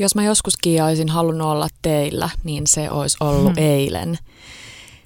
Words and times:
Jos 0.00 0.14
mä 0.14 0.24
joskus 0.24 0.54
olisin 0.86 1.08
halunnut 1.08 1.48
olla 1.48 1.68
teillä, 1.82 2.28
niin 2.44 2.66
se 2.66 2.90
olisi 2.90 3.16
ollut 3.20 3.56
hmm. 3.56 3.64
eilen. 3.64 4.18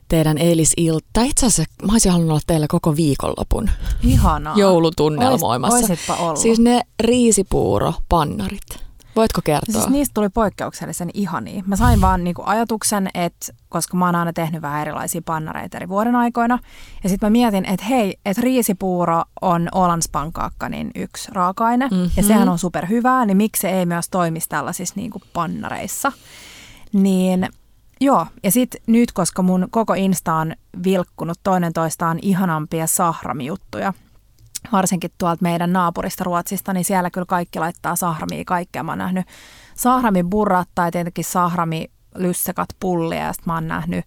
Teidän 0.08 0.38
eilisilta. 0.38 1.06
Tai 1.12 1.28
itse 1.28 1.46
asiassa 1.46 1.74
mä 1.86 1.92
olisin 1.92 2.12
halunnut 2.12 2.30
olla 2.30 2.40
teillä 2.46 2.66
koko 2.68 2.96
viikonlopun. 2.96 3.70
Ihanaa. 4.02 4.56
Joulutunnelmoimassa. 4.56 5.76
Ois, 5.76 5.90
oisitpa 5.90 6.16
ollut. 6.16 6.38
Siis 6.40 6.58
ne 6.58 6.80
riisipuuro 7.00 7.94
pannarit. 8.08 8.84
Voitko 9.16 9.40
kertoa? 9.44 9.72
Siis 9.72 9.88
niistä 9.88 10.14
tuli 10.14 10.28
poikkeuksellisen 10.28 11.10
ihania. 11.14 11.62
Mä 11.66 11.76
sain 11.76 12.00
vaan 12.00 12.24
niinku 12.24 12.42
ajatuksen, 12.46 13.10
että 13.14 13.52
koska 13.68 13.96
mä 13.96 14.06
oon 14.06 14.14
aina 14.14 14.32
tehnyt 14.32 14.62
vähän 14.62 14.80
erilaisia 14.80 15.22
pannareita 15.24 15.76
eri 15.76 15.88
vuoden 15.88 16.16
aikoina, 16.16 16.58
ja 17.02 17.08
sitten 17.08 17.26
mä 17.26 17.30
mietin, 17.30 17.64
että 17.64 17.86
hei, 17.86 18.18
että 18.24 18.42
riisipuuro 18.42 19.22
on 19.42 19.68
Ålandspankakkanin 19.74 20.90
yksi 20.94 21.30
raaka-aine, 21.32 21.88
mm-hmm. 21.88 22.10
ja 22.16 22.22
sehän 22.22 22.48
on 22.48 22.58
superhyvää, 22.58 23.26
niin 23.26 23.36
miksi 23.36 23.60
se 23.60 23.70
ei 23.70 23.86
myös 23.86 24.08
toimisi 24.08 24.48
tällaisissa 24.48 24.94
niinku 24.96 25.20
pannareissa. 25.32 26.12
Niin 26.92 27.48
joo, 28.00 28.26
ja 28.42 28.50
sitten 28.50 28.80
nyt, 28.86 29.12
koska 29.12 29.42
mun 29.42 29.68
koko 29.70 29.94
Insta 29.94 30.34
on 30.34 30.52
vilkkunut 30.84 31.38
toinen 31.42 31.72
toistaan 31.72 32.18
ihanampia 32.22 32.86
sahramijuttuja, 32.86 33.92
varsinkin 34.72 35.10
tuolta 35.18 35.42
meidän 35.42 35.72
naapurista 35.72 36.24
Ruotsista, 36.24 36.72
niin 36.72 36.84
siellä 36.84 37.10
kyllä 37.10 37.26
kaikki 37.26 37.58
laittaa 37.58 37.96
sahramia 37.96 38.44
kaikkea. 38.46 38.82
Mä 38.82 38.92
oon 38.92 38.98
nähnyt 38.98 39.26
sahrami 39.74 40.22
burrat 40.22 40.68
tai 40.74 40.90
tietenkin 40.90 41.24
sahrami 41.24 41.90
lyssekat 42.14 42.68
pullia 42.80 43.18
ja 43.18 43.32
sitten 43.32 43.52
mä 43.52 43.54
oon 43.54 43.68
nähnyt... 43.68 44.04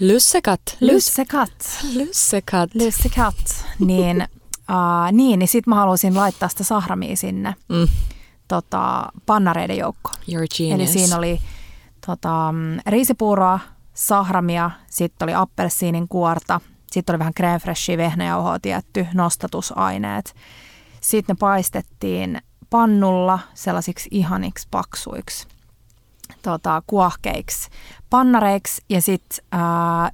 Lyssekat. 0.00 0.60
Lyssekat. 0.80 1.50
Lyssekat. 1.94 2.74
Lyssekat. 2.74 3.66
Niin, 3.78 4.22
uh, 4.70 5.12
niin, 5.12 5.38
niin 5.38 5.48
sitten 5.48 5.70
mä 5.70 5.74
haluaisin 5.74 6.16
laittaa 6.16 6.48
sitä 6.48 6.64
sahramia 6.64 7.16
sinne 7.16 7.54
mm. 7.68 7.88
tota, 8.48 9.12
pannareiden 9.26 9.76
joukkoon. 9.76 10.16
You're 10.16 10.56
genius. 10.58 10.80
Eli 10.80 10.86
siinä 10.86 11.18
oli 11.18 11.40
tota, 12.06 12.52
mm, 12.52 12.78
riisipuuroa, 12.86 13.60
sahramia, 13.94 14.70
sitten 14.90 15.26
oli 15.26 15.34
appelsiinin 15.34 16.08
kuorta– 16.08 16.60
sitten 16.94 17.12
oli 17.12 17.18
vähän 17.18 17.32
crème 17.40 17.60
freshia, 17.62 17.96
vehnäjauhoa 17.96 18.58
tietty, 18.58 19.06
nostatusaineet. 19.14 20.34
Sitten 21.00 21.34
ne 21.34 21.38
paistettiin 21.40 22.38
pannulla 22.70 23.38
sellaisiksi 23.54 24.08
ihaniksi 24.12 24.68
paksuiksi 24.70 25.48
tota, 26.42 26.82
kuohkeiksi 26.86 27.70
pannareiksi 28.10 28.82
ja 28.88 29.02
sitten 29.02 29.38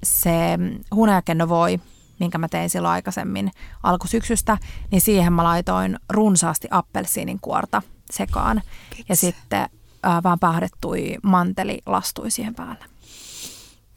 se 0.02 0.58
hunajakenno 0.94 1.48
voi, 1.48 1.80
minkä 2.20 2.38
mä 2.38 2.48
tein 2.48 2.70
silloin 2.70 2.92
aikaisemmin 2.92 3.50
alkusyksystä, 3.82 4.58
niin 4.90 5.00
siihen 5.00 5.32
mä 5.32 5.44
laitoin 5.44 5.98
runsaasti 6.08 6.68
appelsiinin 6.70 7.38
kuorta 7.40 7.82
sekaan. 8.10 8.62
Pits. 8.96 9.08
Ja 9.08 9.16
sitten 9.16 9.68
ää, 10.02 10.22
vaan 10.22 10.38
pähdettui 10.38 11.16
manteli 11.22 11.78
lastui 11.86 12.30
siihen 12.30 12.54
päälle. 12.54 12.84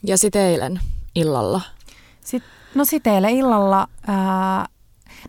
Ja 0.04 0.18
sitten 0.18 0.42
eilen 0.42 0.80
illalla? 1.16 1.62
Sitten 2.22 2.52
No 2.76 2.86
sitten 2.86 3.14
eilen 3.14 3.32
illalla, 3.32 3.88
ää, 4.08 4.66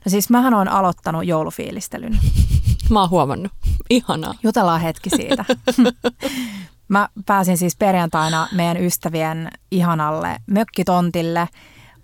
no 0.04 0.08
siis 0.08 0.30
mähän 0.30 0.54
olen 0.54 0.68
aloittanut 0.68 1.26
joulufiilistelyn. 1.26 2.18
Mä 2.90 3.00
oon 3.00 3.10
huomannut. 3.10 3.52
Ihanaa. 3.90 4.34
Jutellaan 4.42 4.80
hetki 4.80 5.10
siitä. 5.10 5.44
Mä 6.88 7.08
pääsin 7.26 7.58
siis 7.58 7.76
perjantaina 7.76 8.48
meidän 8.52 8.76
ystävien 8.76 9.48
ihanalle 9.70 10.36
mökkitontille 10.46 11.48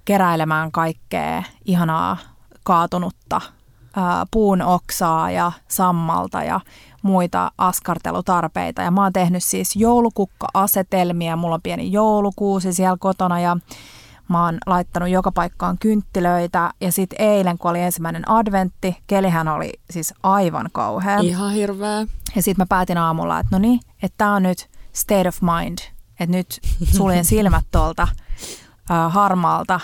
keräilemään 0.04 0.72
kaikkea 0.72 1.42
ihanaa 1.64 2.16
kaatunutta 2.64 3.40
ää, 3.96 4.26
puun 4.30 4.62
oksaa 4.62 5.30
ja 5.30 5.52
sammalta 5.68 6.42
ja 6.44 6.60
muita 7.02 7.52
askartelutarpeita. 7.58 8.82
Ja 8.82 8.90
mä 8.90 9.02
oon 9.02 9.12
tehnyt 9.12 9.44
siis 9.44 9.76
joulukukka-asetelmia, 9.76 11.36
mulla 11.36 11.54
on 11.54 11.62
pieni 11.62 11.92
joulukuusi 11.92 12.72
siellä 12.72 12.96
kotona 13.00 13.40
ja 13.40 13.56
Mä 14.30 14.44
oon 14.44 14.58
laittanut 14.66 15.08
joka 15.08 15.32
paikkaan 15.32 15.78
kynttilöitä 15.78 16.70
ja 16.80 16.92
sitten 16.92 17.20
eilen, 17.20 17.58
kun 17.58 17.70
oli 17.70 17.80
ensimmäinen 17.80 18.30
adventti, 18.30 18.96
kelihän 19.06 19.48
oli 19.48 19.72
siis 19.90 20.14
aivan 20.22 20.68
kauhea. 20.72 21.18
Ihan 21.18 21.52
hirveä. 21.52 22.06
Ja 22.36 22.42
sitten 22.42 22.62
mä 22.62 22.66
päätin 22.68 22.98
aamulla, 22.98 23.38
että 23.38 23.56
no 23.56 23.58
niin, 23.58 23.80
että 24.02 24.14
tää 24.18 24.32
on 24.32 24.42
nyt 24.42 24.68
state 24.92 25.28
of 25.28 25.38
mind, 25.42 25.78
että 26.20 26.36
nyt 26.36 26.60
suljen 26.96 27.24
silmät 27.24 27.64
tuolta 27.70 28.08
äh, 28.90 29.12
harmaalta, 29.12 29.80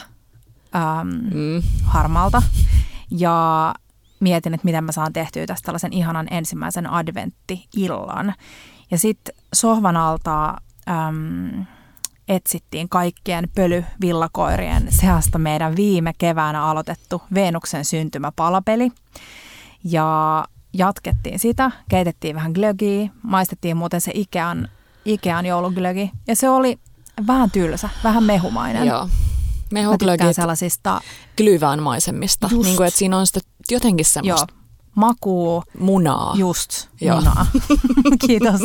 ähm, 0.77 1.09
mm. 1.09 1.63
harmaalta 1.85 2.43
ja 3.11 3.75
mietin, 4.21 4.55
että 4.55 4.65
miten 4.65 4.85
mä 4.85 4.93
saan 4.93 5.13
tehtyä 5.13 5.47
tästä 5.47 5.67
tällaisen 5.67 5.93
ihanan 5.93 6.27
ensimmäisen 6.31 6.91
adventti-illan. 6.91 8.35
Ja 8.91 8.99
sitten 8.99 9.35
sohvan 9.55 9.97
alta 9.97 10.55
ähm, 10.91 11.61
etsittiin 12.29 12.89
kaikkien 12.89 13.49
pölyvillakoirien 13.55 14.87
seasta 14.91 15.39
meidän 15.39 15.77
viime 15.77 16.13
keväänä 16.19 16.65
aloitettu 16.65 17.23
Venuksen 17.35 17.85
syntymäpalapeli. 17.85 18.91
Ja 19.85 20.45
jatkettiin 20.73 21.39
sitä, 21.39 21.71
keitettiin 21.89 22.37
vähän 22.37 22.53
glögiä, 22.53 23.11
maistettiin 23.23 23.77
muuten 23.77 24.01
se 24.01 24.11
Ikean, 24.15 24.69
Ikean 25.05 25.47
jouluglögi. 25.47 26.11
Ja 26.27 26.37
se 26.37 26.51
oli 26.51 26.79
vähän 27.27 27.51
tylsä, 27.51 27.89
vähän 28.05 28.25
mehumainen. 28.25 28.87
Joo. 28.87 29.09
Mehuglögit 29.73 30.37
sellaisista 30.37 31.01
glyvään-maisemmista. 31.37 32.49
Niin 32.63 32.77
kuin, 32.77 32.87
että 32.87 32.99
siinä 32.99 33.19
on 33.19 33.27
sitä 33.27 33.41
jotenkin 33.71 34.07
semmoista 34.07 34.47
Joo. 34.53 34.63
makuu. 34.95 35.63
Munaa. 35.79 36.35
Just, 36.37 36.89
Joo. 37.01 37.17
munaa. 37.17 37.47
Kiitos. 38.27 38.61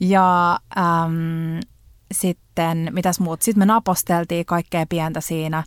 Ja 0.00 0.52
äm, 0.78 1.60
sitten, 2.20 2.88
mitäs 2.92 3.20
muut, 3.20 3.42
sitten 3.42 3.60
me 3.60 3.66
naposteltiin 3.66 4.46
kaikkea 4.46 4.86
pientä 4.88 5.20
siinä, 5.20 5.64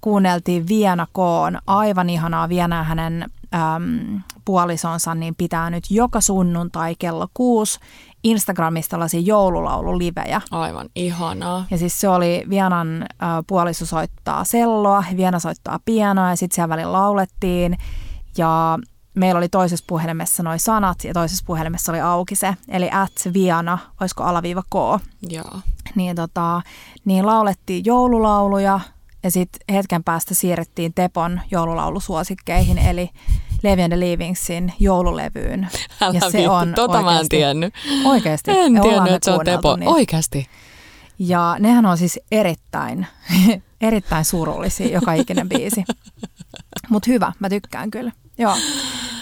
kuunneltiin 0.00 0.68
Viena 0.68 1.06
Koon, 1.12 1.58
aivan 1.66 2.10
ihanaa 2.10 2.48
Vienaa 2.48 2.82
hänen 2.82 3.26
äm, 3.54 4.22
puolisonsa, 4.44 5.14
niin 5.14 5.34
pitää 5.34 5.70
nyt 5.70 5.84
joka 5.90 6.20
sunnuntai 6.20 6.94
kello 6.98 7.28
kuusi 7.34 7.78
Instagramista 8.24 8.90
tällaisia 8.90 9.20
joululaululivejä. 9.20 10.40
Aivan 10.50 10.88
ihanaa. 10.94 11.64
Ja 11.70 11.78
siis 11.78 12.00
se 12.00 12.08
oli 12.08 12.44
Vienan 12.48 13.02
äh, 13.02 13.28
puoliso 13.46 13.86
soittaa 13.86 14.44
selloa, 14.44 15.04
Viena 15.16 15.38
soittaa 15.38 15.80
pianoa 15.84 16.30
ja 16.30 16.36
sitten 16.36 16.54
siellä 16.54 16.68
välillä 16.68 16.92
laulettiin. 16.92 17.78
Ja 18.38 18.78
meillä 19.14 19.38
oli 19.38 19.48
toisessa 19.48 19.84
puhelimessa 19.88 20.42
noin 20.42 20.60
sanat 20.60 21.04
ja 21.04 21.14
toisessa 21.14 21.44
puhelimessa 21.46 21.92
oli 21.92 22.00
auki 22.00 22.36
se, 22.36 22.54
eli 22.68 22.90
at 22.92 23.34
Viana, 23.34 23.78
olisiko 24.00 24.22
alaviiva 24.24 24.62
K. 24.62 24.74
Joo. 25.28 25.60
Niin, 25.94 26.16
tota, 26.16 26.62
niin 27.04 27.26
laulettiin 27.26 27.84
joululauluja 27.84 28.80
ja 29.22 29.30
sitten 29.30 29.74
hetken 29.74 30.04
päästä 30.04 30.34
siirrettiin 30.34 30.94
Tepon 30.94 31.40
joululaulusuosikkeihin, 31.50 32.78
eli 32.78 33.10
Levi 33.62 33.82
and 33.82 33.92
the 33.92 34.00
Leavingsin 34.00 34.72
joululevyyn. 34.80 35.68
Älä 36.00 36.14
ja 36.14 36.30
se 36.30 36.38
vittu, 36.38 36.52
on 36.52 36.72
tota 36.74 36.98
oikeasti, 36.98 37.14
mä 37.14 37.20
en 37.20 37.28
tiennyt. 37.28 37.74
Oikeasti. 38.04 38.50
En 38.50 38.82
tiennyt, 38.82 39.12
että 39.12 39.24
se 39.24 39.30
on 39.30 39.44
Tepo. 39.44 39.76
Niitä. 39.76 39.90
Oikeasti. 39.90 40.46
Ja 41.18 41.56
nehän 41.58 41.86
on 41.86 41.98
siis 41.98 42.20
erittäin, 42.32 43.06
erittäin 43.80 44.24
surullisia 44.24 44.88
joka 44.88 45.12
ikinen 45.12 45.48
biisi. 45.48 45.84
Mutta 46.88 47.10
hyvä, 47.10 47.32
mä 47.38 47.48
tykkään 47.48 47.90
kyllä. 47.90 48.12
Joo, 48.38 48.56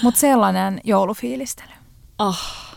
mutta 0.03 0.21
sellainen 0.21 0.81
joulufiilistely. 0.85 1.73
Ah. 2.19 2.77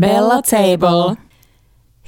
Bella 0.00 0.42
Table. 0.42 1.16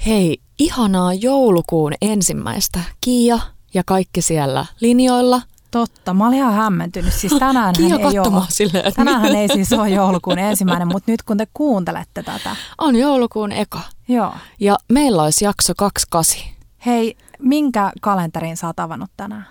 Hei, 0.05 0.37
ihanaa 0.59 1.13
joulukuun 1.13 1.93
ensimmäistä. 2.01 2.79
Kiia 3.01 3.39
ja 3.73 3.83
kaikki 3.85 4.21
siellä 4.21 4.65
linjoilla. 4.79 5.41
Totta, 5.71 6.13
mä 6.13 6.27
olin 6.27 6.37
ihan 6.37 6.53
hämmentynyt. 6.53 7.13
Siis 7.13 7.33
tänään 7.39 7.75
ei 7.79 8.19
ole. 8.19 8.45
Silleen, 8.49 8.93
tänään 8.93 9.35
ei 9.35 9.47
siis 9.47 9.73
ole 9.73 9.89
joulukuun 9.89 10.39
ensimmäinen, 10.39 10.87
mutta 10.87 11.11
nyt 11.11 11.23
kun 11.23 11.37
te 11.37 11.47
kuuntelette 11.53 12.23
tätä. 12.23 12.55
On 12.77 12.95
joulukuun 12.95 13.51
eka. 13.51 13.79
Joo. 14.07 14.33
Ja 14.59 14.77
meillä 14.89 15.23
olisi 15.23 15.45
jakso 15.45 15.73
28. 15.77 16.41
Hei, 16.85 17.17
minkä 17.39 17.91
kalenterin 18.01 18.57
sä 18.57 18.67
oot 18.67 18.79
avannut 18.79 19.11
tänään? 19.17 19.45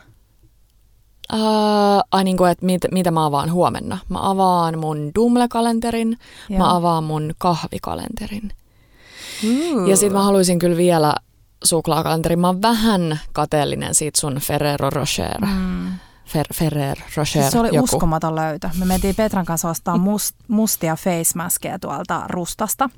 Uh, 1.32 2.00
ai 2.12 2.24
niin 2.24 2.36
kuin, 2.36 2.50
että 2.50 2.66
mit, 2.66 2.82
mitä 2.92 3.10
mä 3.10 3.26
avaan 3.26 3.52
huomenna. 3.52 3.98
Mä 4.08 4.30
avaan 4.30 4.78
mun 4.78 5.10
Dumle-kalenterin, 5.14 6.18
Joo. 6.48 6.58
mä 6.58 6.76
avaan 6.76 7.04
mun 7.04 7.34
kahvikalenterin. 7.38 8.52
Uh. 9.44 9.88
Ja 9.88 9.96
sitten 9.96 10.18
mä 10.18 10.24
haluaisin 10.24 10.58
kyllä 10.58 10.76
vielä 10.76 11.14
suklaakalenterin. 11.64 12.38
Mä 12.38 12.46
oon 12.46 12.62
vähän 12.62 13.20
kateellinen 13.32 13.94
siitä 13.94 14.20
sun 14.20 14.38
Ferrero 14.40 14.90
Rocher. 14.90 15.40
Mm. 15.40 15.92
Fer, 16.26 16.46
Ferrer 16.54 16.98
Rocher. 17.16 17.50
Se 17.50 17.60
oli 17.60 17.68
joku. 17.72 17.84
uskomaton 17.84 18.36
löytö. 18.36 18.70
Me 18.78 18.84
mentiin 18.84 19.14
Petran 19.14 19.44
kanssa 19.44 19.68
ostaa 19.68 19.98
must, 19.98 20.36
mustia 20.48 20.96
face 20.96 21.32
maskeja 21.36 21.78
tuolta 21.78 22.22
Rustasta. 22.28 22.90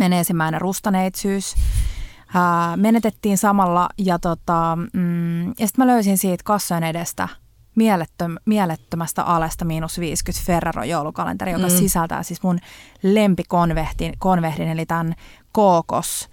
ensimmäinen 0.00 0.60
rustaneitsyys. 0.60 1.54
Ää, 2.34 2.76
menetettiin 2.76 3.38
samalla 3.38 3.88
ja, 3.98 4.18
tota, 4.18 4.78
mm, 4.92 5.48
ja 5.48 5.66
sitten 5.66 5.74
mä 5.76 5.86
löysin 5.86 6.18
siitä 6.18 6.44
kassojen 6.44 6.84
edestä 6.84 7.28
mielettöm, 7.74 8.36
mielettömästä 8.44 9.22
alesta 9.22 9.64
miinus 9.64 10.00
50 10.00 10.46
Ferrero 10.46 10.84
joulukalenteri, 10.84 11.52
joka 11.52 11.68
mm. 11.68 11.76
sisältää 11.76 12.22
siis 12.22 12.42
mun 12.42 12.58
lempikonvehdin, 13.02 14.14
konvehdin, 14.18 14.68
eli 14.68 14.86
tämän 14.86 15.14
kookos 15.52 16.28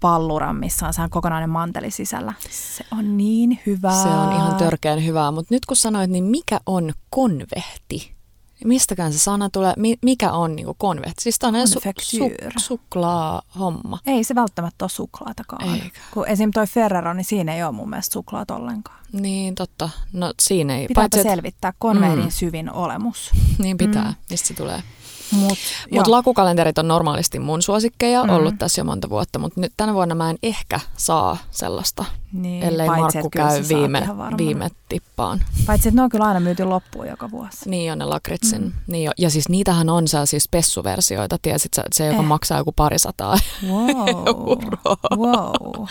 palluran, 0.00 0.56
missä 0.56 0.86
on 0.86 0.94
sehän 0.94 1.10
kokonainen 1.10 1.50
manteli 1.50 1.90
sisällä. 1.90 2.32
Se 2.50 2.84
on 2.92 3.16
niin 3.16 3.60
hyvää. 3.66 4.02
Se 4.02 4.08
on 4.08 4.32
ihan 4.32 4.54
törkeän 4.54 5.04
hyvää, 5.04 5.30
mutta 5.30 5.54
nyt 5.54 5.66
kun 5.66 5.76
sanoit, 5.76 6.10
niin 6.10 6.24
mikä 6.24 6.60
on 6.66 6.92
konvehti? 7.10 8.18
Mistäkään 8.64 9.12
se 9.12 9.18
sana 9.18 9.50
tulee, 9.50 9.74
mikä 10.02 10.32
on 10.32 10.56
niinku 10.56 10.74
konvehti? 10.78 11.22
Siis 11.22 11.38
tämä 11.38 11.58
on 11.58 11.64
su- 11.64 12.18
su- 12.18 12.52
suklaa-homma. 12.56 13.98
Ei 14.06 14.24
se 14.24 14.34
välttämättä 14.34 14.84
ole 14.84 14.90
suklaatakaan. 14.90 15.74
Eikä. 15.74 16.00
Kun 16.10 16.28
esim. 16.28 16.50
toi 16.54 16.66
Ferrero, 16.66 17.14
niin 17.14 17.24
siinä 17.24 17.54
ei 17.54 17.62
ole 17.62 17.72
mun 17.72 17.90
mielestä 17.90 18.12
suklaat 18.12 18.50
ollenkaan. 18.50 18.98
Niin, 19.12 19.54
totta. 19.54 19.90
No 20.12 20.32
siinä 20.42 20.76
ei. 20.76 20.88
Pitääpä 20.88 21.08
Paitsi, 21.12 21.28
selvittää 21.28 21.72
konvehdin 21.78 22.24
mm. 22.24 22.30
syvin 22.30 22.72
olemus. 22.72 23.30
Niin 23.58 23.78
pitää, 23.78 24.04
mm. 24.04 24.14
mistä 24.30 24.48
se 24.48 24.54
tulee. 24.54 24.82
Mutta 25.30 25.56
Mut 25.90 26.06
lakukalenterit 26.06 26.78
on 26.78 26.88
normaalisti 26.88 27.38
mun 27.38 27.62
suosikkeja, 27.62 28.24
mm. 28.24 28.30
ollut 28.30 28.54
tässä 28.58 28.80
jo 28.80 28.84
monta 28.84 29.10
vuotta, 29.10 29.38
mutta 29.38 29.60
nyt 29.60 29.72
tänä 29.76 29.94
vuonna 29.94 30.14
mä 30.14 30.30
en 30.30 30.38
ehkä 30.42 30.80
saa 30.96 31.36
sellaista, 31.50 32.04
niin, 32.32 32.62
ellei 32.62 32.86
Markku 32.86 33.30
käy 33.30 33.62
viime, 33.68 34.08
viime 34.38 34.68
tippaan. 34.88 35.44
Paitsi, 35.66 35.88
että 35.88 35.96
ne 35.96 36.02
on 36.02 36.08
kyllä 36.08 36.24
aina 36.24 36.40
myyty 36.40 36.64
loppuun 36.64 37.08
joka 37.08 37.30
vuosi. 37.30 37.70
Niin 37.70 37.92
on 37.92 37.98
ne 37.98 38.04
lakritsin. 38.04 38.62
Mm. 38.62 38.72
Niin 38.86 39.04
jo. 39.04 39.12
Ja 39.18 39.30
siis 39.30 39.48
niitähän 39.48 39.88
on 39.88 40.08
sellaisia 40.08 40.40
spessuversioita, 40.40 41.38
tiesit 41.42 41.74
sä, 41.74 41.84
se 41.92 42.06
joka 42.06 42.18
eh. 42.18 42.26
maksaa 42.26 42.58
joku 42.58 42.72
parisataa 42.72 43.38
wow. 43.68 44.08
euroa. 44.08 44.96
Wow. 45.16 45.86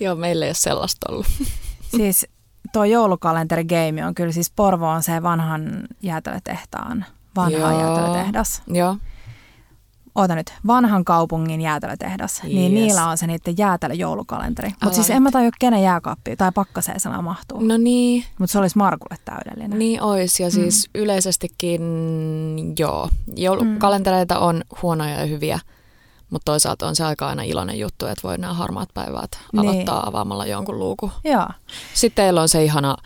Joo, 0.00 0.14
meillä 0.14 0.44
ei 0.44 0.48
ole 0.48 0.54
sellaista 0.54 1.06
ollut. 1.12 1.26
siis 1.96 2.26
tuo 2.72 2.84
joulukalenteri 2.84 3.64
game 3.64 4.06
on 4.06 4.14
kyllä 4.14 4.32
siis 4.32 4.50
Porvo 4.50 4.88
on 4.88 5.02
se 5.02 5.22
vanhan 5.22 5.82
jäätelötehtaan 6.02 7.04
vanha 7.36 7.58
Joo. 7.58 7.80
jäätelötehdas. 7.80 8.62
Joo. 8.66 8.96
Oota 10.14 10.34
nyt, 10.34 10.54
vanhan 10.66 11.04
kaupungin 11.04 11.60
jäätelötehdas, 11.60 12.40
yes. 12.44 12.52
niin 12.52 12.74
niillä 12.74 13.08
on 13.08 13.18
se 13.18 13.26
niiden 13.26 13.54
jäätelöjoulukalenteri. 13.58 14.68
Mutta 14.68 14.94
siis 14.94 15.10
en 15.10 15.22
mä 15.22 15.30
tajua, 15.30 15.50
kenen 15.58 15.82
jääkaappi 15.82 16.36
tai 16.36 16.52
pakkaseen 16.54 17.00
sana 17.00 17.22
mahtuu. 17.22 17.60
No 17.60 17.76
niin. 17.76 18.24
Mutta 18.38 18.52
se 18.52 18.58
olisi 18.58 18.78
Markulle 18.78 19.16
täydellinen. 19.24 19.78
Niin 19.78 20.02
olisi, 20.02 20.42
ja 20.42 20.50
siis 20.50 20.90
mm. 20.94 21.00
yleisestikin 21.00 21.82
joo. 22.78 23.08
Joulukalentereita 23.36 24.34
mm. 24.34 24.42
on 24.42 24.62
huonoja 24.82 25.20
ja 25.20 25.26
hyviä, 25.26 25.58
mutta 26.30 26.52
toisaalta 26.52 26.86
on 26.86 26.96
se 26.96 27.04
aika 27.04 27.28
aina 27.28 27.42
iloinen 27.42 27.78
juttu, 27.78 28.06
että 28.06 28.28
voi 28.28 28.38
nämä 28.38 28.54
harmaat 28.54 28.88
päivät 28.94 29.30
niin. 29.52 29.60
aloittaa 29.60 29.98
niin. 29.98 30.08
avaamalla 30.08 30.46
jonkun 30.46 30.78
luukun. 30.78 31.12
Joo. 31.24 31.48
Sitten 31.94 32.24
teillä 32.24 32.42
on 32.42 32.48
se 32.48 32.64
ihana 32.64 32.96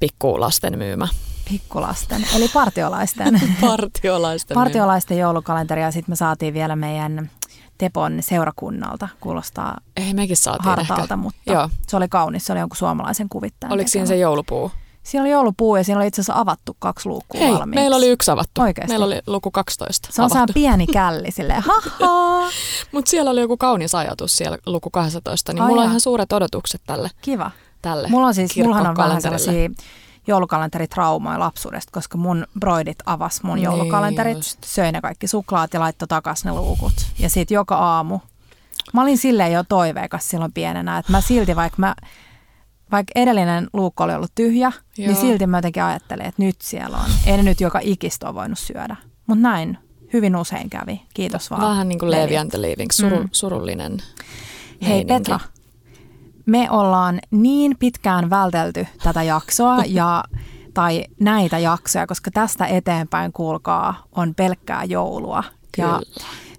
pikkulasten 0.00 0.78
myymä 0.78 1.08
Pikkulasten, 1.50 2.26
eli 2.36 2.48
partiolaisten. 2.48 3.40
partiolaisten. 3.60 4.54
partiolaisten 4.54 5.18
joulukalenteri 5.18 5.82
ja 5.82 5.90
sitten 5.90 6.12
me 6.12 6.16
saatiin 6.16 6.54
vielä 6.54 6.76
meidän 6.76 7.30
Tepon 7.78 8.18
seurakunnalta. 8.20 9.08
Kuulostaa 9.20 9.76
Ei, 9.96 10.14
mekin 10.14 10.36
saatiin 10.36 10.64
hartaalta, 10.64 11.02
ehkä. 11.02 11.16
mutta 11.16 11.52
Joo. 11.52 11.70
se 11.88 11.96
oli 11.96 12.08
kaunis. 12.08 12.46
Se 12.46 12.52
oli 12.52 12.60
jonkun 12.60 12.76
suomalaisen 12.76 13.28
kuvittajan. 13.28 13.72
Oliko 13.72 13.88
siinä 13.88 14.06
se 14.06 14.16
joulupuu? 14.16 14.70
Siinä 15.08 15.22
oli 15.22 15.30
joulupuu 15.30 15.76
ja 15.76 15.84
siinä 15.84 15.98
oli 16.00 16.06
itse 16.06 16.20
asiassa 16.20 16.40
avattu 16.40 16.76
kaksi 16.78 17.08
luukkua 17.08 17.40
Hei, 17.40 17.50
valmiiksi. 17.52 17.74
meillä 17.80 17.96
oli 17.96 18.08
yksi 18.08 18.30
avattu. 18.30 18.60
Oikeasti? 18.60 18.88
Meillä 18.92 19.06
oli 19.06 19.20
luku 19.26 19.50
12 19.50 20.08
Se 20.12 20.22
on 20.22 20.36
avattu. 20.36 20.52
pieni 20.52 20.86
källi 20.86 21.30
silleen, 21.30 21.62
haha. 21.98 22.50
Mutta 22.92 23.10
siellä 23.10 23.30
oli 23.30 23.40
joku 23.40 23.56
kaunis 23.56 23.94
ajatus 23.94 24.36
siellä 24.36 24.58
luku 24.66 24.90
12, 24.90 25.52
niin 25.52 25.62
Ai 25.62 25.68
mulla 25.68 25.82
on 25.82 25.88
ihan 25.88 26.00
suuret 26.00 26.32
odotukset 26.32 26.80
tälle. 26.86 27.10
Kiva. 27.22 27.50
Tälle 27.82 28.08
Mulla 28.08 28.26
on 28.26 28.34
siis, 28.34 28.56
mullahan 28.56 28.86
on 28.86 28.96
vähän 28.96 29.22
sellaisia 29.22 29.70
joulukalenteritraumaa 30.26 31.38
lapsuudesta, 31.38 31.90
koska 31.92 32.18
mun 32.18 32.46
broidit 32.60 32.98
avas 33.06 33.42
mun 33.42 33.54
niin, 33.56 33.64
joulukalenterit, 33.64 34.36
just. 34.36 34.58
söi 34.64 34.92
ne 34.92 35.00
kaikki 35.00 35.26
suklaat 35.28 35.74
ja 35.74 35.80
laittoi 35.80 36.08
takaisin 36.08 36.48
ne 36.48 36.52
luukut. 36.54 36.92
Ja 37.18 37.30
sitten 37.30 37.54
joka 37.54 37.76
aamu, 37.76 38.18
mä 38.92 39.02
olin 39.02 39.18
silleen 39.18 39.52
jo 39.52 39.64
toiveikas 39.68 40.28
silloin 40.28 40.52
pienenä, 40.52 40.98
että 40.98 41.12
mä 41.12 41.20
silti 41.20 41.56
vaikka 41.56 41.76
mä 41.78 41.94
vaikka 42.92 43.12
edellinen 43.14 43.68
luukko 43.72 44.04
oli 44.04 44.14
ollut 44.14 44.32
tyhjä, 44.34 44.68
niin 44.70 45.04
Joo. 45.04 45.14
niin 45.14 45.28
silti 45.28 45.46
mä 45.46 45.58
jotenkin 45.58 45.82
ajattelin, 45.82 46.26
että 46.26 46.42
nyt 46.42 46.56
siellä 46.60 46.96
on. 46.96 47.10
Ei 47.26 47.36
ne 47.36 47.42
nyt 47.42 47.60
joka 47.60 47.80
ikistä 47.82 48.26
ole 48.26 48.34
voinut 48.34 48.58
syödä. 48.58 48.96
Mutta 49.26 49.42
näin 49.42 49.78
hyvin 50.12 50.36
usein 50.36 50.70
kävi. 50.70 51.02
Kiitos 51.14 51.50
vaan. 51.50 51.62
Vähän 51.62 51.88
niin 51.88 51.98
kuin 51.98 52.10
Levi 52.10 52.36
and 52.36 52.50
the 52.50 52.62
Leaving, 52.62 52.90
suru, 52.90 53.16
mm. 53.16 53.28
surullinen 53.32 53.98
Hei 54.82 54.88
meininki. 54.90 55.14
Petra, 55.14 55.40
me 56.46 56.70
ollaan 56.70 57.20
niin 57.30 57.76
pitkään 57.78 58.30
vältelty 58.30 58.86
tätä 59.02 59.22
jaksoa 59.22 59.82
ja 60.00 60.24
tai 60.74 61.04
näitä 61.20 61.58
jaksoja, 61.58 62.06
koska 62.06 62.30
tästä 62.30 62.66
eteenpäin, 62.66 63.32
kuulkaa, 63.32 64.04
on 64.12 64.34
pelkkää 64.34 64.84
joulua. 64.84 65.44
Kyllä. 65.72 65.88
Ja 65.88 66.00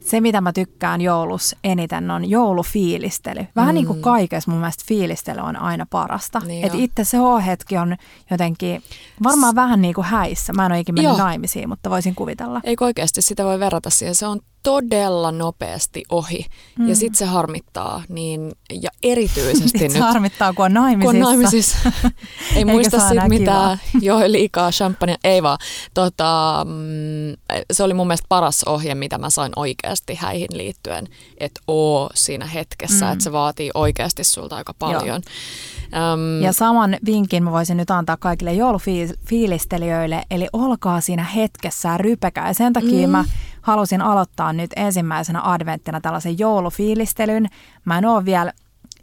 se, 0.09 0.21
mitä 0.21 0.41
mä 0.41 0.53
tykkään 0.53 1.01
joulus 1.01 1.55
eniten, 1.63 2.11
on 2.11 2.29
joulufiilistely. 2.29 3.45
Vähän 3.55 3.73
mm. 3.73 3.75
niin 3.75 3.85
kuin 3.85 3.97
mm. 3.97 4.01
kaikessa 4.01 4.51
mun 4.51 4.59
mielestä 4.59 4.83
fiilistely 4.87 5.39
on 5.41 5.55
aina 5.55 5.85
parasta. 5.89 6.39
Niin 6.45 6.65
Et 6.65 6.75
itse 6.75 7.03
se 7.03 7.17
H-hetki 7.17 7.77
on 7.77 7.95
jotenkin 8.31 8.81
varmaan 9.23 9.53
S- 9.53 9.55
vähän 9.55 9.81
niin 9.81 9.93
kuin 9.93 10.05
häissä. 10.05 10.53
Mä 10.53 10.65
en 10.65 10.71
ole 10.71 10.79
ikinä 10.79 10.95
mennyt 10.95 11.17
Joo. 11.17 11.27
naimisiin, 11.27 11.69
mutta 11.69 11.89
voisin 11.89 12.15
kuvitella. 12.15 12.61
Ei 12.63 12.75
oikeasti 12.81 13.21
sitä 13.21 13.43
voi 13.43 13.59
verrata 13.59 13.89
siihen. 13.89 14.15
Se 14.15 14.27
on 14.27 14.39
todella 14.63 15.31
nopeasti 15.31 16.03
ohi. 16.09 16.45
Mm. 16.79 16.89
Ja 16.89 16.95
sitten 16.95 17.17
se 17.17 17.25
harmittaa, 17.25 18.03
niin, 18.09 18.51
ja 18.81 18.89
erityisesti 19.03 19.79
nyt... 19.83 19.91
se 19.91 19.99
harmittaa, 19.99 20.53
kun 20.53 20.65
on 20.65 20.73
naimisissa. 20.73 21.11
Kun 21.11 21.15
on 21.15 21.21
naimisissa. 21.21 21.77
ei 22.55 22.65
muista 22.65 23.07
siitä 23.07 23.29
mitään, 23.29 23.79
joi 24.01 24.31
liikaa 24.31 24.71
champagne, 24.71 25.15
ei 25.23 25.43
vaan. 25.43 25.57
Tota, 25.93 26.65
mm, 26.69 27.57
se 27.73 27.83
oli 27.83 27.93
mun 27.93 28.07
mielestä 28.07 28.25
paras 28.29 28.63
ohje, 28.63 28.95
mitä 28.95 29.17
mä 29.17 29.29
sain 29.29 29.51
oikeasti 29.55 30.15
häihin 30.15 30.49
liittyen, 30.53 31.07
että 31.37 31.61
oo 31.67 32.09
siinä 32.13 32.45
hetkessä, 32.45 33.05
mm. 33.05 33.11
että 33.11 33.23
se 33.23 33.31
vaatii 33.31 33.71
oikeasti 33.73 34.23
sulta 34.23 34.55
aika 34.55 34.73
paljon. 34.73 35.21
Um, 36.13 36.41
ja 36.43 36.53
saman 36.53 36.97
vinkin 37.05 37.43
mä 37.43 37.51
voisin 37.51 37.77
nyt 37.77 37.91
antaa 37.91 38.17
kaikille 38.17 38.53
joulufiilistelijöille, 38.53 40.23
eli 40.31 40.47
olkaa 40.53 41.01
siinä 41.01 41.23
hetkessä 41.23 41.97
rypekää. 41.97 42.47
Ja 42.47 42.53
sen 42.53 42.73
takia 42.73 43.07
mm. 43.07 43.11
mä 43.11 43.25
halusin 43.69 44.01
aloittaa 44.01 44.53
nyt 44.53 44.71
ensimmäisenä 44.75 45.41
adventtina 45.43 46.01
tällaisen 46.01 46.39
joulufiilistelyn. 46.39 47.47
Mä 47.85 47.97
en 47.97 48.05
ole 48.05 48.25
vielä 48.25 48.53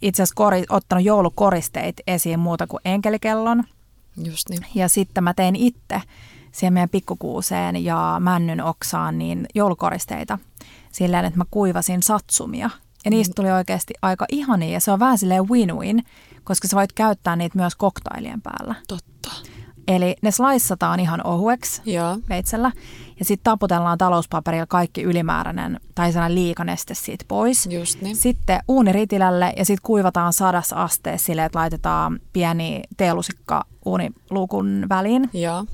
itse 0.03 0.23
asiassa 0.23 0.35
kori, 0.37 0.65
ottanut 0.69 1.05
joulukoristeita 1.05 2.03
esiin 2.07 2.41
muuta 2.41 2.67
kuin 2.67 2.81
enkelikellon. 2.85 3.65
Just 4.25 4.49
niin. 4.49 4.67
Ja 4.75 4.89
sitten 4.89 5.25
mä 5.25 5.35
tein 5.35 5.57
itse 5.57 6.03
siihen 6.53 6.73
meidän 6.73 6.89
pikkukuuseen 6.89 7.85
ja 7.85 8.17
männyn 8.21 8.65
oksaan 8.65 9.19
niin 9.19 9.47
joulukoristeita 9.55 10.39
silleen, 10.93 11.25
että 11.25 11.39
mä 11.39 11.45
kuivasin 11.51 12.03
satsumia. 12.03 12.71
Ja 13.05 13.11
niistä 13.11 13.33
tuli 13.37 13.51
oikeasti 13.51 13.95
aika 14.03 14.27
ihania 14.33 14.73
ja 14.73 14.81
se 14.81 14.91
on 14.93 14.99
vähän 14.99 15.19
silleen 15.19 15.49
win-win, 15.49 16.03
koska 16.45 16.69
sä 16.69 16.77
voit 16.77 16.93
käyttää 16.93 17.37
niitä 17.37 17.59
myös 17.59 17.75
koktailien 17.75 18.43
päällä. 18.43 18.75
Totta. 18.89 19.31
Eli 19.89 20.17
ne 20.23 20.31
sliceataan 20.31 21.01
ihan 21.01 21.27
ohueksi 21.27 21.83
Joo. 21.85 22.19
veitsellä 22.29 22.73
ja 23.19 23.25
sitten 23.25 23.45
taputellaan 23.45 23.99
talouspaperilla 23.99 24.67
kaikki 24.67 25.03
ylimääräinen 25.03 25.81
tai 25.95 26.13
sellainen 26.13 26.35
liikaneste 26.35 26.95
siitä 26.95 27.25
pois. 27.29 27.67
Just 27.67 28.01
niin. 28.01 28.17
Sitten 28.17 28.61
uuniritilälle 28.69 29.53
ja 29.57 29.65
sitten 29.65 29.87
kuivataan 29.87 30.33
sadassa 30.33 30.77
asteessa 30.77 31.27
sille, 31.27 31.45
että 31.45 31.59
laitetaan 31.59 32.21
pieni 32.33 32.83
teelusikka 32.97 33.65
uuniluukun 33.85 34.87
väliin. 34.89 35.31
Joo. 35.33 35.65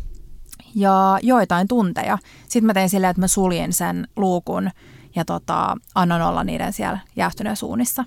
Ja 0.75 1.19
joitain 1.23 1.69
tunteja. 1.69 2.19
Sitten 2.49 2.66
mä 2.66 2.75
tein 2.75 2.90
silleen, 2.90 3.11
että 3.11 3.21
mä 3.21 3.28
suljin 3.28 3.73
sen 3.73 4.09
luukun 4.16 4.71
ja 5.16 5.25
tota, 5.25 5.76
annan 5.95 6.23
olla 6.23 6.45
niiden 6.45 6.73
siellä 6.73 6.99
jäähtyneessä 7.16 7.66
uunissa. 7.66 8.04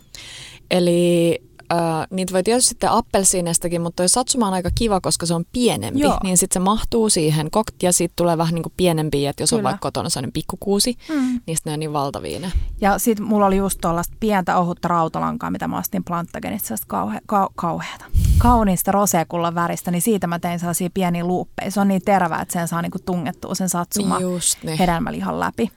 Eli 0.71 1.41
Uh, 1.73 2.07
niitä 2.09 2.33
voi 2.33 2.43
tietysti 2.43 2.69
sitten 2.69 2.91
appelsiinestakin, 2.91 3.81
mutta 3.81 3.95
toi 3.95 4.09
satsuma 4.09 4.47
on 4.47 4.53
aika 4.53 4.69
kiva, 4.75 5.01
koska 5.01 5.25
se 5.25 5.33
on 5.33 5.45
pienempi, 5.51 5.99
Joo. 5.99 6.17
niin 6.23 6.37
sitten 6.37 6.61
se 6.61 6.63
mahtuu 6.63 7.09
siihen 7.09 7.49
ja 7.83 7.93
siitä 7.93 8.13
tulee 8.15 8.37
vähän 8.37 8.55
niin 8.55 8.63
kuin 8.63 8.73
pienempi, 8.77 9.25
että 9.25 9.43
jos 9.43 9.49
Kyllä. 9.49 9.59
on 9.59 9.63
vaikka 9.63 9.79
kotona 9.79 10.09
sellainen 10.09 10.31
pikkukuusi, 10.31 10.97
mm. 11.09 11.39
niin 11.45 11.57
ne 11.65 11.73
on 11.73 11.79
niin 11.79 11.93
valtavia 11.93 12.39
ne. 12.39 12.51
Ja 12.81 12.99
sitten 12.99 13.25
mulla 13.25 13.45
oli 13.45 13.57
just 13.57 13.81
tuollaista 13.81 14.15
pientä 14.19 14.57
ohutta 14.57 14.87
rautalankaa, 14.87 15.51
mitä 15.51 15.67
mä 15.67 15.77
ostin 15.77 16.03
Plantagenista, 16.03 16.75
kauhe, 16.87 17.19
kau, 17.25 17.47
kauheata, 17.55 18.05
kauniista 18.37 18.91
rosekullan 18.91 19.55
väristä, 19.55 19.91
niin 19.91 20.01
siitä 20.01 20.27
mä 20.27 20.39
tein 20.39 20.59
sellaisia 20.59 20.89
pieniä 20.93 21.25
luuppeja. 21.25 21.71
Se 21.71 21.79
on 21.79 21.87
niin 21.87 22.01
terävä, 22.05 22.41
että 22.41 22.53
sen 22.53 22.67
saa 22.67 22.81
niin 22.81 22.91
kuin 22.91 23.03
tungettua 23.03 23.55
sen 23.55 23.69
satsuma 23.69 24.19
just 24.19 24.63
niin. 24.63 24.77
hedelmälihan 24.77 25.39
läpi. 25.39 25.71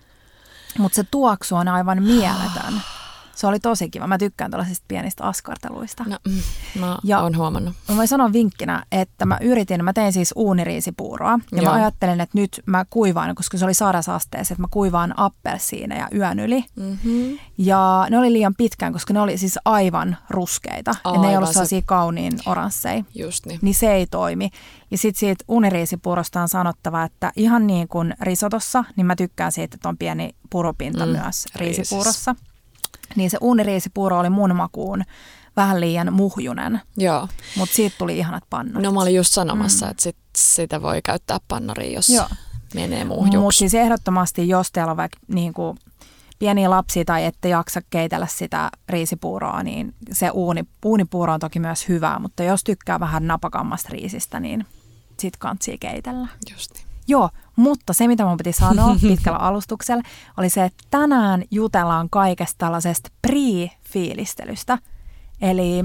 Mutta 0.79 0.97
se 0.97 1.05
tuoksu 1.11 1.57
on 1.57 1.69
aivan 1.69 2.03
mieletön. 2.03 2.83
Se 3.39 3.47
oli 3.47 3.61
tosi 3.61 3.91
kiva. 3.91 4.07
Mä 4.07 4.19
tykkään 4.19 4.51
tällaisista 4.51 4.85
pienistä 4.89 5.25
askarteluista. 5.25 6.05
No, 6.07 6.19
mm, 6.29 6.81
mä 6.81 6.99
ja 7.05 7.21
oon 7.21 7.37
huomannut. 7.37 7.75
Mä 7.89 7.97
voin 7.97 8.09
sanoa 8.09 8.33
vinkkinä, 8.33 8.85
että 8.93 9.27
mä 9.27 9.39
yritin, 9.41 9.85
mä 9.85 9.93
tein 9.93 10.13
siis 10.13 10.33
uuniriisipuuroa. 10.37 11.39
Ja 11.53 11.63
Joo. 11.63 11.73
mä 11.73 11.73
ajattelin, 11.73 12.21
että 12.21 12.39
nyt 12.39 12.63
mä 12.67 12.85
kuivaan, 12.91 13.35
koska 13.35 13.59
se 13.59 13.65
oli 13.65 13.75
sadasasteessa, 13.75 14.55
että 14.55 14.63
mä 14.63 14.69
kuivaan 14.71 15.15
appelsiineja 15.17 16.09
yön 16.15 16.39
yli. 16.39 16.65
Mm-hmm. 16.77 17.39
Ja 17.59 18.07
ne 18.11 18.19
oli 18.19 18.33
liian 18.33 18.55
pitkään, 18.59 18.93
koska 18.93 19.13
ne 19.13 19.21
oli 19.21 19.39
siis 19.39 19.59
aivan 19.65 20.17
ruskeita. 20.31 20.95
Aivan, 21.05 21.23
ja 21.23 21.27
ne 21.27 21.31
ei 21.31 21.37
ollut 21.37 21.51
sellaisia 21.53 21.81
se... 21.81 21.87
kauniin 21.87 22.33
oransseja. 22.47 23.05
Just 23.15 23.47
niin. 23.47 23.59
Niin 23.63 23.75
se 23.75 23.93
ei 23.93 24.07
toimi. 24.07 24.51
Ja 24.91 24.99
sitten 24.99 25.21
siitä 25.21 25.45
uniriisipuurosta 25.49 26.43
on 26.43 26.49
sanottava, 26.49 27.05
että 27.05 27.33
ihan 27.37 27.67
niin 27.67 27.89
kuin 27.89 28.15
risotossa, 28.21 28.85
niin 28.97 29.07
mä 29.07 29.17
tykkään 29.17 29.53
siitä, 29.53 29.75
että 29.75 29.89
on 29.89 29.99
pieni 29.99 30.35
puropinta 30.51 31.07
mm, 31.07 31.13
myös 31.13 31.47
riisipuurossa. 31.55 32.35
Niin 33.17 33.31
se 33.31 33.39
uuniriisipuuro 33.41 34.19
oli 34.19 34.31
mun 34.31 34.57
makuun 34.57 35.05
vähän 35.57 35.81
liian 35.81 36.13
muhjunen. 36.13 36.81
Joo. 36.97 37.29
Mutta 37.57 37.75
siitä 37.75 37.97
tuli 37.99 38.19
ihanat 38.19 38.45
pannarit. 38.51 38.83
No 38.83 38.93
mä 38.93 39.01
olin 39.01 39.15
just 39.15 39.35
sanomassa, 39.35 39.87
mm. 39.87 39.91
että 39.91 40.03
sit, 40.03 40.17
sitä 40.37 40.83
voi 40.83 41.03
käyttää 41.03 41.39
pannariin, 41.49 41.93
jos 41.93 42.09
Joo. 42.09 42.29
menee 42.75 43.05
muhjuksi. 43.05 43.39
Mutta 43.39 43.59
siis 43.59 43.75
ehdottomasti, 43.75 44.49
jos 44.49 44.73
teillä 44.73 44.91
on 44.91 44.97
vaikka 44.97 45.19
niin 45.29 45.53
kuin 45.53 45.79
pieniä 46.39 46.71
lapsia 46.71 47.05
tai 47.05 47.25
ette 47.25 47.49
jaksa 47.49 47.81
keitellä 47.91 48.27
sitä 48.27 48.71
riisipuuroa, 48.89 49.63
niin 49.63 49.95
se 50.13 50.31
uuni, 50.31 50.65
uunipuuro 50.85 51.33
on 51.33 51.41
toki 51.41 51.61
myös 51.61 51.89
hyvää, 51.89 52.19
mutta 52.19 52.43
jos 52.43 52.65
tykkää 52.65 53.01
vähän 53.01 53.27
napakammasta 53.27 53.89
riisistä, 53.93 54.41
niin 54.41 54.67
sit 55.21 55.37
kantsii 55.37 55.79
keitellä. 55.79 56.29
Just 56.53 56.75
niin. 56.75 56.88
Joo, 57.09 57.31
mutta 57.57 57.93
se 57.93 58.07
mitä 58.07 58.25
mun 58.25 58.37
piti 58.37 58.53
sanoa 58.53 58.97
pitkällä 59.03 59.39
alustuksella 59.39 60.03
oli 60.37 60.49
se, 60.49 60.65
että 60.65 60.85
tänään 60.91 61.43
jutellaan 61.51 62.11
kaikesta 62.11 62.59
tällaisesta 62.59 63.11
pre-fiilistelystä. 63.27 64.79
Eli 65.41 65.85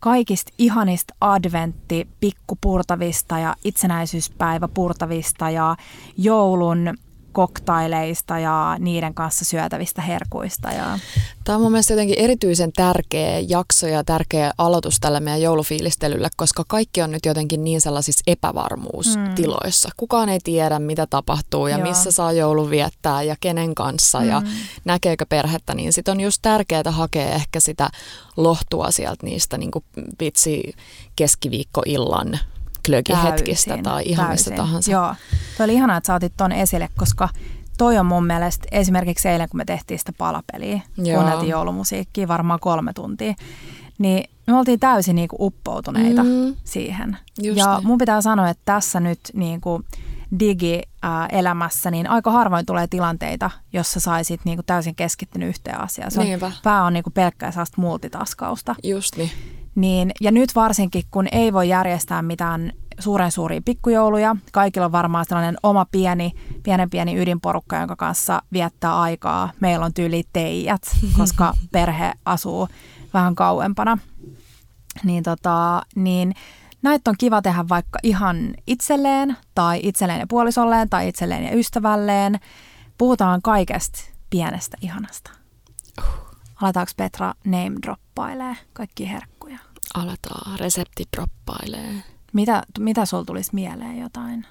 kaikista 0.00 0.52
ihanista 0.58 1.14
adventti 1.20 2.08
pikkupurtavista 2.20 3.38
ja 3.38 3.54
itsenäisyyspäivä 3.64 4.68
purtavista 4.68 5.50
ja 5.50 5.76
joulun 6.16 6.94
koktaileista 7.36 8.38
ja 8.38 8.76
niiden 8.78 9.14
kanssa 9.14 9.44
syötävistä 9.44 10.02
herkuista. 10.02 10.70
Ja... 10.72 10.98
Tämä 11.44 11.56
on 11.56 11.62
mun 11.62 11.72
mielestä 11.72 11.92
jotenkin 11.92 12.18
erityisen 12.18 12.72
tärkeä 12.72 13.38
jakso 13.38 13.86
ja 13.86 14.04
tärkeä 14.04 14.52
aloitus 14.58 15.00
tällä 15.00 15.20
meidän 15.20 15.42
joulufiilistelyllä, 15.42 16.28
koska 16.36 16.64
kaikki 16.68 17.02
on 17.02 17.10
nyt 17.10 17.26
jotenkin 17.26 17.64
niin 17.64 17.80
sellaisissa 17.80 18.22
epävarmuustiloissa. 18.26 19.88
Mm. 19.88 19.92
Kukaan 19.96 20.28
ei 20.28 20.38
tiedä, 20.44 20.78
mitä 20.78 21.06
tapahtuu 21.06 21.66
ja 21.66 21.78
Joo. 21.78 21.88
missä 21.88 22.10
saa 22.10 22.32
joulu 22.32 22.70
viettää 22.70 23.22
ja 23.22 23.36
kenen 23.40 23.74
kanssa 23.74 24.20
mm. 24.20 24.28
ja 24.28 24.42
näkeekö 24.84 25.26
perhettä, 25.28 25.74
niin 25.74 25.92
sitten 25.92 26.12
on 26.12 26.20
just 26.20 26.38
tärkeää 26.42 26.90
hakea 26.90 27.30
ehkä 27.30 27.60
sitä 27.60 27.90
lohtua 28.36 28.90
sieltä 28.90 29.26
niistä 29.26 29.58
niin 29.58 29.70
vitsi 30.20 30.72
keskiviikkoillan 31.16 32.38
glögihetkistä 32.86 33.78
tai 33.82 34.02
ihan 34.06 34.26
täysin. 34.26 34.52
mistä 34.52 34.62
tahansa. 34.62 34.90
Joo, 34.90 35.14
Tuo 35.56 35.64
oli 35.64 35.74
ihanaa, 35.74 35.96
että 35.96 36.06
sä 36.06 36.14
otit 36.14 36.32
ton 36.36 36.52
esille, 36.52 36.88
koska 36.96 37.28
toi 37.78 37.98
on 37.98 38.06
mun 38.06 38.26
mielestä 38.26 38.68
esimerkiksi 38.72 39.28
eilen, 39.28 39.48
kun 39.48 39.58
me 39.58 39.64
tehtiin 39.64 39.98
sitä 39.98 40.12
palapeliä, 40.18 40.80
kuunneltiin 41.14 41.50
joulumusiikkia 41.50 42.28
varmaan 42.28 42.60
kolme 42.60 42.92
tuntia, 42.92 43.34
niin 43.98 44.30
me 44.46 44.54
oltiin 44.54 44.80
täysin 44.80 45.16
niinku 45.16 45.36
uppoutuneita 45.40 46.24
mm. 46.24 46.56
siihen. 46.64 47.16
Just 47.42 47.58
ja 47.58 47.76
niin. 47.76 47.86
mun 47.86 47.98
pitää 47.98 48.20
sanoa, 48.20 48.48
että 48.48 48.62
tässä 48.64 49.00
nyt 49.00 49.20
niinku 49.34 49.82
digi-elämässä, 50.40 51.90
niin 51.90 52.10
aika 52.10 52.30
harvoin 52.30 52.66
tulee 52.66 52.86
tilanteita, 52.86 53.50
jossa 53.72 54.00
saisit 54.00 54.40
niinku 54.44 54.62
täysin 54.62 54.94
keskittynyt 54.94 55.48
yhteen 55.48 55.80
asiaan. 55.80 56.10
Se 56.10 56.20
on, 56.20 56.52
pää 56.62 56.84
on 56.84 56.92
niinku 56.92 57.10
pelkkää 57.10 57.50
sellaista 57.50 57.80
multitaskausta. 57.80 58.74
Just 58.82 59.16
niin. 59.16 59.30
Niin, 59.76 60.12
ja 60.20 60.30
nyt 60.30 60.54
varsinkin, 60.54 61.02
kun 61.10 61.26
ei 61.32 61.52
voi 61.52 61.68
järjestää 61.68 62.22
mitään 62.22 62.72
suuren 62.98 63.32
suuria 63.32 63.60
pikkujouluja, 63.64 64.36
kaikilla 64.52 64.86
on 64.86 64.92
varmaan 64.92 65.24
sellainen 65.24 65.56
oma 65.62 65.86
pieni, 65.90 66.32
pienen 66.62 66.90
pieni 66.90 67.16
ydinporukka, 67.18 67.76
jonka 67.76 67.96
kanssa 67.96 68.42
viettää 68.52 69.00
aikaa. 69.00 69.50
Meillä 69.60 69.86
on 69.86 69.94
tyyli 69.94 70.22
teijät, 70.32 70.82
koska 71.18 71.54
perhe 71.72 72.12
asuu 72.24 72.68
vähän 73.14 73.34
kauempana. 73.34 73.98
Niin, 75.04 75.22
tota, 75.22 75.82
niin 75.94 76.34
näitä 76.82 77.10
on 77.10 77.16
kiva 77.18 77.42
tehdä 77.42 77.64
vaikka 77.68 77.98
ihan 78.02 78.54
itselleen 78.66 79.36
tai 79.54 79.80
itselleen 79.82 80.20
ja 80.20 80.26
puolisolleen 80.26 80.90
tai 80.90 81.08
itselleen 81.08 81.44
ja 81.44 81.56
ystävälleen. 81.56 82.40
Puhutaan 82.98 83.42
kaikesta 83.42 83.98
pienestä 84.30 84.76
ihanasta. 84.80 85.30
Aletaanko 86.62 86.92
Petra 86.96 87.34
name 87.44 87.72
droppailee 87.82 88.56
kaikki 88.72 89.10
herkkuja? 89.10 89.65
Aletaan, 89.94 90.58
resepti 90.58 91.04
droppailee. 91.16 91.94
Mitä, 92.32 92.62
mitä 92.78 93.06
sulla 93.06 93.24
tulisi 93.24 93.50
mieleen 93.52 93.98
jotain 93.98 94.46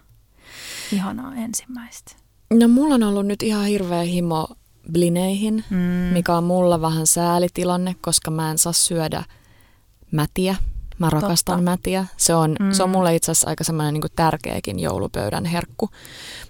ihanaa 0.91 1.35
ensimmäistä? 1.35 2.15
No 2.53 2.67
mulla 2.67 2.95
on 2.95 3.03
ollut 3.03 3.25
nyt 3.25 3.43
ihan 3.43 3.65
hirveä 3.65 4.01
himo 4.01 4.47
blineihin, 4.91 5.63
mm. 5.69 5.77
mikä 6.13 6.35
on 6.35 6.43
mulla 6.43 6.81
vähän 6.81 7.07
säälitilanne, 7.07 7.95
koska 8.01 8.31
mä 8.31 8.51
en 8.51 8.57
saa 8.57 8.73
syödä 8.73 9.23
mätiä. 10.11 10.55
Mä 10.99 11.09
rakastan 11.09 11.55
Totta. 11.55 11.71
mätiä. 11.71 12.05
Se 12.17 12.35
on, 12.35 12.55
mm. 12.59 12.71
se 12.71 12.83
on 12.83 12.89
mulle 12.89 13.15
itse 13.15 13.31
asiassa 13.31 13.49
aika 13.49 13.63
semmoinen 13.63 13.93
niin 13.93 14.03
tärkeäkin 14.15 14.79
joulupöydän 14.79 15.45
herkku. 15.45 15.89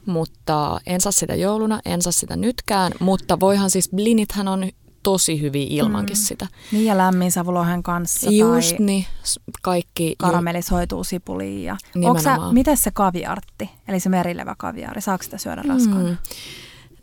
Mutta 0.06 0.80
en 0.86 1.02
saa 1.02 1.12
sitä 1.12 1.36
jouluna, 1.36 1.80
en 1.86 2.02
saa 2.02 2.12
sitä 2.12 2.36
nytkään. 2.36 2.92
Mutta 3.00 3.40
voihan 3.40 3.70
siis, 3.70 3.90
blinithän 3.90 4.48
on 4.48 4.70
tosi 5.06 5.42
hyvin 5.42 5.68
ilmankin 5.68 6.18
mm. 6.18 6.22
sitä. 6.22 6.48
Niin 6.72 6.86
ja 6.86 6.98
lämmin 6.98 7.32
savulohen 7.32 7.84
kanssa. 7.84 8.32
Just 8.32 8.70
tai 8.70 8.86
niin, 8.86 9.06
kaikki. 9.62 10.16
Karamellisoituu 10.18 11.04
sipuliin. 11.04 11.64
Ja... 11.64 11.78
Sä, 12.24 12.38
miten 12.52 12.78
se 12.78 12.92
kaviartti, 12.92 13.70
eli 13.88 14.00
se 14.00 14.10
merilevä 14.10 14.56
kaviaari, 14.58 15.02
saako 15.02 15.24
sitä 15.24 15.38
syödä 15.38 15.64
raskaana? 15.68 16.10
Mm. 16.10 16.18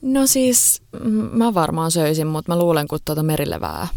No 0.02 0.26
siis 0.26 0.82
mä 1.32 1.54
varmaan 1.54 1.90
söisin, 1.90 2.26
mutta 2.26 2.52
mä 2.52 2.58
luulen, 2.58 2.88
kun 2.88 2.98
tuota 3.04 3.22
merilevää 3.22 3.88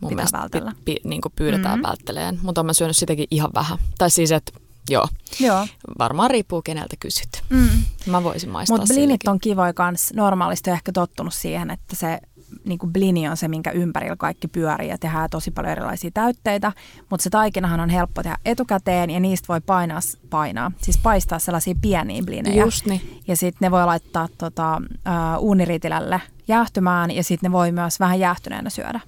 mun 0.00 0.08
Pitää 0.08 0.16
mielestä 0.16 0.38
vältellä. 0.38 0.72
Pi, 0.84 0.94
pi, 0.94 1.08
niin 1.08 1.20
pyydetään 1.36 1.78
mm-hmm. 1.78 1.88
vältteleen, 1.88 2.38
mutta 2.42 2.62
mä 2.62 2.72
syönyt 2.72 2.96
sitäkin 2.96 3.26
ihan 3.30 3.50
vähän. 3.54 3.78
Tai 3.98 4.10
siis, 4.10 4.32
että 4.32 4.52
Joo. 4.90 5.08
Joo. 5.40 5.66
Varmaan 5.98 6.30
riippuu 6.30 6.62
keneltä 6.62 6.96
kysyt. 7.00 7.42
Mm. 7.50 7.68
Mä 8.06 8.22
voisin 8.22 8.50
maistaa 8.50 8.78
Mutta 8.78 8.94
blinit 8.94 9.28
on 9.28 9.38
kivoja 9.38 9.72
kans. 9.72 10.12
Normaalisti 10.14 10.70
ehkä 10.70 10.92
tottunut 10.92 11.34
siihen, 11.34 11.70
että 11.70 11.96
se 11.96 12.18
niin 12.64 12.78
kuin 12.78 12.92
blini 12.92 13.28
on 13.28 13.36
se, 13.36 13.48
minkä 13.48 13.70
ympärillä 13.70 14.16
kaikki 14.16 14.48
pyörii 14.48 14.88
ja 14.88 14.98
tehdään 14.98 15.30
tosi 15.30 15.50
paljon 15.50 15.72
erilaisia 15.72 16.10
täytteitä, 16.14 16.72
mutta 17.10 17.24
se 17.24 17.30
taikinahan 17.30 17.80
on 17.80 17.88
helppo 17.88 18.22
tehdä 18.22 18.38
etukäteen 18.44 19.10
ja 19.10 19.20
niistä 19.20 19.48
voi 19.48 19.60
painaa, 19.60 20.00
painaa 20.30 20.72
siis 20.80 20.98
paistaa 20.98 21.38
sellaisia 21.38 21.74
pieniä 21.80 22.22
blinejä. 22.26 22.64
Just 22.64 22.86
niin. 22.86 23.20
Ja 23.28 23.36
sitten 23.36 23.66
ne 23.66 23.70
voi 23.70 23.84
laittaa 23.86 24.28
tota, 24.38 24.82
uh, 24.86 25.44
uuniritilälle 25.44 26.20
jäähtymään 26.48 27.10
ja 27.10 27.24
sitten 27.24 27.50
ne 27.50 27.52
voi 27.52 27.72
myös 27.72 28.00
vähän 28.00 28.20
jäähtyneenä 28.20 28.70
syödä. 28.70 29.00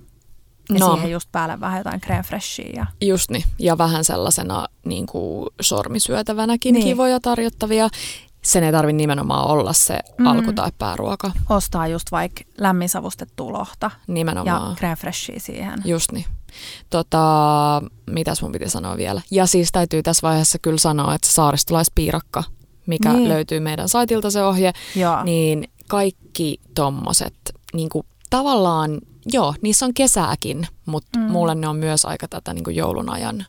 Ja 0.72 0.78
no. 0.78 0.94
siihen 0.94 1.10
just 1.10 1.28
päälle 1.32 1.60
vähän 1.60 1.78
jotain 1.78 2.00
creme 2.00 2.22
freshia. 2.22 2.72
Ja... 2.76 2.86
Just 3.00 3.30
niin. 3.30 3.44
Ja 3.58 3.78
vähän 3.78 4.04
sellaisena 4.04 4.66
niin 4.84 5.06
kuin 5.06 5.46
sormisyötävänäkin 5.60 6.72
niin. 6.72 6.84
kivoja 6.84 7.20
tarjottavia 7.20 7.88
sen 8.46 8.64
ei 8.64 8.72
tarvitse 8.72 8.96
nimenomaan 8.96 9.46
olla 9.46 9.72
se 9.72 9.98
mm. 10.18 10.26
alku- 10.26 10.52
tai 10.52 10.70
pääruoka. 10.78 11.30
Ostaa 11.48 11.86
just 11.86 12.12
vaikka 12.12 12.44
lämminsavustettua 12.58 13.52
lohta 13.52 13.90
nimenomaan. 14.06 14.70
ja 14.70 14.76
crème 14.76 15.00
freshia 15.00 15.40
siihen. 15.40 15.82
Just 15.84 16.12
niin. 16.12 16.24
Tota, 16.90 17.82
mitäs 18.06 18.42
mun 18.42 18.52
piti 18.52 18.70
sanoa 18.70 18.96
vielä? 18.96 19.20
Ja 19.30 19.46
siis 19.46 19.72
täytyy 19.72 20.02
tässä 20.02 20.28
vaiheessa 20.28 20.58
kyllä 20.58 20.78
sanoa, 20.78 21.14
että 21.14 21.28
se 21.28 21.32
saaristolaispiirakka, 21.32 22.44
mikä 22.86 23.12
niin. 23.12 23.28
löytyy 23.28 23.60
meidän 23.60 23.88
saitilta 23.88 24.30
se 24.30 24.42
ohje, 24.42 24.72
Joo. 24.96 25.24
niin 25.24 25.68
kaikki 25.88 26.60
tommoset, 26.74 27.34
niin 27.72 27.88
kuin, 27.88 28.06
tavallaan, 28.30 29.00
joo, 29.32 29.54
niissä 29.62 29.86
on 29.86 29.94
kesääkin, 29.94 30.66
mutta 30.86 31.18
mm. 31.18 31.24
mulle 31.24 31.54
ne 31.54 31.68
on 31.68 31.76
myös 31.76 32.04
aika 32.04 32.28
tätä 32.28 32.54
niin 32.54 32.64
kuin 32.64 32.76
joulun 32.76 33.10
ajan 33.10 33.46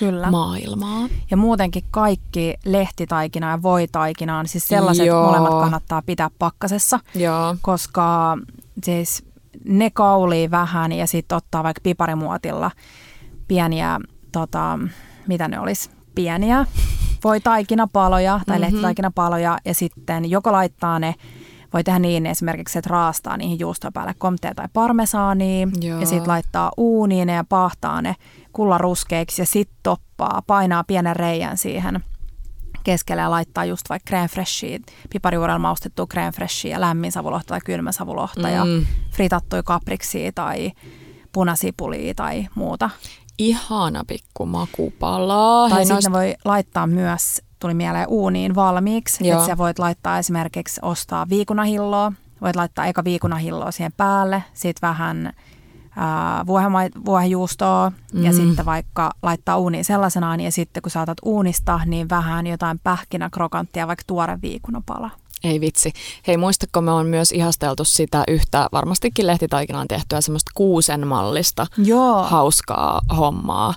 Kyllä. 0.00 0.30
maailmaa. 0.30 1.08
Ja 1.30 1.36
muutenkin 1.36 1.84
kaikki 1.90 2.54
lehtitaikina 2.64 3.50
ja 3.50 3.62
voitaikinaan, 3.62 4.48
siis 4.48 4.68
sellaiset 4.68 5.06
Joo. 5.06 5.26
molemmat 5.26 5.60
kannattaa 5.60 6.02
pitää 6.06 6.30
pakkasessa, 6.38 7.00
Joo. 7.14 7.56
koska 7.62 8.38
siis 8.84 9.24
ne 9.64 9.90
kaulii 9.90 10.50
vähän 10.50 10.92
ja 10.92 11.06
sitten 11.06 11.36
ottaa 11.36 11.64
vaikka 11.64 11.80
piparimuotilla 11.82 12.70
pieniä, 13.48 14.00
tota, 14.32 14.78
mitä 15.26 15.48
ne 15.48 15.60
olisi, 15.60 15.90
pieniä 16.14 16.66
voitaikinapaloja 17.24 18.40
tai 18.46 18.58
mm-hmm. 18.58 18.60
lehtitaikinapaloja 18.60 19.58
ja 19.64 19.74
sitten 19.74 20.30
joko 20.30 20.52
laittaa 20.52 20.98
ne 20.98 21.14
voi 21.72 21.84
tehdä 21.84 21.98
niin 21.98 22.26
esimerkiksi, 22.26 22.78
että 22.78 22.90
raastaa 22.90 23.36
niihin 23.36 23.58
juustoon 23.58 23.92
päälle 23.92 24.14
komtea 24.18 24.54
tai 24.54 24.66
parmesaania 24.72 25.68
Joo. 25.80 26.00
ja 26.00 26.06
sitten 26.06 26.28
laittaa 26.28 26.72
uuniin 26.76 27.28
ja 27.28 27.44
pahtaa 27.48 28.02
ne 28.02 28.16
kullaruskeiksi 28.52 29.42
ja 29.42 29.46
sitten 29.46 29.78
toppaa, 29.82 30.42
painaa 30.46 30.84
pienen 30.84 31.16
reijän 31.16 31.58
siihen 31.58 32.04
keskelle 32.84 33.22
ja 33.22 33.30
laittaa 33.30 33.64
just 33.64 33.88
vaikka 33.88 34.10
crème 34.10 34.28
freshia, 34.28 34.78
piparijuurella 35.10 35.58
maustettua 35.58 36.06
crème 36.14 36.34
freshia 36.34 36.70
ja 36.70 36.80
lämmin 36.80 37.12
savulohta 37.12 37.48
tai 37.48 37.60
kylmä 37.64 37.92
savulohta 37.92 38.48
mm. 38.48 38.54
ja 38.54 38.62
fritattuja 39.10 39.62
kapriksia 39.62 40.32
tai 40.32 40.72
punasipulia 41.32 42.14
tai 42.14 42.46
muuta. 42.54 42.90
Ihana 43.38 44.04
pikku 44.06 44.46
makupala. 44.46 45.68
Tai 45.70 45.78
sitten 45.78 45.94
noista... 45.94 46.12
voi 46.12 46.34
laittaa 46.44 46.86
myös, 46.86 47.42
tuli 47.58 47.74
mieleen 47.74 48.08
uuniin 48.08 48.54
valmiiksi, 48.54 49.30
että 49.30 49.46
sä 49.46 49.58
voit 49.58 49.78
laittaa 49.78 50.18
esimerkiksi 50.18 50.80
ostaa 50.84 51.28
viikunahilloa, 51.28 52.12
voit 52.40 52.56
laittaa 52.56 52.86
eka 52.86 53.04
viikunahilloa 53.04 53.70
siihen 53.70 53.92
päälle, 53.96 54.44
sitten 54.54 54.88
vähän 54.88 55.32
vuohenjuustoa 57.04 57.92
mm. 58.12 58.24
ja 58.24 58.32
sitten 58.32 58.64
vaikka 58.64 59.10
laittaa 59.22 59.58
uuniin 59.58 59.84
sellaisenaan 59.84 60.40
ja 60.40 60.52
sitten 60.52 60.82
kun 60.82 60.90
saatat 60.90 61.18
uunista, 61.24 61.80
niin 61.86 62.08
vähän 62.08 62.46
jotain 62.46 62.78
pähkinäkrokanttia, 62.84 63.86
vaikka 63.86 64.04
tuore 64.06 64.38
viikunapala. 64.42 65.10
Ei 65.44 65.60
vitsi. 65.60 65.92
Hei, 66.26 66.36
muistatko 66.36 66.80
me 66.80 66.90
on 66.90 67.06
myös 67.06 67.32
ihasteltu 67.32 67.84
sitä 67.84 68.24
yhtä 68.28 68.68
varmastikin 68.72 69.26
lehtitaikinaan 69.26 69.88
tehtyä 69.88 70.20
semmoista 70.20 70.50
kuusen 70.54 71.06
mallista 71.06 71.66
Joo. 71.76 72.22
hauskaa 72.22 73.00
hommaa. 73.16 73.74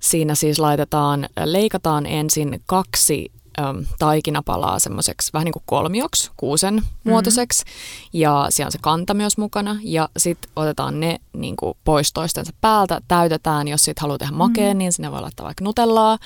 Siinä 0.00 0.34
siis 0.34 0.58
laitetaan, 0.58 1.28
leikataan 1.44 2.06
ensin 2.06 2.62
kaksi 2.66 3.32
äm, 3.58 3.84
taikinapalaa 3.98 4.78
semmoiseksi 4.78 5.32
vähän 5.32 5.44
niin 5.44 5.52
kuin 5.52 5.62
kolmioksi, 5.66 6.30
kuusen 6.36 6.74
mm-hmm. 6.74 7.10
muotoiseksi. 7.10 7.64
Ja 8.12 8.46
siellä 8.50 8.68
on 8.68 8.72
se 8.72 8.78
kanta 8.80 9.14
myös 9.14 9.38
mukana. 9.38 9.76
Ja 9.82 10.08
sitten 10.16 10.50
otetaan 10.56 11.00
ne 11.00 11.20
niin 11.32 11.56
kuin 11.56 11.74
pois 11.84 12.12
toistensa 12.12 12.52
päältä, 12.60 13.00
täytetään. 13.08 13.68
Jos 13.68 13.84
sitten 13.84 14.02
haluaa 14.02 14.18
tehdä 14.18 14.32
makeen, 14.32 14.66
mm-hmm. 14.66 14.78
niin 14.78 14.92
sinne 14.92 15.12
voi 15.12 15.20
laittaa 15.20 15.46
vaikka 15.46 15.64
nutellaa. 15.64 16.18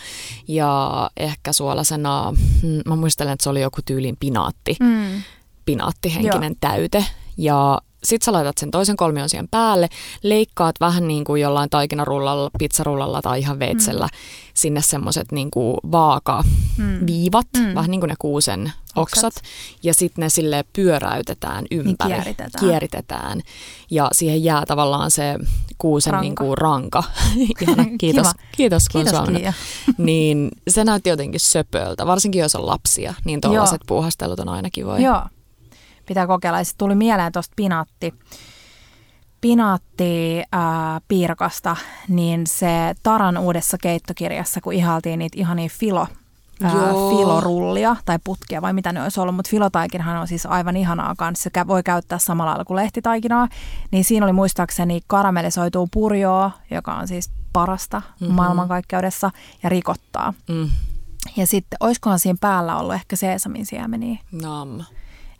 Ja 0.48 1.10
ehkä 1.16 1.52
suolasena, 1.52 2.32
mm, 2.62 2.80
mä 2.86 2.96
muistelen, 2.96 3.32
että 3.32 3.44
se 3.44 3.50
oli 3.50 3.60
joku 3.60 3.80
tyylin 3.84 4.16
pinaatti. 4.20 4.76
Mm. 4.80 5.22
Pinaattihenkinen 5.64 6.52
Joo. 6.52 6.58
täyte. 6.60 7.06
Ja 7.36 7.80
sitten 8.04 8.24
sä 8.24 8.32
laitat 8.32 8.58
sen 8.58 8.70
toisen 8.70 8.96
kolmion 8.96 9.28
siihen 9.28 9.48
päälle, 9.48 9.88
leikkaat 10.22 10.76
vähän 10.80 11.08
niin 11.08 11.24
kuin 11.24 11.42
jollain 11.42 11.70
taikinarullalla, 11.70 12.50
pizzarullalla 12.58 13.22
tai 13.22 13.40
ihan 13.40 13.58
veitsellä 13.58 14.06
mm. 14.06 14.18
sinne 14.54 14.82
semmoiset 14.82 15.32
niin 15.32 15.50
kuin 15.50 15.76
vaakaviivat, 15.92 17.46
mm. 17.56 17.62
mm. 17.62 17.74
vähän 17.74 17.90
niin 17.90 18.00
kuin 18.00 18.08
ne 18.08 18.14
kuusen 18.18 18.72
oksat. 18.96 19.24
oksat. 19.24 19.44
Ja 19.82 19.94
sitten 19.94 20.22
ne 20.22 20.28
sille 20.28 20.64
pyöräytetään 20.72 21.64
niin 21.70 21.80
ympäri, 21.80 22.10
niin 22.10 22.22
kieritetään. 22.22 22.68
kieritetään. 22.68 23.40
Ja 23.90 24.08
siihen 24.12 24.44
jää 24.44 24.66
tavallaan 24.66 25.10
se 25.10 25.38
kuusen 25.78 26.12
ranka. 26.12 26.22
Niin 26.24 26.34
kuin 26.34 26.58
ranka. 26.58 27.02
Ihana, 27.60 27.86
kiitos, 27.98 28.26
kiitos 28.56 28.88
kun 28.88 29.04
kiitos, 29.04 29.54
Niin 29.98 30.50
se 30.68 30.84
näytti 30.84 31.10
jotenkin 31.10 31.40
söpöltä, 31.40 32.06
varsinkin 32.06 32.40
jos 32.40 32.54
on 32.54 32.66
lapsia, 32.66 33.14
niin 33.24 33.40
tuollaiset 33.40 33.80
puuhastelut 33.86 34.40
on 34.40 34.48
aina 34.48 34.68
kivoja. 34.70 35.00
Joo, 35.00 35.22
pitää 36.06 36.26
kokeilla. 36.26 36.58
Ja 36.58 36.64
tuli 36.78 36.94
mieleen 36.94 37.32
tuosta 37.32 37.52
pinaatti, 37.56 38.14
pinaatti 39.40 40.42
ää, 40.52 41.00
piirkasta, 41.08 41.76
niin 42.08 42.46
se 42.46 42.94
Taran 43.02 43.38
uudessa 43.38 43.76
keittokirjassa, 43.82 44.60
kun 44.60 44.72
ihaltiin 44.72 45.18
niitä 45.18 45.38
ihania 45.40 45.68
filo, 45.72 46.06
ää, 46.62 46.72
filorullia 47.10 47.96
tai 48.04 48.18
putkia 48.24 48.62
vai 48.62 48.72
mitä 48.72 48.92
ne 48.92 49.02
olisi 49.02 49.20
ollut, 49.20 49.34
mutta 49.34 49.50
filotaikinahan 49.50 50.16
on 50.16 50.28
siis 50.28 50.46
aivan 50.46 50.76
ihanaa 50.76 51.14
kanssa. 51.18 51.50
Se 51.54 51.66
voi 51.66 51.82
käyttää 51.82 52.18
samalla 52.18 52.50
lailla 52.50 52.64
kuin 52.64 52.76
lehtitaikinaa. 52.76 53.48
Niin 53.90 54.04
siinä 54.04 54.26
oli 54.26 54.32
muistaakseni 54.32 55.00
karamellisoituu 55.06 55.88
purjoa, 55.92 56.50
joka 56.70 56.94
on 56.94 57.08
siis 57.08 57.30
parasta 57.52 58.02
mm-hmm. 58.20 58.34
maailmankaikkeudessa, 58.34 59.30
ja 59.62 59.68
rikottaa. 59.68 60.34
Mm. 60.48 60.70
Ja 61.36 61.46
sitten, 61.46 61.76
olisikohan 61.80 62.18
siinä 62.18 62.38
päällä 62.40 62.76
ollut 62.76 62.94
ehkä 62.94 63.16
seesamin 63.16 63.66
siemeniä? 63.66 64.18
Nam. 64.32 64.80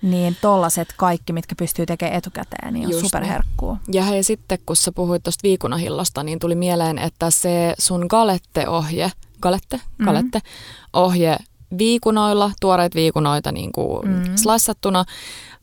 Niin 0.04 0.36
tollaset 0.40 0.88
kaikki, 0.96 1.32
mitkä 1.32 1.54
pystyy 1.58 1.86
tekemään 1.86 2.18
etukäteen, 2.18 2.74
niin 2.74 2.86
on 2.86 2.92
Just 2.92 3.04
superherkkuu. 3.04 3.72
Niin. 3.72 3.94
Ja 3.94 4.02
hei 4.02 4.22
sitten, 4.22 4.58
kun 4.66 4.76
sä 4.76 4.92
puhuit 4.92 5.22
tuosta 5.22 5.42
viikunahillosta, 5.42 6.22
niin 6.22 6.38
tuli 6.38 6.54
mieleen, 6.54 6.98
että 6.98 7.30
se 7.30 7.74
sun 7.78 8.06
galette-ohje, 8.10 9.10
galette, 9.40 9.80
galette, 10.04 10.38
mm-hmm. 10.38 10.90
ohje 10.92 11.36
viikunoilla, 11.78 12.50
tuoreet 12.60 12.94
viikunoita 12.94 13.52
niin 13.52 13.72
kuin 13.72 14.08
mm-hmm. 14.08 14.36
slassattuna, 14.36 15.04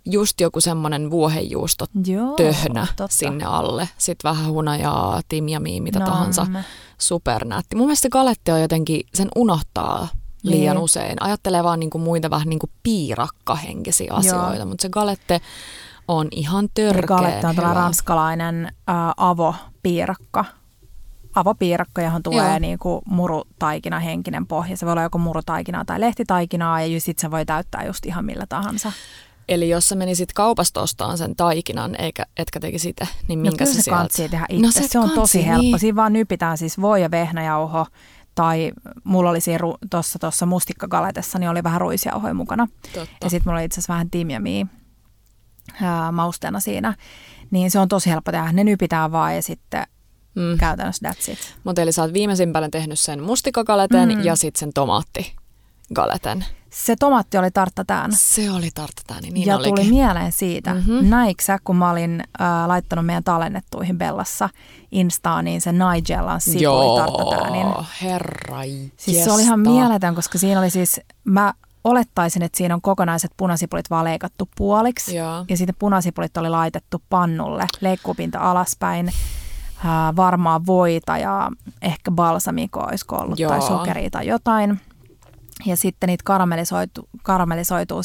just 0.05 0.41
joku 0.41 0.61
semmoinen 0.61 1.11
vuohenjuusto 1.11 1.85
Joo, 2.05 2.35
töhnä 2.35 2.87
totta. 2.87 3.07
sinne 3.15 3.45
alle. 3.45 3.89
Sitten 3.97 4.29
vähän 4.29 4.47
hunajaa, 4.47 5.21
timjamia, 5.29 5.81
mitä 5.81 5.99
no, 5.99 6.05
tahansa. 6.05 6.47
Supernätti. 6.97 7.75
Mun 7.75 7.85
mielestä 7.85 8.09
galette 8.09 8.53
on 8.53 8.61
jotenkin, 8.61 9.01
sen 9.13 9.29
unohtaa 9.35 10.07
liian 10.43 10.75
niin. 10.75 10.83
usein. 10.83 11.17
Ajattelee 11.19 11.63
vaan 11.63 11.79
niinku 11.79 11.97
muita 11.97 12.29
vähän 12.29 12.49
niinku 12.49 12.69
piirakkahenkisiä 12.83 14.13
asioita, 14.13 14.65
mutta 14.65 14.81
se 14.81 14.89
galette 14.89 15.41
on 16.07 16.27
ihan 16.31 16.69
törkeä. 16.73 17.07
Galette 17.07 17.47
on 17.47 17.55
tällainen 17.55 17.83
ranskalainen 17.83 18.65
äh, 18.65 18.95
avopiirakka. 19.17 20.45
Avopiirakka, 21.35 22.01
johon 22.01 22.23
tulee 22.23 22.59
niinku 22.59 23.01
murutaikina 23.05 23.99
henkinen 23.99 24.47
pohja. 24.47 24.77
Se 24.77 24.85
voi 24.85 24.91
olla 24.91 25.03
joko 25.03 25.17
murutaikinaa 25.17 25.85
tai 25.85 25.99
lehtitaikinaa 25.99 26.81
ja 26.81 27.01
sitten 27.01 27.21
se 27.21 27.31
voi 27.31 27.45
täyttää 27.45 27.85
just 27.85 28.05
ihan 28.05 28.25
millä 28.25 28.45
tahansa. 28.49 28.91
Eli 29.49 29.69
jos 29.69 29.89
sä 29.89 29.95
menisit 29.95 30.33
kaupasta 30.33 30.81
ostamaan 30.81 31.17
sen 31.17 31.35
taikinan, 31.35 31.95
eikä, 32.01 32.25
etkä 32.37 32.59
tekisi 32.59 32.83
sitä, 32.83 33.07
niin 33.27 33.39
no 33.39 33.41
minkä 33.41 33.65
no, 33.65 33.71
se 33.71 33.81
sieltä? 33.81 34.07
tehdä 34.17 34.45
itse. 34.49 34.65
No 34.65 34.71
se, 34.71 34.87
se 34.87 34.99
on 34.99 35.03
kansi, 35.03 35.15
tosi 35.15 35.45
helppo. 35.45 35.61
Niin. 35.61 35.79
Siinä 35.79 35.95
vaan 35.95 36.13
nypitään 36.13 36.57
siis 36.57 36.81
voi 36.81 37.01
ja 37.01 37.11
vehnäjauho, 37.11 37.85
tai 38.35 38.71
mulla 39.03 39.29
oli 39.29 39.41
siinä 39.41 39.59
tuossa 39.89 40.19
tossa 40.19 40.45
mustikkagaletessa, 40.45 41.39
niin 41.39 41.49
oli 41.49 41.63
vähän 41.63 41.81
ruisjauhoja 41.81 42.33
mukana. 42.33 42.67
Totta. 42.93 43.15
Ja 43.23 43.29
sitten 43.29 43.49
mulla 43.49 43.59
oli 43.59 43.65
itse 43.65 43.79
asiassa 43.79 43.93
vähän 43.93 44.09
timjamia 44.09 44.65
mausteena 46.11 46.59
siinä. 46.59 46.93
Niin 47.51 47.71
se 47.71 47.79
on 47.79 47.87
tosi 47.87 48.09
helppo 48.09 48.31
tehdä. 48.31 48.51
Ne 48.51 48.63
nypitään 48.63 49.11
vaan 49.11 49.35
ja 49.35 49.43
sitten 49.43 49.87
mm. 50.35 50.57
käytännössä 50.57 51.09
that's 51.09 51.31
it. 51.31 51.55
Mutta 51.63 51.81
eli 51.81 51.91
sä 51.91 52.01
oot 52.01 52.13
viimeisimpänä 52.13 52.69
tehnyt 52.69 52.99
sen 52.99 53.23
mustikkagaleten 53.23 54.09
mm. 54.09 54.23
ja 54.23 54.35
sitten 54.35 54.59
sen 54.59 54.73
tomaattigaleten. 54.73 56.45
Se 56.71 56.95
tomaatti 56.99 57.37
oli 57.37 57.51
tarttatään. 57.51 58.11
Se 58.13 58.51
oli 58.51 58.69
tarttatään, 58.73 59.23
niin 59.23 59.47
Ja 59.47 59.55
olikin. 59.55 59.75
tuli 59.75 59.89
mieleen 59.89 60.31
siitä, 60.31 60.73
mm-hmm. 60.73 61.09
näiksä, 61.09 61.59
kun 61.63 61.75
mä 61.75 61.91
olin 61.91 62.23
äh, 62.41 62.67
laittanut 62.67 63.05
meidän 63.05 63.23
tallennettuihin 63.23 63.97
Bellassa 63.97 64.49
Instaan, 64.91 65.45
niin 65.45 65.61
se 65.61 65.71
Nigellan 65.71 66.41
sipuli 66.41 66.99
tarttatäänin. 66.99 67.61
Joo, 67.61 67.85
herra 68.01 68.57
Siis 68.97 69.23
se 69.23 69.31
oli 69.31 69.41
ihan 69.41 69.59
mieletön, 69.59 70.15
koska 70.15 70.37
siinä 70.37 70.59
oli 70.59 70.69
siis, 70.69 71.01
mä 71.23 71.53
olettaisin, 71.83 72.43
että 72.43 72.57
siinä 72.57 72.75
on 72.75 72.81
kokonaiset 72.81 73.31
punasipulit 73.37 73.89
vaan 73.89 74.05
leikattu 74.05 74.49
puoliksi. 74.57 75.15
Joo. 75.15 75.45
Ja 75.49 75.57
sitten 75.57 75.75
punasipulit 75.79 76.37
oli 76.37 76.49
laitettu 76.49 77.01
pannulle, 77.09 77.67
leikkupinta 77.81 78.39
alaspäin, 78.39 79.07
äh, 79.07 80.15
varmaa 80.15 80.65
voita 80.65 81.17
ja 81.17 81.51
ehkä 81.81 82.11
balsamikoa 82.11 82.87
olisiko 82.87 83.15
ollut 83.15 83.39
Joo. 83.39 83.51
tai 83.51 83.61
sokeria 83.61 84.09
tai 84.09 84.27
jotain. 84.27 84.79
Ja 85.65 85.77
sitten 85.77 86.07
niitä 86.07 86.23
karamellisoitu, 86.25 87.09
karamellisoituu, 87.23 88.01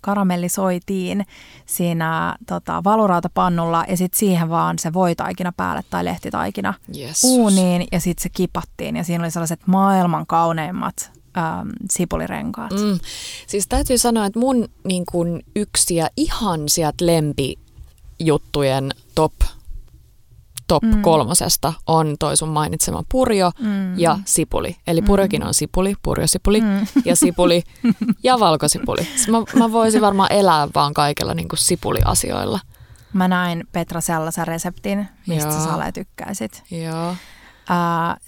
karamellisoitiin 0.00 1.26
siinä 1.66 2.36
tota, 2.46 2.84
valurautapannulla 2.84 3.84
ja 3.88 3.96
sitten 3.96 4.18
siihen 4.18 4.48
vaan 4.48 4.78
se 4.78 4.92
voitaikina 4.92 5.52
päälle 5.56 5.82
tai 5.90 6.04
lehtitaikina 6.04 6.74
yes. 6.96 7.24
uuniin 7.24 7.86
ja 7.92 8.00
sitten 8.00 8.22
se 8.22 8.28
kipattiin 8.28 8.96
ja 8.96 9.04
siinä 9.04 9.24
oli 9.24 9.30
sellaiset 9.30 9.60
maailman 9.66 10.26
kauneimmat 10.26 11.10
äm, 11.36 11.68
sipulirenkaat. 11.90 12.70
Mm. 12.70 13.00
Siis 13.46 13.66
täytyy 13.68 13.98
sanoa, 13.98 14.26
että 14.26 14.38
mun 14.38 14.68
niin 14.84 15.04
kun, 15.12 15.40
yksi 15.56 15.96
ja 15.96 16.08
ihan 16.16 16.60
sieltä 16.68 17.06
lempijuttujen 17.06 18.90
top 19.14 19.32
top 20.70 20.82
mm. 20.82 21.02
kolmosesta 21.02 21.72
on 21.86 22.16
toi 22.18 22.36
sun 22.36 22.48
mainitsema 22.48 23.02
purjo 23.08 23.50
mm. 23.60 23.98
ja 23.98 24.18
sipuli. 24.24 24.76
Eli 24.86 25.02
purjokin 25.02 25.40
mm. 25.42 25.46
on 25.46 25.54
sipuli, 25.54 25.94
purjosipuli 26.02 26.60
mm. 26.60 26.86
ja 27.04 27.16
sipuli 27.16 27.62
ja 28.22 28.40
valkosipuli. 28.40 29.08
Mä, 29.30 29.38
mä 29.58 29.72
voisin 29.72 30.00
varmaan 30.00 30.32
elää 30.32 30.68
vaan 30.74 30.94
kaikilla 30.94 31.34
niin 31.34 31.48
kuin 31.48 31.58
sipuliasioilla. 31.58 32.60
Mä 33.12 33.28
näin 33.28 33.64
Petra 33.72 34.00
sellaisen 34.00 34.46
reseptin, 34.46 35.08
mistä 35.26 35.50
Joo. 35.50 35.78
sä 35.78 35.92
tykkäisit. 35.92 36.62
Joo. 36.70 37.10
Uh, 37.10 37.16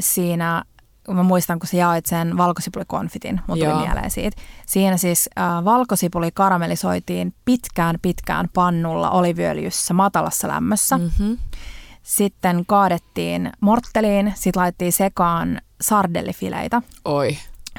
siinä 0.01 0.65
mä 1.09 1.23
muistan, 1.23 1.59
kun 1.59 1.69
sä 1.69 1.77
jaoit 1.77 2.07
sen 2.07 2.37
valkosipulikonfitin, 2.37 3.41
mun 3.49 3.59
tuli 3.59 3.75
mieleen 3.75 4.11
siitä. 4.11 4.43
Siinä 4.67 4.97
siis 4.97 5.31
äh, 5.39 5.65
valkosipuli 5.65 6.31
karamellisoitiin 6.35 7.35
pitkään 7.45 7.97
pitkään 8.03 8.49
pannulla 8.55 9.11
oliviöljyssä 9.11 9.95
matalassa 9.95 10.49
lämmössä. 10.49 10.99
Mm-hmm. 10.99 11.39
Sitten 12.03 12.65
kaadettiin 12.67 13.53
mortteliin, 13.61 14.33
sitten 14.37 14.61
laitettiin 14.61 14.93
sekaan 14.93 15.61
sardellifileitä. 15.81 16.83
Oi. 17.05 17.39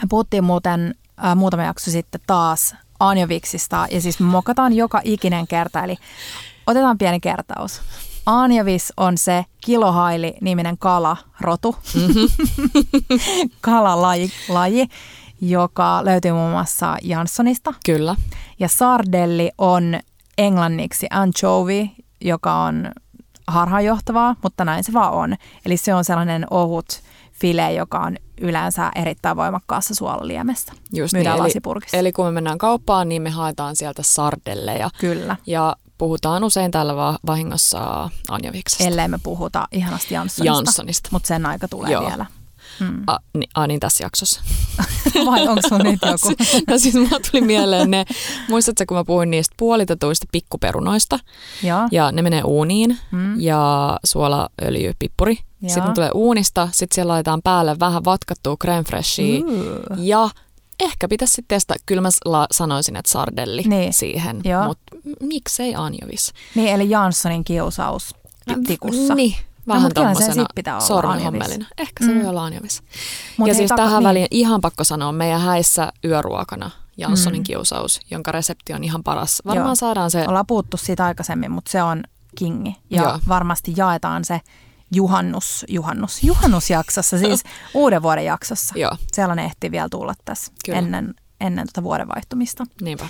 Puhuttiin 0.10 0.44
muuten 0.44 0.96
äh, 1.26 1.36
muutama 1.36 1.64
jakso 1.64 1.92
sitten 1.92 2.22
taas 2.28 2.76
anjoviksista 3.00 3.88
ja 3.92 4.02
siis 4.02 4.20
mokataan 4.20 4.74
joka 4.74 5.02
ikinen 5.04 5.48
kerta. 5.48 5.84
Eli 5.84 5.98
otetaan 6.68 6.98
pieni 6.98 7.20
kertaus. 7.20 7.82
Anjovis 8.26 8.94
on 8.98 9.18
se 9.18 9.46
kilohaili-niminen 9.66 10.78
kalarotu, 10.78 11.76
mm-hmm. 11.96 12.28
kalalaji. 13.62 14.32
Laji. 14.50 14.88
joka 15.42 16.06
löytyy 16.06 16.32
muun 16.32 16.52
muassa 16.52 16.98
Janssonista. 17.02 17.74
Kyllä. 17.86 18.16
Ja 18.60 18.68
sardelli 18.68 19.52
on 19.58 20.00
englanniksi 20.38 21.08
anchovy, 21.10 21.90
joka 22.22 22.54
on 22.54 22.92
harhaanjohtavaa, 23.48 24.36
mutta 24.44 24.66
näin 24.66 24.84
se 24.84 24.94
vaan 24.94 25.14
on. 25.14 25.36
Eli 25.66 25.78
se 25.78 25.94
on 25.94 26.06
sellainen 26.06 26.48
ohut 26.50 26.86
file, 27.32 27.74
joka 27.74 28.00
on 28.00 28.18
yleensä 28.42 28.92
erittäin 28.96 29.38
voimakkaassa 29.38 29.96
suolaliemessä. 29.96 30.74
Just 30.94 31.14
niin, 31.14 31.28
eli, 31.28 31.80
eli 31.94 32.12
kun 32.12 32.26
me 32.26 32.32
mennään 32.32 32.58
kauppaan, 32.58 33.10
niin 33.10 33.22
me 33.22 33.30
haetaan 33.30 33.76
sieltä 33.76 34.02
sardelleja. 34.06 34.90
Kyllä. 35.00 35.36
Ja 35.48 35.76
puhutaan 35.98 36.44
usein 36.44 36.72
täällä 36.72 36.96
va- 36.96 37.20
vahingossa 37.26 38.10
anjoviksesta. 38.30 38.84
Ellei 38.84 39.08
me 39.08 39.20
puhuta 39.24 39.68
ihanasti 39.72 40.14
Janssonista. 40.14 40.56
Janssonista. 40.56 41.10
Mutta 41.12 41.28
sen 41.28 41.46
aika 41.46 41.68
tulee 41.68 41.92
Joo. 41.92 42.10
vielä. 42.10 42.26
Mm. 42.80 43.04
A, 43.08 43.18
niin, 43.34 43.50
a, 43.56 43.68
niin 43.68 43.80
tässä 43.80 44.04
jaksossa. 44.04 44.42
Vai 45.26 45.48
onko 45.48 45.62
sun 45.70 45.82
nyt 45.84 46.00
joku? 46.06 46.44
no 46.68 46.78
siis 46.78 46.96
mulla 46.96 47.20
tuli 47.32 47.42
mieleen 47.42 47.92
ne, 47.92 48.06
muistatko 48.50 48.86
kun 48.88 48.98
mä 48.98 49.04
puhuin 49.06 49.32
niistä 49.32 49.56
puolitetuista 49.58 50.28
pikkuperunoista? 50.32 51.20
Ja, 51.64 51.88
ja 51.92 52.12
ne 52.12 52.22
menee 52.22 52.44
uuniin 52.44 52.98
mm. 53.12 53.40
ja 53.40 54.00
suola, 54.04 54.50
öljy, 54.62 54.94
pippuri. 55.00 55.38
Ja. 55.62 55.70
Sitten 55.70 55.88
ne 55.88 55.94
tulee 55.94 56.12
uunista, 56.14 56.70
sitten 56.72 56.96
siellä 56.96 57.12
laitetaan 57.12 57.42
päälle 57.44 57.80
vähän 57.80 58.06
vatkattua 58.06 58.58
creme 58.58 58.84
freshia 58.84 59.42
uh. 59.46 59.98
ja 59.98 60.30
ehkä 60.80 61.08
pitäisi 61.08 61.34
sitten 61.34 61.56
testaa, 61.56 61.76
kyllä 61.86 62.02
mä 62.02 62.10
la- 62.26 62.48
sanoisin, 62.52 62.96
että 62.96 63.12
sardelli 63.12 63.62
niin. 63.62 63.94
siihen, 63.94 64.42
mutta 64.68 64.96
miksei 65.20 65.76
anjovis. 65.76 66.34
Niin, 66.56 66.70
eli 66.70 66.90
Janssonin 66.90 67.44
kiusaus 67.44 68.16
tikussa. 68.68 69.16
Niin, 69.16 69.36
Vähän 69.68 69.84
no, 69.84 69.90
tuommoisena 69.90 70.46
sormenhommelina. 70.80 71.66
Ehkä 71.78 72.06
se 72.06 72.12
mm. 72.12 72.20
voi 72.20 72.30
olla 72.30 72.46
anjovis. 72.46 72.84
Mut 73.38 73.48
ja 73.48 73.54
siis 73.54 73.70
taka, 73.70 73.84
tähän 73.84 74.00
niin. 74.00 74.08
väliin 74.08 74.28
ihan 74.32 74.62
pakko 74.62 74.84
sanoa, 74.84 75.12
meidän 75.12 75.42
häissä 75.42 75.94
yöruokana 76.06 76.72
Janssonin 76.98 77.42
mm. 77.42 77.44
kiusaus, 77.44 78.00
jonka 78.12 78.32
resepti 78.32 78.74
on 78.74 78.84
ihan 78.84 79.04
paras. 79.04 79.42
Varmaan 79.46 79.68
Joo. 79.68 79.76
saadaan 79.76 80.12
se... 80.12 80.26
Ollaan 80.28 80.48
puhuttu 80.48 80.78
siitä 80.78 81.06
aikaisemmin, 81.06 81.52
mutta 81.52 81.72
se 81.72 81.84
on 81.84 82.04
kingi. 82.36 82.76
Ja 82.90 83.02
Joo. 83.02 83.20
varmasti 83.28 83.74
jaetaan 83.78 84.26
se 84.26 84.42
juhannus, 84.96 85.66
juhannus, 85.70 86.24
juhannusjaksossa, 86.24 87.18
siis 87.18 87.44
uuden 87.74 88.02
vuoden 88.02 88.26
jaksossa. 88.26 88.80
Joo. 88.80 88.92
Sellainen 89.12 89.46
ehti 89.46 89.72
vielä 89.72 89.90
tulla 89.90 90.14
tässä 90.26 90.52
Kyllä. 90.66 90.80
ennen, 90.80 91.14
ennen 91.42 91.68
tuota 91.68 91.84
vuoden 91.84 92.08
vaihtumista. 92.08 92.64
Niinpä. 92.82 93.08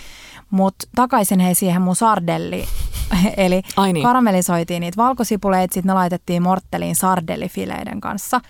Mutta 0.50 0.88
takaisin 0.96 1.39
hei 1.39 1.56
siihen 1.56 1.82
mun 1.82 1.96
sardelli. 1.96 2.68
Eli 3.38 3.62
Ai 3.78 3.93
niin. 3.93 4.04
karamellisoitiin 4.04 4.82
niitä 4.82 4.97
valkosipuleita, 4.97 5.73
sitten 5.73 5.88
ne 5.89 5.93
laitettiin 5.93 6.43
mortteliin 6.43 6.95
sardellifileiden 6.95 8.02
kanssa. 8.02 8.41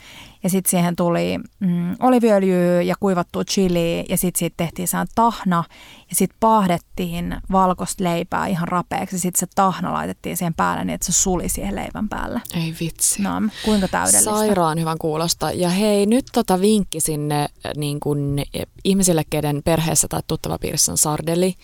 Ja 0.43 0.49
sitten 0.49 0.69
siihen 0.69 0.95
tuli 0.95 1.37
mm, 1.59 1.95
oliviöljyä 1.99 2.81
ja 2.81 2.95
kuivattua 2.99 3.43
chili 3.43 4.05
ja 4.09 4.17
sitten 4.17 4.39
siitä 4.39 4.53
tehtiin 4.57 4.87
sään 4.87 5.07
tahna. 5.15 5.63
Ja 6.09 6.15
sitten 6.15 6.37
pahdettiin 6.39 7.37
valkoista 7.51 8.03
leipää 8.03 8.47
ihan 8.47 8.67
rapeaksi. 8.67 9.19
Sitten 9.19 9.39
se 9.39 9.47
tahna 9.55 9.93
laitettiin 9.93 10.37
siihen 10.37 10.53
päälle 10.53 10.85
niin, 10.85 10.93
että 10.93 11.05
se 11.05 11.11
suli 11.11 11.49
siihen 11.49 11.75
leivän 11.75 12.09
päälle. 12.09 12.41
Ei 12.55 12.75
vitsi. 12.79 13.21
No, 13.21 13.29
kuinka 13.65 13.87
täydellistä. 13.87 14.31
Sairaan 14.31 14.79
hyvän 14.79 14.97
kuulosta. 14.97 15.51
Ja 15.51 15.69
hei, 15.69 16.05
nyt 16.05 16.25
tota 16.33 16.61
vinkki 16.61 16.99
sinne 16.99 17.41
äh, 17.41 17.71
niin 17.75 17.99
kun, 17.99 18.39
ihmisille, 18.83 19.23
keiden 19.29 19.61
perheessä 19.65 20.07
tai 20.07 20.21
tuttavapiirissä 20.27 20.91
on 20.91 20.97
sardelli 20.97 21.55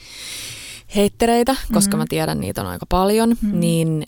heittereitä, 0.95 1.55
koska 1.73 1.91
mm-hmm. 1.91 1.97
mä 1.97 2.05
tiedän 2.09 2.39
niitä 2.39 2.61
on 2.61 2.67
aika 2.67 2.85
paljon, 2.89 3.29
mm-hmm. 3.29 3.59
niin 3.59 4.07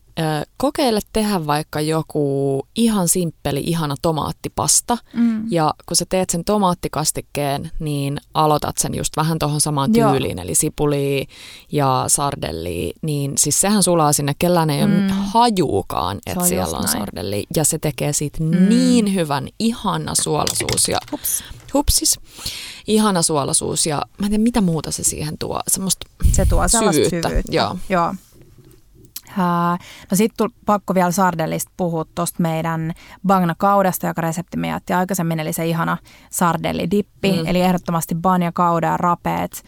kokeile 0.58 1.00
tehdä 1.13 1.45
vaikka 1.47 1.82
joku 1.82 2.67
ihan 2.76 3.08
simppeli, 3.08 3.60
ihana 3.60 3.95
tomaattipasta. 4.02 4.97
Mm-hmm. 5.13 5.47
Ja 5.52 5.74
kun 5.86 5.97
sä 5.97 6.06
teet 6.10 6.30
sen 6.30 6.43
tomaattikastikkeen, 6.45 7.71
niin 7.80 8.17
aloitat 8.34 8.78
sen 8.78 8.95
just 8.95 9.17
vähän 9.17 9.39
tuohon 9.39 9.62
samaan 9.62 9.91
tyyliin, 9.91 10.38
Joo. 10.38 10.43
eli 10.43 10.56
sipuli 10.56 11.28
ja 11.71 12.06
sardelli. 12.08 12.93
Niin 13.02 13.34
siis 13.38 13.62
sehän 13.62 13.84
sulaa 13.84 14.13
sinne, 14.13 14.34
kellään 14.39 14.69
ei 14.69 14.88
mm. 14.88 14.93
ole 14.93 15.12
hajuukaan, 15.12 16.19
että 16.26 16.45
siellä 16.45 16.78
on 16.78 16.88
sardelli. 16.88 17.45
Ja 17.56 17.63
se 17.63 17.80
tekee 17.80 18.13
siitä 18.13 18.43
mm. 18.43 18.69
niin 18.69 19.13
hyvän, 19.13 19.47
ihana 19.60 20.15
suolasuus. 20.15 20.88
Ja 20.88 20.97
Ups. 21.13 21.43
hupsis 21.74 22.19
ihana 22.88 23.21
suolasuus 23.21 23.86
ja 23.86 24.02
mä 24.17 24.26
en 24.26 24.30
tiedä 24.32 24.43
mitä 24.43 24.62
muuta 24.62 24.91
se 24.91 25.04
siihen 25.04 25.38
tuo, 25.38 25.60
semmoista 25.67 26.08
Se 26.32 26.45
tuo 26.45 26.67
syvyyttä. 26.67 27.30
syvyyttä. 27.30 27.56
Joo. 27.56 27.78
Joo. 27.89 28.15
Uh, 29.38 29.80
no 30.12 30.17
sitten 30.17 30.50
pakko 30.65 30.96
vielä 30.96 31.12
sardellista 31.12 31.72
puhua 31.78 32.06
tuosta 32.15 32.41
meidän 32.41 32.94
bagna 33.28 33.56
kaudesta, 33.58 34.08
joka 34.08 34.22
resepti 34.22 34.58
me 34.58 34.67
jätti 34.67 34.94
aikaisemmin, 34.94 35.39
eli 35.39 35.54
se 35.54 35.67
ihana 35.67 35.98
sardellidippi, 36.32 37.32
mm. 37.32 37.48
eli 37.48 37.62
ehdottomasti 37.62 38.15
banja 38.15 38.52
kauda 38.52 38.88
ja 38.88 38.98
rapeet, 38.98 39.63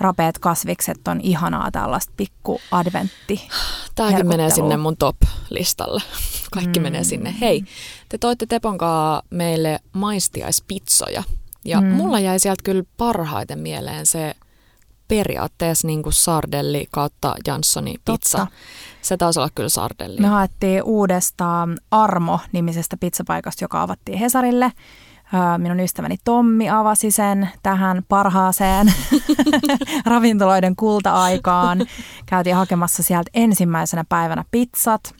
rapeet 0.00 0.38
kasvikset 0.38 1.08
on 1.08 1.20
ihanaa 1.20 1.70
tällaista 1.70 2.12
pikku 2.16 2.60
adventti. 2.70 3.48
Tämäkin 3.94 4.28
menee 4.28 4.50
sinne 4.50 4.76
mun 4.76 4.96
top-listalle. 4.96 6.02
Kaikki 6.52 6.78
mm. 6.78 6.82
menee 6.82 7.04
sinne. 7.04 7.34
Hei, 7.40 7.64
te 8.08 8.18
toitte 8.18 8.46
Teponkaa 8.46 9.22
meille 9.30 9.80
maistiaispitsoja. 9.92 11.22
Ja 11.64 11.80
mm. 11.80 11.86
mulla 11.86 12.20
jäi 12.20 12.38
sieltä 12.38 12.62
kyllä 12.62 12.82
parhaiten 12.96 13.58
mieleen 13.58 14.06
se 14.06 14.34
periaatteessa 15.16 15.86
niin 15.86 16.02
kuin 16.02 16.12
sardelli 16.12 16.86
kautta 16.90 17.34
Janssoni 17.46 17.94
pizza. 18.04 18.38
Totta. 18.38 18.46
Se 19.02 19.16
taisi 19.16 19.40
olla 19.40 19.50
kyllä 19.54 19.68
sardelli. 19.68 20.20
Me 20.20 20.26
haettiin 20.26 20.82
uudesta 20.82 21.68
Armo-nimisestä 21.90 22.96
pizzapaikasta, 22.96 23.64
joka 23.64 23.82
avattiin 23.82 24.18
Hesarille. 24.18 24.72
Minun 25.58 25.80
ystäväni 25.80 26.16
Tommi 26.24 26.70
avasi 26.70 27.10
sen 27.10 27.48
tähän 27.62 28.02
parhaaseen 28.08 28.94
ravintoloiden 30.06 30.76
kulta-aikaan. 30.76 31.86
Käytiin 32.26 32.56
hakemassa 32.56 33.02
sieltä 33.02 33.30
ensimmäisenä 33.34 34.04
päivänä 34.08 34.44
pizzat. 34.50 35.14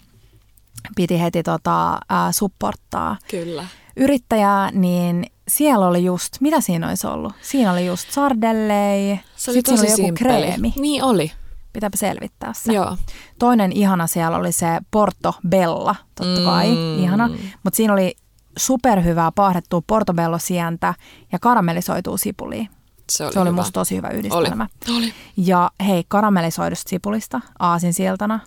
Piti 0.97 1.21
heti 1.21 1.43
tota, 1.43 1.93
äh, 1.93 1.99
supporttaa 2.31 3.17
Kyllä. 3.31 3.67
Yrittäjää, 3.97 4.71
niin 4.71 5.27
siellä 5.49 5.87
oli 5.87 6.05
just, 6.05 6.41
mitä 6.41 6.61
siinä 6.61 6.89
olisi 6.89 7.07
ollut? 7.07 7.33
Siinä 7.43 7.73
oli 7.73 7.87
just 7.87 8.11
sardellei, 8.11 9.21
se 9.37 9.51
oli 9.51 9.59
sitten 9.59 9.79
siinä 9.79 9.95
oli 9.95 10.03
joku 10.03 10.15
kreemi. 10.19 10.75
Niin 10.77 11.05
oli. 11.05 11.33
Pitääpä 11.73 11.97
selvittää 11.97 12.53
se. 12.53 12.73
Joo. 12.73 12.97
Toinen 13.39 13.73
ihana 13.73 14.07
siellä 14.07 14.37
oli 14.37 14.53
se 14.53 14.67
Porto 14.91 15.35
Bella, 15.49 15.95
totta 16.15 16.41
kai, 16.45 16.69
mm. 16.69 16.99
ihana. 16.99 17.31
Mutta 17.65 17.77
siinä 17.77 17.93
oli 17.93 18.17
superhyvää 18.59 19.33
paahdettua 19.33 19.83
portobello-sientä 19.87 20.95
ja 21.33 21.39
karamellisoituu 21.39 22.17
sipulia. 22.17 22.67
Se 23.11 23.25
oli, 23.25 23.33
se 23.33 23.41
oli 23.41 23.49
hyvä. 23.49 23.61
musta 23.61 23.73
tosi 23.73 23.97
hyvä 23.97 24.09
yhdistelmä. 24.09 24.69
Oli. 24.89 24.97
oli. 24.97 25.13
Ja 25.37 25.71
hei, 25.87 26.05
karamellisoidusta 26.09 26.91
sipulista 26.91 27.41
aasinsiltana. 27.59 28.41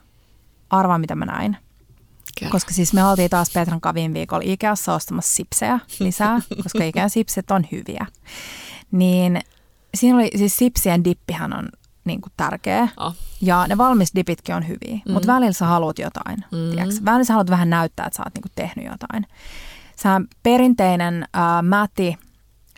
Arvaa 0.70 0.98
mitä 0.98 1.16
mä 1.16 1.26
näin. 1.26 1.58
Kerro. 2.40 2.52
Koska 2.52 2.74
siis 2.74 2.94
me 2.94 3.06
oltiin 3.06 3.30
taas 3.30 3.50
Petran 3.50 3.80
viime 3.94 4.14
viikolla 4.14 4.44
Ikeassa 4.46 4.94
ostamassa 4.94 5.36
sipsejä 5.36 5.80
lisää, 6.00 6.40
koska 6.64 6.84
Ikean 6.84 7.10
sipsit 7.10 7.52
on 7.52 7.66
hyviä. 7.72 8.06
Niin 8.92 9.40
siinä 9.96 10.18
oli, 10.18 10.30
siis 10.36 10.58
sipsien 10.58 11.04
dippihän 11.04 11.54
on 11.54 11.70
niin 12.06 12.22
kuin 12.22 12.34
tärkeä. 12.38 12.88
Oh. 12.98 13.16
Ja 13.42 13.68
ne 13.68 13.78
valmisdipitkin 13.78 14.56
on 14.56 14.68
hyviä, 14.68 15.00
mm. 15.06 15.14
mutta 15.14 15.34
välillä 15.34 15.54
sä 15.54 15.66
haluat 15.66 16.00
jotain. 16.00 16.38
Mm. 16.52 17.06
Välillä 17.06 17.24
sä 17.24 17.34
haluat 17.34 17.50
vähän 17.50 17.70
näyttää, 17.70 18.06
että 18.06 18.18
sä 18.18 18.24
oot 18.24 18.34
niin 18.36 18.42
kuin 18.42 18.52
tehnyt 18.56 18.86
jotain. 18.86 19.26
Sä 19.96 20.22
perinteinen 20.44 21.24
äh, 21.24 21.42
Matti, 21.64 22.18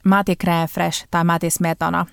Matti 0.06 0.36
Crème 0.43 0.67
Fresh 0.72 1.08
tai 1.12 1.24
Matti 1.24 1.50
Smetana 1.50 2.06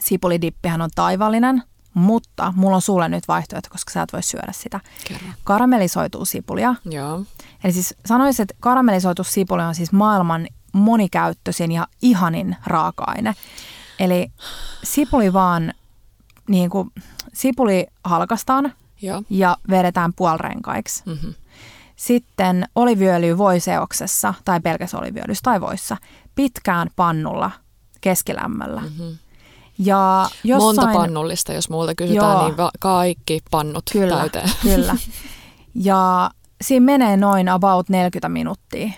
sipulidippihän 0.00 0.82
on 0.82 0.90
taivallinen– 0.94 1.62
mutta 1.94 2.52
mulla 2.56 2.76
on 2.76 2.82
sulle 2.82 3.08
nyt 3.08 3.28
vaihtoehto, 3.28 3.68
koska 3.72 3.92
sä 3.92 4.02
et 4.02 4.12
voi 4.12 4.22
syödä 4.22 4.52
sitä. 4.52 4.80
Kerro. 5.08 5.28
Karamellisoituu 5.44 6.24
sipulia. 6.24 6.74
Joo. 6.84 7.24
Eli 7.64 7.72
siis 7.72 7.94
sanoisin, 8.06 8.42
että 8.42 8.54
karamellisoitu 8.60 9.24
sipuli 9.24 9.62
on 9.62 9.74
siis 9.74 9.92
maailman 9.92 10.46
monikäyttöisin 10.72 11.72
ja 11.72 11.86
ihanin 12.02 12.56
raaka-aine. 12.66 13.34
Eli 14.00 14.32
sipuli 14.84 15.32
vaan, 15.32 15.74
niin 16.48 16.70
kuin, 16.70 16.90
sipuli 17.32 17.86
halkastaan 18.04 18.72
Joo. 19.02 19.22
ja 19.30 19.56
vedetään 19.70 20.12
puolrenkaiksi. 20.12 21.02
Mm-hmm. 21.06 21.34
Sitten 21.96 22.68
oliviöljy 22.74 23.38
voiseoksessa 23.38 24.34
tai 24.44 24.60
pelkäs 24.60 24.94
oliviöljyssä 24.94 25.42
tai 25.42 25.60
voissa 25.60 25.96
pitkään 26.34 26.88
pannulla 26.96 27.50
keskilämmöllä. 28.00 28.80
Mm-hmm. 28.80 29.18
Ja 29.78 30.28
jossain, 30.44 30.76
Monta 30.76 30.98
pannullista, 30.98 31.52
jos 31.52 31.70
muulta 31.70 31.94
kysytään, 31.94 32.32
joo, 32.32 32.44
niin 32.46 32.56
va- 32.56 32.70
kaikki 32.80 33.40
pannut 33.50 33.84
kyllä, 33.92 34.16
täyteen. 34.16 34.50
Kyllä, 34.62 34.96
Ja 35.74 36.30
siinä 36.62 36.84
menee 36.84 37.16
noin 37.16 37.48
about 37.48 37.88
40 37.88 38.28
minuuttia, 38.28 38.90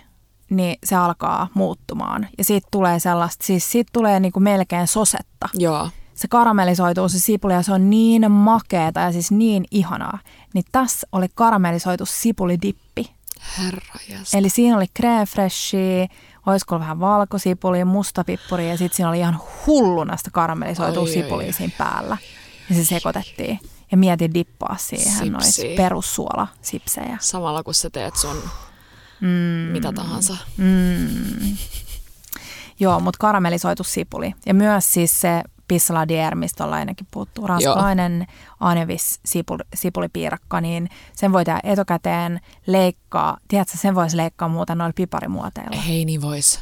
niin 0.51 0.77
se 0.85 0.97
alkaa 0.97 1.49
muuttumaan. 1.55 2.29
Ja 2.39 2.45
siitä 2.45 2.69
tulee 2.71 2.99
sellaista, 2.99 3.47
siis 3.47 3.73
siitä 3.73 3.91
tulee 3.93 4.21
niinku 4.21 4.41
melkein 4.41 4.89
sosetta. 4.89 5.49
Joo. 5.55 5.89
Se 6.15 6.29
karamellisoituu 6.29 7.09
se 7.09 7.19
sipuli 7.19 7.53
ja 7.53 7.63
se 7.63 7.73
on 7.73 7.91
niin 7.91 8.31
makeeta 8.33 9.01
ja 9.01 9.13
siis 9.13 9.31
niin 9.31 9.65
ihanaa. 9.71 10.19
Niin 10.55 10.65
tässä 10.73 11.07
oli 11.13 11.27
karamellisoitu 11.35 12.05
sipulidippi. 12.07 13.17
Herra 13.59 13.81
Eli 14.35 14.49
siinä 14.49 14.77
oli 14.77 14.87
crème 15.01 15.27
freshia, 15.29 16.07
olisiko 16.47 16.81
vähän 16.81 17.01
valkosipulia, 17.01 17.87
mustapippuri 17.87 18.69
ja 18.69 18.77
sitten 18.77 18.97
siinä 18.97 19.09
oli 19.09 19.19
ihan 19.19 19.41
hulluna 19.67 20.17
sitä 20.17 20.31
karamellisoitua 20.31 21.07
sipulia 21.07 21.53
siinä 21.53 21.73
päällä. 21.79 22.17
Ja 22.69 22.75
se 22.75 22.85
sekoitettiin. 22.85 23.61
Ja 23.91 23.97
mietin 23.97 24.35
dippaa 24.35 24.77
siihen 24.79 25.33
noita 25.33 25.77
perussuola 25.77 26.49
sipsejä. 26.63 27.17
Samalla 27.21 27.63
kun 27.63 27.75
sä 27.75 27.91
teet 27.91 28.17
sun 28.17 28.43
mm. 29.21 29.29
mitä 29.73 29.93
tahansa. 29.93 30.37
Mm. 30.57 31.57
Joo, 32.81 33.01
mutta 33.01 33.19
karamellisoitu 33.19 33.85
sipuli. 33.85 34.35
Ja 34.47 34.55
myös 34.55 34.93
siis 34.93 35.21
se 35.21 35.43
pissaladier, 35.69 36.35
mistä 36.35 36.65
ollaan 36.65 36.81
ennenkin 36.81 37.07
puhuttu, 37.11 37.47
ranskalainen 37.47 38.27
anevis 38.61 39.21
sipuli, 39.25 39.63
sipulipiirakka, 39.75 40.61
niin 40.61 40.89
sen 41.13 41.33
voi 41.33 41.45
tehdä 41.45 41.61
etukäteen 41.65 42.41
leikkaa. 42.67 43.37
Tiedätkö, 43.49 43.77
sen 43.77 43.95
voisi 43.95 44.17
leikkaa 44.17 44.49
muuten 44.49 44.79
noilla 44.79 44.93
piparimuoteilla. 44.97 45.81
Hei, 45.81 46.05
niin 46.05 46.23
vois. 46.23 46.61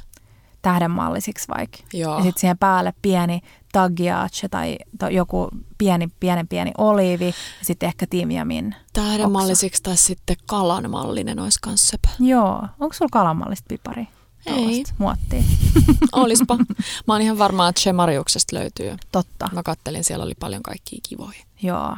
Tähdenmallisiksi 0.62 1.48
vaikka. 1.48 1.78
Joo. 1.92 2.16
Ja 2.16 2.22
sitten 2.22 2.40
siihen 2.40 2.58
päälle 2.58 2.94
pieni 3.02 3.40
tagliace 3.72 4.48
tai 4.48 4.76
to, 4.98 5.08
joku 5.08 5.48
pieni, 5.78 6.08
pienen 6.20 6.48
pieni 6.48 6.72
oliivi 6.78 7.26
ja 7.26 7.64
sitten 7.64 7.86
ehkä 7.86 8.06
timjamin 8.10 8.74
Tähdenmallisiksi 8.92 9.82
tai 9.82 9.96
sitten 9.96 10.36
kalanmallinen 10.46 11.40
olisi 11.40 11.58
kanssa. 11.62 11.96
Joo. 12.20 12.62
Onko 12.80 12.92
sulla 12.92 13.08
kalanmallista 13.12 13.64
pipari? 13.68 14.08
Ei. 14.46 14.84
Muottia. 14.98 15.42
Olispa. 16.12 16.56
Mä 17.06 17.14
oon 17.14 17.22
ihan 17.22 17.38
varma, 17.38 17.68
että 17.68 17.80
Shemariuksesta 17.80 18.56
löytyy. 18.56 18.96
Totta. 19.12 19.48
Mä 19.52 19.62
kattelin, 19.62 20.04
siellä 20.04 20.24
oli 20.24 20.34
paljon 20.40 20.62
kaikkia 20.62 20.98
kivoja. 21.08 21.40
Joo. 21.62 21.96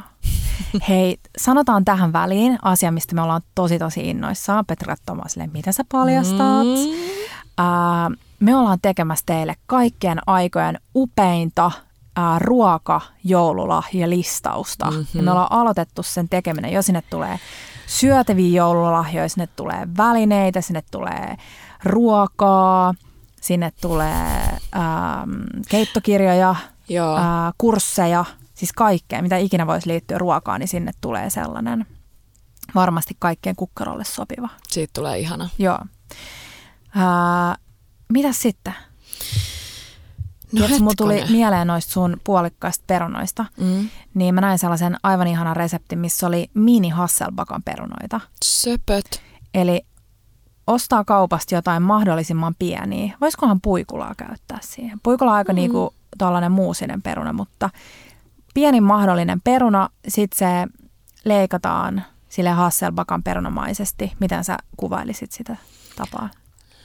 Hei, 0.89 1.17
sanotaan 1.37 1.85
tähän 1.85 2.13
väliin 2.13 2.57
asia, 2.61 2.91
mistä 2.91 3.15
me 3.15 3.21
ollaan 3.21 3.41
tosi 3.55 3.79
tosi 3.79 4.09
innoissaan. 4.09 4.65
Petra 4.65 4.95
Tomasille, 5.05 5.47
mitä 5.47 5.71
sä 5.71 5.83
paljastat? 5.91 6.65
Mm. 6.65 6.71
Uh, 7.59 8.17
me 8.39 8.55
ollaan 8.55 8.79
tekemässä 8.81 9.23
teille 9.25 9.55
kaikkien 9.65 10.19
aikojen 10.27 10.79
upeinta 10.95 11.71
ää, 12.15 12.39
ruoka-joululahjalistausta. 12.39 14.91
Mm-hmm. 14.91 15.05
Ja 15.13 15.23
me 15.23 15.31
ollaan 15.31 15.51
aloitettu 15.51 16.03
sen 16.03 16.29
tekeminen. 16.29 16.73
Jo 16.73 16.81
sinne 16.81 17.03
tulee 17.09 17.39
syötäviä 17.87 18.57
joululahjoja, 18.57 19.29
sinne 19.29 19.47
tulee 19.47 19.87
välineitä, 19.97 20.61
sinne 20.61 20.83
tulee 20.91 21.37
ruokaa, 21.83 22.93
sinne 23.41 23.71
tulee 23.81 24.57
ää, 24.71 25.27
keittokirjoja, 25.69 26.55
Ää, 27.17 27.51
kursseja, 27.57 28.25
siis 28.53 28.73
kaikkea, 28.73 29.21
mitä 29.21 29.37
ikinä 29.37 29.67
voisi 29.67 29.89
liittyä 29.89 30.17
ruokaan, 30.17 30.59
niin 30.59 30.67
sinne 30.67 30.91
tulee 31.01 31.29
sellainen 31.29 31.85
varmasti 32.75 33.15
kaikkien 33.19 33.55
kukkarolle 33.55 34.03
sopiva. 34.03 34.49
Siitä 34.67 34.91
tulee 34.93 35.19
ihana. 35.19 35.49
Joo. 35.57 35.79
Ää, 36.95 37.55
mitä 38.13 38.31
sitten? 38.31 38.73
No 40.51 40.59
Tiedätkö, 40.59 40.79
mulla 40.79 40.93
tuli 40.97 41.25
mieleen 41.29 41.67
noista 41.67 41.91
sun 41.91 42.17
puolikkaista 42.23 42.83
perunoista, 42.87 43.45
mm. 43.59 43.89
niin 44.13 44.35
mä 44.35 44.41
näin 44.41 44.59
sellaisen 44.59 44.97
aivan 45.03 45.27
ihanan 45.27 45.55
reseptin, 45.55 45.99
missä 45.99 46.27
oli 46.27 46.49
mini 46.53 46.89
Hasselbakan 46.89 47.63
perunoita. 47.63 48.19
Söpöt. 48.45 49.21
Eli 49.53 49.85
ostaa 50.67 51.03
kaupasta 51.03 51.55
jotain 51.55 51.83
mahdollisimman 51.83 52.55
pieniä. 52.59 53.17
Voisikohan 53.21 53.61
puikulaa 53.61 54.13
käyttää 54.17 54.57
siihen? 54.61 54.99
Puikula 55.03 55.31
on 55.31 55.37
aika 55.37 55.53
mm. 55.53 55.55
niinku 55.55 55.93
tällainen 56.17 56.51
muusinen 56.51 57.01
peruna, 57.01 57.33
mutta 57.33 57.69
pienin 58.53 58.83
mahdollinen 58.83 59.41
peruna, 59.41 59.89
sitten 60.07 60.37
se 60.37 60.73
leikataan 61.25 62.03
sille 62.29 62.49
Hasselbakan 62.49 63.23
perunamaisesti. 63.23 64.13
Miten 64.19 64.43
sä 64.43 64.57
kuvailisit 64.77 65.31
sitä 65.31 65.55
tapaa? 65.95 66.29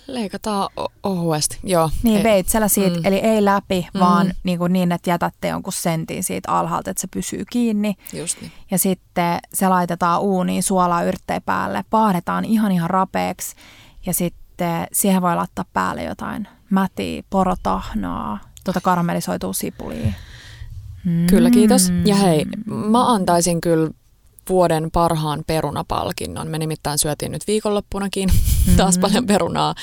Leikataan 0.07 0.69
ohuesti, 1.03 1.59
joo. 1.65 1.91
Niin 2.03 2.17
ei. 2.17 2.25
veitsellä 2.25 2.69
siitä, 2.69 2.97
mm. 2.97 3.05
eli 3.05 3.17
ei 3.17 3.45
läpi, 3.45 3.88
mm. 3.95 4.01
vaan 4.01 4.33
niin, 4.43 4.59
kuin 4.59 4.73
niin, 4.73 4.93
että 4.93 5.11
jätätte 5.11 5.49
jonkun 5.49 5.73
sentin 5.73 6.25
siitä 6.25 6.53
alhaalta, 6.53 6.91
että 6.91 7.01
se 7.01 7.07
pysyy 7.07 7.45
kiinni. 7.51 7.95
Just 8.12 8.41
niin. 8.41 8.53
Ja 8.71 8.79
sitten 8.79 9.38
se 9.55 9.69
laitetaan 9.69 10.21
uuniin 10.21 10.62
suolaa 10.62 11.03
yrttejä 11.03 11.41
päälle, 11.41 11.85
paahdetaan 11.91 12.45
ihan 12.45 12.73
ihan 12.73 12.91
rapeeksi 12.91 13.57
ja 14.07 14.15
sitten 14.15 14.87
siihen 14.93 15.23
voi 15.23 15.37
laittaa 15.37 15.65
päälle 15.73 16.03
jotain 16.03 16.49
mätiä, 16.71 17.23
porotahnaa, 17.31 18.38
tuota 18.65 18.81
karamellisoituu 18.81 19.53
sipulia. 19.53 20.12
Mm. 21.05 21.27
Kyllä, 21.27 21.51
kiitos. 21.51 21.93
Ja 22.05 22.15
hei, 22.15 22.47
mä 22.67 23.12
antaisin 23.12 23.61
kyllä 23.61 23.91
vuoden 24.48 24.90
parhaan 24.90 25.44
perunapalkinnon. 25.46 26.48
Me 26.48 26.59
nimittäin 26.59 26.98
syötiin 26.98 27.33
nyt 27.33 27.46
viikonloppunakin 27.46 28.28
mm-hmm. 28.33 28.76
taas 28.76 28.98
paljon 28.98 29.26
perunaa, 29.26 29.74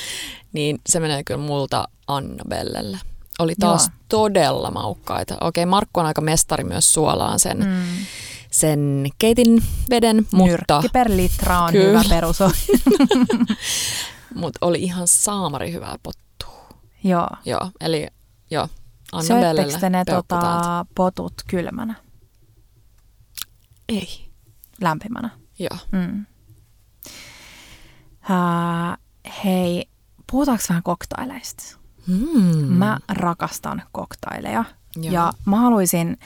niin 0.54 0.80
se 0.90 1.00
menee 1.00 1.24
kyllä 1.24 1.42
multa 1.42 1.88
Annabellelle. 2.08 3.00
Oli 3.40 3.56
taas 3.60 3.88
Joo. 3.88 3.96
todella 4.10 4.72
maukkaita. 4.72 5.38
Okei, 5.42 5.66
Markku 5.66 6.00
on 6.00 6.06
aika 6.06 6.22
mestari 6.22 6.64
myös 6.64 6.94
suolaan 6.94 7.40
sen, 7.40 7.58
mm. 7.58 8.06
sen 8.52 9.08
keitin 9.18 9.64
veden, 9.90 10.28
mutta... 10.32 10.52
Nyrkki 10.52 10.90
per 10.94 11.12
litra 11.12 11.60
on 11.60 11.72
kyllä. 11.72 11.88
hyvä 11.88 12.04
perus. 12.10 12.40
mutta 14.36 14.66
oli 14.66 14.84
ihan 14.84 15.08
saamari 15.08 15.72
hyvää 15.72 15.96
pottua. 16.04 16.80
Joo. 17.04 17.28
Joo, 17.46 17.70
eli 17.82 18.08
joo, 18.52 18.68
Annabellelle 19.12 19.90
ne 19.90 20.06
tota, 20.06 20.86
potut 20.96 21.34
kylmänä? 21.48 21.96
Ei 23.90 24.29
lämpimänä. 24.82 25.30
Joo. 25.60 25.78
Mm. 25.92 26.26
Uh, 28.30 28.98
hei, 29.46 29.90
puhutaanko 30.32 30.64
vähän 30.70 30.84
koktaileista? 30.84 31.78
Mm. 32.08 32.66
Mä 32.68 32.98
rakastan 33.10 33.84
koktaileja 33.92 34.64
Joo. 34.96 35.14
ja 35.14 35.34
mä 35.46 35.58
haluaisin, 35.60 36.18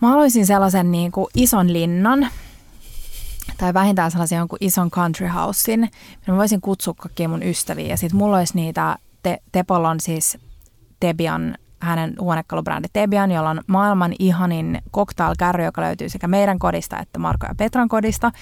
mä 0.00 0.08
haluaisin 0.08 0.46
sellaisen 0.46 0.92
niin 0.92 1.12
kuin 1.12 1.26
ison 1.34 1.72
linnan 1.72 2.28
tai 3.58 3.74
vähintään 3.74 4.10
sellaisen 4.10 4.36
jonkun 4.36 4.58
ison 4.60 4.90
country 4.90 5.26
housein. 5.26 5.90
Mä 6.26 6.36
voisin 6.36 6.60
kutsua 6.60 6.94
kaikkia 6.94 7.28
mun 7.28 7.42
ystäviä 7.42 7.86
ja 7.86 7.96
sitten 7.96 8.16
mulla 8.18 8.36
olisi 8.36 8.54
niitä, 8.54 8.98
te, 9.22 9.38
Tepol 9.52 9.84
siis 10.00 10.38
Debian 11.00 11.58
hänen 11.84 12.14
huonekalubrändi 12.20 12.88
Tebian, 12.92 13.30
jolla 13.30 13.50
on 13.50 13.60
maailman 13.66 14.14
ihanin 14.18 14.82
cocktail 14.92 15.34
joka 15.64 15.82
löytyy 15.82 16.08
sekä 16.08 16.28
meidän 16.28 16.58
kodista 16.58 16.98
että 16.98 17.18
Marko 17.18 17.46
ja 17.46 17.54
Petran 17.54 17.88
kodista, 17.88 18.32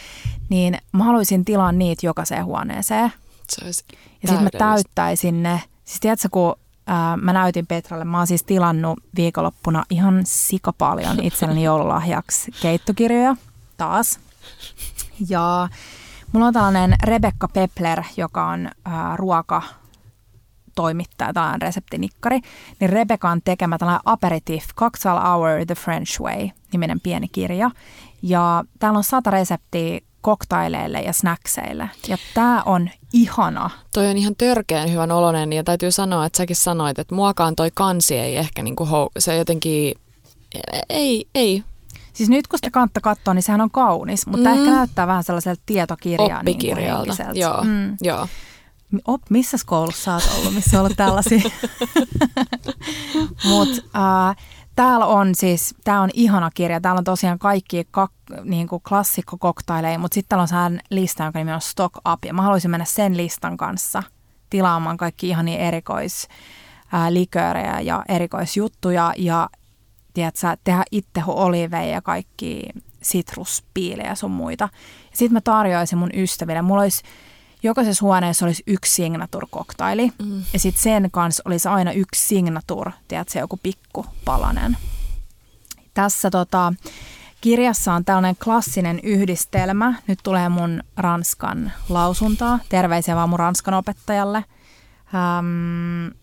niin 0.48 0.78
mä 0.92 1.04
haluaisin 1.04 1.44
tilaa 1.44 1.72
niitä 1.72 2.06
jokaiseen 2.06 2.44
huoneeseen. 2.44 3.12
Se 3.48 3.64
olisi 3.64 3.84
ja 4.22 4.28
sitten 4.28 4.44
mä 4.44 4.50
täyttäisin 4.58 5.42
ne. 5.42 5.62
Siis 5.84 6.00
tiedätkö, 6.00 6.28
kun 6.30 6.54
ää, 6.86 7.16
mä 7.16 7.32
näytin 7.32 7.66
Petralle, 7.66 8.04
mä 8.04 8.18
oon 8.18 8.26
siis 8.26 8.44
tilannut 8.44 8.98
viikonloppuna 9.16 9.84
ihan 9.90 10.22
sikapaljon 10.24 11.20
itselleni 11.22 11.64
joululahjaksi 11.64 12.50
keittokirjoja 12.62 13.36
taas. 13.76 14.20
Ja 15.28 15.68
mulla 16.32 16.46
on 16.46 16.52
tällainen 16.52 16.94
Rebecca 17.04 17.48
Pepler, 17.48 18.02
joka 18.16 18.46
on 18.46 18.68
ää, 18.84 19.16
ruoka 19.16 19.62
toimittaja, 20.74 21.32
tällainen 21.32 21.62
reseptinikkari, 21.62 22.40
niin 22.80 22.90
Rebekan 22.90 23.40
tekemä 23.44 23.78
tällainen 23.78 24.02
aperitif, 24.04 24.64
Cocktail 24.76 25.20
Hour 25.20 25.66
The 25.66 25.74
French 25.74 26.20
Way, 26.20 26.48
niminen 26.72 27.00
pieni 27.00 27.28
kirja. 27.28 27.70
Ja 28.22 28.64
täällä 28.78 28.96
on 28.96 29.04
sata 29.04 29.30
reseptiä 29.30 30.00
koktaileille 30.20 31.00
ja 31.00 31.12
snackseille. 31.12 31.90
Ja 32.08 32.16
tämä 32.34 32.62
on 32.62 32.90
ihana. 33.12 33.70
Toi 33.94 34.06
on 34.06 34.16
ihan 34.16 34.36
törkeän 34.36 34.92
hyvän 34.92 35.12
oloinen 35.12 35.52
ja 35.52 35.64
täytyy 35.64 35.90
sanoa, 35.90 36.26
että 36.26 36.36
säkin 36.36 36.56
sanoit, 36.56 36.98
että 36.98 37.14
muakaan 37.14 37.56
toi 37.56 37.70
kansi 37.74 38.18
ei 38.18 38.36
ehkä 38.36 38.62
niinku 38.62 38.84
hou- 38.84 39.10
se 39.18 39.36
jotenkin, 39.36 39.94
ei, 40.88 41.28
ei. 41.34 41.64
Siis 42.12 42.28
nyt 42.28 42.46
kun 42.48 42.58
sitä 42.58 42.70
kantta 42.70 43.00
katsoo, 43.00 43.34
niin 43.34 43.42
sehän 43.42 43.60
on 43.60 43.70
kaunis, 43.70 44.26
mutta 44.26 44.48
mm. 44.48 44.58
ehkä 44.58 44.70
näyttää 44.70 45.06
vähän 45.06 45.24
sellaiselta 45.24 45.62
tietokirjaa. 45.66 46.38
Oppikirjalta, 46.38 47.14
niin 47.32 47.40
joo, 47.40 47.64
mm. 47.64 47.96
joo. 48.00 48.26
Op, 49.06 49.22
missä 49.30 49.56
koulussa 49.66 50.14
olet 50.14 50.30
ollut, 50.38 50.54
missä 50.54 50.80
olet 50.80 50.96
tällaisia? 50.96 51.50
Mutta 53.44 53.82
uh, 53.86 54.44
täällä 54.74 55.06
on 55.06 55.34
siis, 55.34 55.74
tämä 55.84 56.00
on 56.00 56.10
ihana 56.14 56.50
kirja. 56.54 56.80
Täällä 56.80 56.98
on 56.98 57.04
tosiaan 57.04 57.38
kaikki 57.38 57.86
kak, 57.90 58.12
niin 58.44 58.68
kuin 58.68 58.82
klassikkokoktaileja, 58.88 59.98
mutta 59.98 60.14
sitten 60.14 60.28
täällä 60.28 60.42
on 60.42 60.48
sehän 60.48 60.80
lista, 60.90 61.24
jonka 61.24 61.38
nimi 61.38 61.52
on 61.52 61.60
Stock 61.60 61.96
Up. 62.12 62.24
Ja 62.24 62.34
mä 62.34 62.42
haluaisin 62.42 62.70
mennä 62.70 62.84
sen 62.84 63.16
listan 63.16 63.56
kanssa 63.56 64.02
tilaamaan 64.50 64.96
kaikki 64.96 65.28
ihan 65.28 65.44
niin 65.44 65.60
erikois 65.60 66.28
liköörejä 67.10 67.80
ja 67.80 68.02
erikoisjuttuja 68.08 69.12
ja 69.16 69.50
tiedätkö, 70.14 70.56
tehdä 70.64 70.82
itse 70.90 71.22
oliveja 71.26 71.92
ja 71.92 72.02
kaikki 72.02 72.62
sitruspiilejä 73.02 74.08
ja 74.08 74.14
sun 74.14 74.30
muita. 74.30 74.68
Sitten 75.12 75.32
mä 75.32 75.40
tarjoaisin 75.40 75.98
mun 75.98 76.10
ystäville. 76.14 76.62
Mulla 76.62 76.82
olisi 76.82 77.02
jokaisessa 77.62 78.04
huoneessa 78.04 78.46
olisi 78.46 78.62
yksi 78.66 78.94
signature-koktaili. 78.94 80.12
Mm. 80.24 80.42
Ja 80.52 80.58
sitten 80.58 80.82
sen 80.82 81.08
kanssa 81.10 81.42
olisi 81.46 81.68
aina 81.68 81.92
yksi 81.92 82.28
signature, 82.28 82.92
tiedätkö, 83.08 83.38
joku 83.38 83.58
pikku 83.62 84.06
palanen. 84.24 84.76
Tässä 85.94 86.30
tota, 86.30 86.72
Kirjassa 87.40 87.92
on 87.92 88.04
tällainen 88.04 88.36
klassinen 88.44 89.00
yhdistelmä. 89.02 89.94
Nyt 90.06 90.18
tulee 90.22 90.48
mun 90.48 90.82
ranskan 90.96 91.72
lausuntaa. 91.88 92.58
Terveisiä 92.68 93.16
vaan 93.16 93.28
mun 93.28 93.38
ranskan 93.38 93.74
opettajalle. 93.74 94.44
Um, 95.14 96.14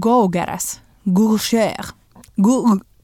Gougeres. 0.00 0.80
Gouger. 1.12 1.84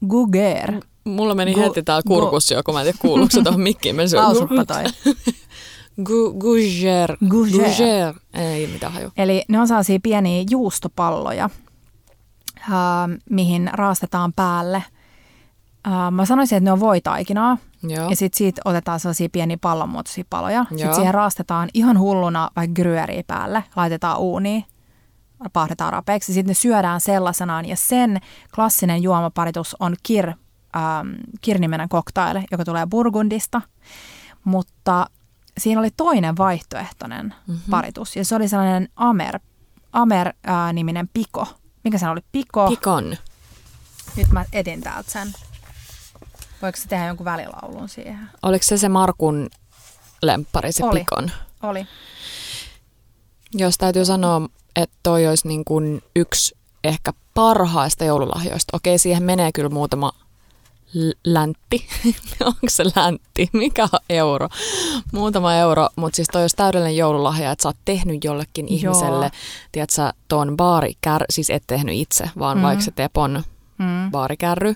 Gouger. 0.07 0.81
Mulla 1.07 1.35
meni 1.35 1.53
go, 1.53 1.61
heti 1.61 1.83
tää 1.83 2.01
kurkus 2.07 2.51
jo, 2.51 2.63
kun 2.63 2.73
mä 2.73 2.81
en 2.81 2.85
tiedä 2.85 2.97
kuuluuko 3.01 3.31
se 3.31 3.41
tuohon 3.43 3.61
mikkiin. 3.61 3.95
Lausuppa 4.15 4.65
toi. 4.65 4.83
Gouger. 6.39 7.17
Gouger. 7.29 8.13
Ei 8.33 8.67
mitään 8.67 8.93
haju. 8.93 9.11
Eli 9.17 9.45
ne 9.47 9.59
on 9.59 9.67
sellaisia 9.67 9.99
pieniä 10.03 10.43
juustopalloja, 10.49 11.49
uh, 12.69 12.73
mihin 13.29 13.69
raastetaan 13.73 14.33
päälle. 14.33 14.83
Uh, 15.87 16.11
mä 16.11 16.25
sanoisin, 16.25 16.57
että 16.57 16.65
ne 16.65 16.71
on 16.71 16.79
voitaikinaa. 16.79 17.57
Joo. 17.83 18.09
Ja 18.09 18.15
sitten 18.15 18.37
siitä 18.37 18.61
otetaan 18.65 18.99
sellaisia 18.99 19.29
pieniä 19.31 19.57
pallonmuotoisia 19.61 20.23
paloja. 20.29 20.65
Sitten 20.69 20.95
siihen 20.95 21.13
raastetaan 21.13 21.69
ihan 21.73 21.99
hulluna 21.99 22.49
vaikka 22.55 22.73
gryöriä 22.73 23.23
päälle, 23.27 23.63
laitetaan 23.75 24.19
uuniin, 24.19 24.63
pahdetaan 25.53 25.93
rapeeksi. 25.93 26.33
Sitten 26.33 26.49
ne 26.49 26.53
syödään 26.53 27.01
sellaisenaan. 27.01 27.65
Ja 27.65 27.75
sen 27.75 28.19
klassinen 28.55 29.03
juomaparitus 29.03 29.75
on 29.79 29.95
kir, 30.03 30.31
ähm, 30.77 31.09
kirnimenen 31.41 31.89
koktaile, 31.89 32.43
joka 32.51 32.65
tulee 32.65 32.85
Burgundista. 32.85 33.61
Mutta 34.43 35.09
siinä 35.57 35.81
oli 35.81 35.89
toinen 35.97 36.37
vaihtoehtoinen 36.37 37.25
mm-hmm. 37.47 37.69
paritus. 37.69 38.15
Ja 38.15 38.25
se 38.25 38.35
oli 38.35 38.47
sellainen 38.47 38.89
Amer, 38.95 39.39
Amer-niminen 39.93 41.05
äh, 41.05 41.09
piko. 41.13 41.47
Mikä 41.83 41.97
se 41.97 42.09
oli? 42.09 42.21
Piko. 42.31 42.69
Pikon. 42.69 43.17
Nyt 44.15 44.31
mä 44.31 44.45
etin 44.53 44.81
täältä 44.81 45.11
sen. 45.11 45.33
Voiko 46.61 46.77
se 46.77 46.87
tehdä 46.87 47.07
jonkun 47.07 47.25
välilaulun 47.25 47.89
siihen? 47.89 48.29
Oliko 48.41 48.63
se 48.63 48.77
se 48.77 48.89
Markun 48.89 49.49
lemppari, 50.21 50.71
se 50.71 50.85
oli. 50.85 50.99
Pikon? 50.99 51.31
Oli. 51.63 51.87
Jos 53.53 53.77
täytyy 53.77 54.05
sanoa, 54.05 54.49
että 54.75 54.97
toi 55.03 55.27
olisi 55.27 55.47
niin 55.47 55.65
kuin 55.65 56.01
yksi 56.15 56.57
ehkä 56.83 57.13
parhaista 57.33 58.03
joululahjoista. 58.03 58.77
Okei, 58.77 58.97
siihen 58.97 59.23
menee 59.23 59.51
kyllä 59.51 59.69
muutama 59.69 60.11
läntti. 61.25 61.87
Onko 62.45 62.67
se 62.67 62.83
läntti? 62.95 63.49
Mikä 63.53 63.83
on 63.83 63.99
euro? 64.09 64.49
Muutama 65.11 65.53
euro, 65.53 65.89
mutta 65.95 66.15
siis 66.15 66.27
toi 66.31 66.41
olisi 66.41 66.55
täydellinen 66.55 66.97
joululahja, 66.97 67.51
että 67.51 67.63
sä 67.63 67.69
oot 67.69 67.77
tehnyt 67.85 68.23
jollekin 68.23 68.65
Joo. 68.65 68.75
ihmiselle, 68.75 69.31
tiedätkö, 69.71 70.13
ton 70.27 70.57
baarikär, 70.57 71.25
siis 71.29 71.49
et 71.49 71.63
tehnyt 71.67 71.95
itse, 71.95 72.29
vaan 72.39 72.57
mm. 72.57 72.63
vaikka 72.63 72.83
se 72.83 72.91
Tepon 72.91 73.43
mm. 73.77 74.11
baarikärry, 74.11 74.75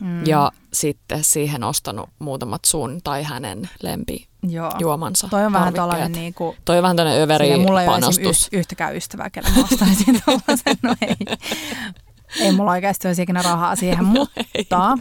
mm. 0.00 0.26
ja 0.26 0.52
sitten 0.72 1.24
siihen 1.24 1.64
ostanut 1.64 2.08
muutamat 2.18 2.64
sun 2.64 3.00
tai 3.04 3.22
hänen 3.22 3.70
lempi 3.82 4.28
Joo. 4.42 4.72
juomansa. 4.78 5.28
Toi 5.30 5.44
on 5.44 5.52
vähän 5.52 5.74
tällainen 5.74 6.12
niin 6.12 6.34
kuin, 6.34 6.56
Toi 6.64 6.76
on 6.76 6.82
vähän 6.82 6.96
tällainen 6.96 7.22
överi 7.22 7.58
mulla 7.58 7.82
ei 7.82 7.88
panostus. 7.88 8.48
Ole 8.52 8.58
yhtäkään 8.58 8.96
ystävää, 8.96 9.30
kelle 9.30 9.48
mä 9.56 9.64
ostaisin 9.72 10.20
tuollaisen. 10.24 10.76
No 10.82 10.94
ei. 11.00 11.36
ei 12.40 12.52
mulla 12.52 12.70
oikeasti 12.70 13.08
olisi 13.08 13.22
ikinä 13.22 13.42
rahaa 13.42 13.76
siihen, 13.76 14.04
no 14.04 14.10
mutta 14.10 14.98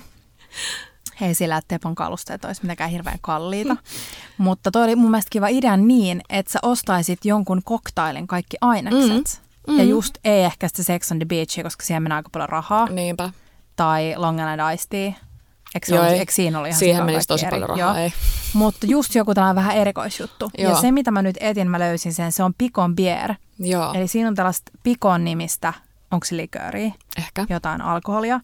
hei 1.22 1.34
sillä, 1.36 1.58
että 1.58 1.68
Tepon 1.68 1.96
kalusteet 1.96 2.46
olisi 2.46 2.62
mitenkään 2.62 2.90
hirveän 2.90 3.18
kalliita. 3.22 3.78
Mutta 4.38 4.72
toi 4.72 4.84
oli 4.84 4.96
mun 4.96 5.12
mielestä 5.12 5.30
kiva 5.30 5.48
idea 5.48 5.78
niin, 5.78 6.22
että 6.30 6.52
sä 6.52 6.60
ostaisit 6.62 7.26
jonkun 7.26 7.62
koktailin 7.64 8.28
kaikki 8.28 8.58
ainekset. 8.62 9.42
Mm. 9.68 9.74
Mm. 9.74 9.80
Ja 9.80 9.84
just 9.84 10.18
ei 10.24 10.44
ehkä 10.44 10.68
sitä 10.68 10.84
Sex 10.84 11.12
on 11.12 11.20
the 11.20 11.26
Beach, 11.26 11.64
koska 11.64 11.86
siihen 11.86 12.04
menee 12.04 12.16
aika 12.16 12.30
paljon 12.30 12.50
rahaa. 12.50 12.90
Niinpä. 12.90 13.30
Tai 13.76 14.14
Long 14.18 14.40
Island 14.40 14.74
Iced 14.74 14.86
Tea. 14.90 15.28
Eikö, 15.76 15.96
Joo, 15.96 16.04
oli, 16.06 16.14
eikö 16.14 16.32
siinä 16.32 16.60
oli 16.60 16.68
ihan 16.68 16.80
Siihen 16.80 17.06
menisi 17.06 17.28
tosi 17.28 17.46
eri. 17.46 17.60
paljon 17.60 17.70
rahaa, 17.70 18.00
ei. 18.00 18.14
Mutta 18.54 18.88
just 18.88 19.16
joku 19.16 19.34
tällainen 19.34 19.56
vähän 19.56 19.76
erikoisjuttu. 19.78 20.52
Joo. 20.58 20.72
Ja 20.72 20.82
se, 20.82 20.92
mitä 20.92 21.12
mä 21.12 21.22
nyt 21.22 21.36
etin, 21.40 21.70
mä 21.70 21.80
löysin 21.80 22.14
sen, 22.14 22.32
se 22.32 22.44
on 22.44 22.54
Pikon 22.58 22.96
Bier. 22.96 23.34
Joo. 23.60 23.94
Eli 23.94 24.08
siinä 24.08 24.30
on 24.30 24.36
tällaista 24.36 24.72
Pikon 24.84 25.24
nimistä, 25.24 25.74
onko 26.12 26.26
se 26.26 26.38
likööriä? 26.38 26.92
Ehkä. 27.18 27.46
Jotain 27.50 27.82
alkoholia. 27.82 28.40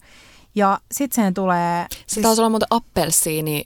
Ja 0.54 0.78
sitten 0.92 1.24
sen 1.24 1.34
tulee... 1.34 1.86
Se 1.90 1.96
siis... 2.06 2.24
taisi 2.24 2.40
olla 2.40 2.50
muuten 2.50 2.68
appelsiini 2.70 3.64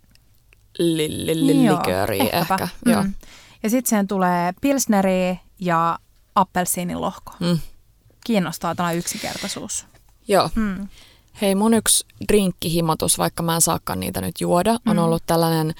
li- 0.78 1.26
li- 1.26 1.46
li- 1.46 1.70
likööriä 1.70 2.24
ehkä. 2.32 2.68
Mm. 2.84 2.92
Joo. 2.92 3.04
Ja 3.62 3.70
sitten 3.70 3.90
sen 3.90 4.08
tulee 4.08 4.52
pilsneri 4.60 5.40
ja 5.58 5.98
appelsiinin 6.34 7.00
lohko. 7.00 7.32
Mm. 7.40 7.58
Kiinnostaa 8.24 8.74
tämä 8.74 8.92
yksinkertaisuus. 8.92 9.86
Joo. 10.28 10.50
Mm. 10.54 10.88
Hei, 11.40 11.54
mun 11.54 11.74
yksi 11.74 12.06
drinkkihimotus, 12.28 13.18
vaikka 13.18 13.42
mä 13.42 13.54
en 13.54 13.60
saakaan 13.60 14.00
niitä 14.00 14.20
nyt 14.20 14.40
juoda, 14.40 14.72
on 14.86 14.96
mm. 14.96 15.02
ollut 15.02 15.22
tällainen 15.26 15.74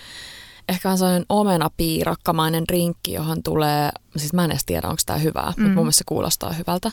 ehkä 0.69 0.91
on 0.91 0.99
sellainen 0.99 1.27
omenapiirakkamainen 1.29 2.65
drinkki, 2.69 3.13
johon 3.13 3.43
tulee, 3.43 3.91
siis 4.17 4.33
mä 4.33 4.45
en 4.45 4.51
edes 4.51 4.65
tiedä, 4.65 4.89
onko 4.89 5.03
tämä 5.07 5.19
hyvää, 5.19 5.53
mm. 5.57 5.63
mutta 5.63 5.75
mun 5.75 5.85
mielestä 5.85 5.99
se 5.99 6.05
kuulostaa 6.07 6.53
hyvältä. 6.53 6.91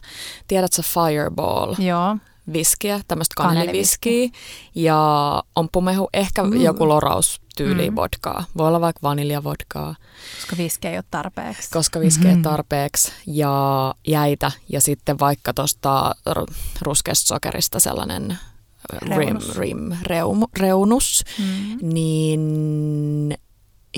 Tiedätkö 0.48 0.82
Fireball? 0.82 1.76
Joo. 1.78 2.18
Viskiä, 2.54 3.02
tämmöistä 3.08 3.34
kaneliviskiä 3.38 4.30
ja 4.76 5.44
omppumehu, 5.56 6.10
ehkä 6.14 6.44
mm. 6.44 6.62
joku 6.62 6.88
loraus 6.88 7.42
tyyli 7.58 7.90
mm. 7.90 7.96
vodkaa. 7.96 8.46
Voi 8.58 8.68
olla 8.68 8.82
vaikka 8.82 9.00
vaniljavodkaa. 9.04 9.96
Koska 10.36 10.58
viski 10.58 10.88
ei 10.88 10.98
ole 10.98 11.04
tarpeeksi. 11.12 11.70
Koska 11.72 12.00
viski 12.00 12.26
mm-hmm. 12.26 12.42
tarpeeksi 12.42 13.12
ja 13.28 13.96
jäitä 14.08 14.52
ja 14.70 14.82
sitten 14.82 15.20
vaikka 15.20 15.54
tuosta 15.54 16.16
ruskeasta 16.82 17.28
sokerista 17.28 17.80
sellainen 17.80 18.38
reunus, 19.02 19.58
rim, 19.58 19.92
rim, 19.92 19.98
reum, 20.04 20.44
reunus, 20.60 21.24
mm. 21.40 21.94
niin 21.94 23.38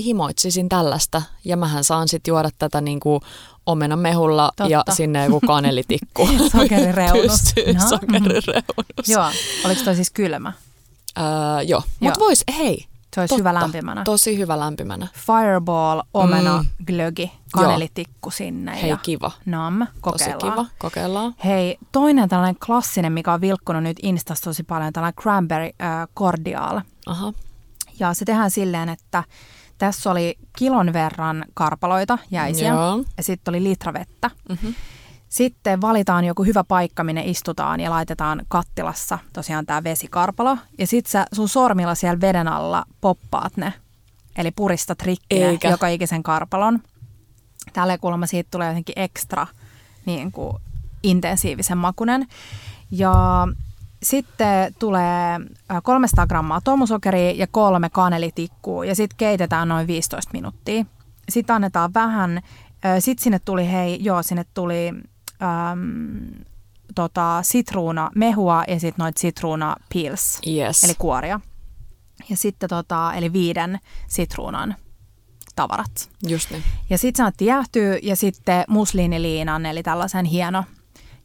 himoitsisin 0.04 0.68
tällaista. 0.68 1.22
Ja 1.44 1.56
mähän 1.56 1.84
saan 1.84 2.08
sitten 2.08 2.32
juoda 2.32 2.50
tätä 2.58 2.80
niinku 2.80 3.20
omenamehulla 3.66 4.52
Totta. 4.56 4.66
ja 4.66 4.84
sinne 4.92 5.24
joku 5.24 5.40
kanelitikku. 5.46 6.28
sokerireunus. 6.52 7.40
no. 7.74 7.88
sokerireunus. 7.88 9.08
Joo, 9.08 9.30
oliko 9.64 9.84
toi 9.84 9.94
siis 9.94 10.10
kylmä? 10.10 10.52
Öö, 11.18 11.62
joo, 11.62 11.82
mutta 12.00 12.20
vois, 12.20 12.44
hei, 12.58 12.86
se 13.14 13.20
olisi 13.20 13.32
Totta. 13.32 13.50
hyvä 13.50 13.54
lämpimänä. 13.54 14.04
Tosi 14.04 14.38
hyvä 14.38 14.58
lämpimänä. 14.58 15.08
Fireball, 15.14 16.02
omena, 16.14 16.62
mm. 16.62 16.84
glögi, 16.86 17.32
kanelitikku 17.52 18.30
sinne. 18.30 18.82
Hei, 18.82 18.90
ja 18.90 18.96
kiva. 18.96 19.30
Nam, 19.46 19.86
kokeillaan. 20.00 20.38
Tosi 20.38 20.52
kiva, 20.52 20.66
kokeillaan. 20.78 21.34
Hei, 21.44 21.78
toinen 21.92 22.28
tällainen 22.28 22.60
klassinen, 22.66 23.12
mikä 23.12 23.32
on 23.32 23.40
vilkkunut 23.40 23.82
nyt 23.82 23.96
Instassa 24.02 24.44
tosi 24.44 24.62
paljon, 24.62 24.92
tällainen 24.92 25.16
cranberry 25.22 25.66
äh, 25.66 26.08
cordial. 26.16 26.80
Aha. 27.06 27.32
Ja 27.98 28.14
se 28.14 28.24
tehdään 28.24 28.50
silleen, 28.50 28.88
että 28.88 29.24
tässä 29.78 30.10
oli 30.10 30.38
kilon 30.58 30.92
verran 30.92 31.44
karpaloita, 31.54 32.18
jäisiä, 32.30 32.68
Joo. 32.68 33.04
ja 33.16 33.22
sitten 33.22 33.52
oli 33.52 33.62
litra 33.62 33.92
vettä. 33.92 34.30
Mm-hmm. 34.48 34.74
Sitten 35.28 35.80
valitaan 35.80 36.24
joku 36.24 36.44
hyvä 36.44 36.64
paikka, 36.64 37.04
minne 37.04 37.22
istutaan 37.24 37.80
ja 37.80 37.90
laitetaan 37.90 38.42
kattilassa 38.48 39.18
tosiaan 39.32 39.66
tämä 39.66 39.84
vesikarpalo. 39.84 40.58
Ja 40.78 40.86
sitten 40.86 41.10
sä 41.10 41.26
sun 41.32 41.48
sormilla 41.48 41.94
siellä 41.94 42.20
veden 42.20 42.48
alla 42.48 42.84
poppaat 43.00 43.56
ne. 43.56 43.72
Eli 44.36 44.50
puristat 44.50 45.02
rikki 45.02 45.40
joka 45.70 45.88
ikisen 45.88 46.22
karpalon. 46.22 46.82
Tällä 47.72 47.98
kuulemma 47.98 48.26
siitä 48.26 48.48
tulee 48.50 48.68
jotenkin 48.68 48.98
ekstra 48.98 49.46
niin 50.06 50.32
kuin 50.32 50.56
intensiivisen 51.02 51.78
makunen. 51.78 52.26
Ja 52.90 53.46
sitten 54.02 54.74
tulee 54.78 55.38
300 55.82 56.26
grammaa 56.26 56.60
tomusokeria 56.60 57.30
ja 57.30 57.46
kolme 57.46 57.90
kanelitikkua 57.90 58.84
ja 58.84 58.94
sitten 58.94 59.16
keitetään 59.16 59.68
noin 59.68 59.86
15 59.86 60.30
minuuttia. 60.32 60.84
Sitten 61.28 61.56
annetaan 61.56 61.94
vähän, 61.94 62.40
sitten 62.98 63.22
sinne 63.22 63.38
tuli, 63.38 63.72
hei, 63.72 63.98
joo, 64.00 64.22
sinne 64.22 64.44
tuli 64.54 64.92
äm, 65.42 66.44
tota, 66.94 67.40
sitruuna 67.42 68.10
mehua 68.14 68.64
ja 68.68 68.80
sitten 68.80 69.02
noita 69.02 69.20
sitruuna 69.20 69.76
peels, 69.94 70.40
yes. 70.46 70.84
eli 70.84 70.94
kuoria. 70.98 71.40
Ja 72.28 72.36
sitten 72.36 72.68
tota, 72.68 73.12
eli 73.14 73.32
viiden 73.32 73.78
sitruunan 74.06 74.74
tavarat. 75.56 76.10
Just 76.28 76.50
niin. 76.50 76.62
Ja 76.90 76.98
sitten 76.98 77.16
sanottiin 77.16 77.46
jäähtyy 77.46 77.98
ja 78.02 78.16
sitten 78.16 78.64
musliiniliinan, 78.68 79.66
eli 79.66 79.82
tällaisen 79.82 80.24
hieno, 80.24 80.64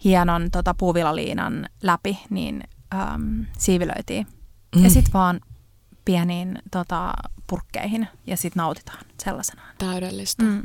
hienon 0.04 0.52
tota, 0.52 0.74
puuvilaliinan 0.74 1.70
läpi, 1.84 2.20
niin 2.30 2.63
äm, 2.94 3.46
siivilöitiin. 3.58 4.28
Mm. 4.76 4.84
Ja 4.84 4.89
sitten 4.89 5.13
vaan 5.13 5.42
pieniin 6.06 6.60
tota, 6.72 7.13
purkkeihin 7.48 8.08
ja 8.28 8.38
sitten 8.38 8.62
nautitaan 8.62 9.06
sellaisena. 9.24 9.62
Täydellistä. 9.78 10.44
Mm. 10.44 10.63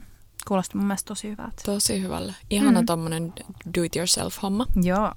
Kuulosti 0.48 0.77
mun 0.77 0.87
mielestä 0.87 1.09
tosi 1.09 1.29
hyvältä. 1.29 1.62
Tosi 1.64 2.03
hyvälle. 2.03 2.35
Ihana 2.51 2.81
mm. 2.81 2.87
tommonen 2.87 3.33
do-it-yourself-homma. 3.74 4.66
Joo. 4.83 5.12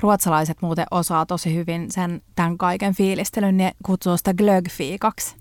Ruotsalaiset 0.00 0.62
muuten 0.62 0.86
osaa 0.90 1.26
tosi 1.26 1.54
hyvin 1.54 1.90
sen 1.90 2.22
tämän 2.34 2.58
kaiken 2.58 2.94
fiilistelyn. 2.94 3.56
Ne 3.56 3.72
kutsuu 3.84 4.16
sitä 4.16 4.34
glögfiikaksi. 4.34 5.36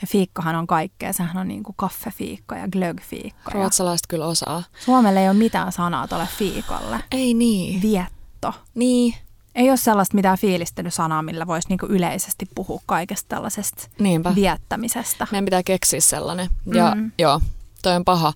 Ja 0.00 0.06
fiikkahan 0.06 0.56
on 0.56 0.66
kaikkea. 0.66 1.12
Sehän 1.12 1.36
on 1.36 1.48
niin 1.48 1.62
kuin 1.62 1.74
kaffefiikka 1.76 2.56
ja 2.56 2.68
glögfiikka. 2.68 3.50
Ruotsalaiset 3.50 4.06
kyllä 4.06 4.26
osaa. 4.26 4.62
Suomelle 4.84 5.20
ei 5.22 5.28
ole 5.28 5.36
mitään 5.36 5.72
sanaa 5.72 6.08
tuolle 6.08 6.28
fiikalle. 6.38 7.00
Ei 7.10 7.34
niin. 7.34 7.82
Vietto. 7.82 8.54
Niin. 8.74 9.14
Ei 9.54 9.68
ole 9.68 9.76
sellaista 9.76 10.14
mitään 10.14 10.38
fiilistelysanaa, 10.38 11.22
millä 11.22 11.46
voisi 11.46 11.68
niinku 11.68 11.86
yleisesti 11.86 12.46
puhua 12.54 12.80
kaikesta 12.86 13.28
tällaisesta 13.28 13.88
Niinpä. 13.98 14.34
viettämisestä. 14.34 15.26
Meidän 15.30 15.44
pitää 15.44 15.62
keksiä 15.62 16.00
sellainen. 16.00 16.48
Ja 16.74 16.94
mm. 16.94 17.12
joo, 17.18 17.40
toi 17.82 17.96
on 17.96 18.04
paha. 18.04 18.32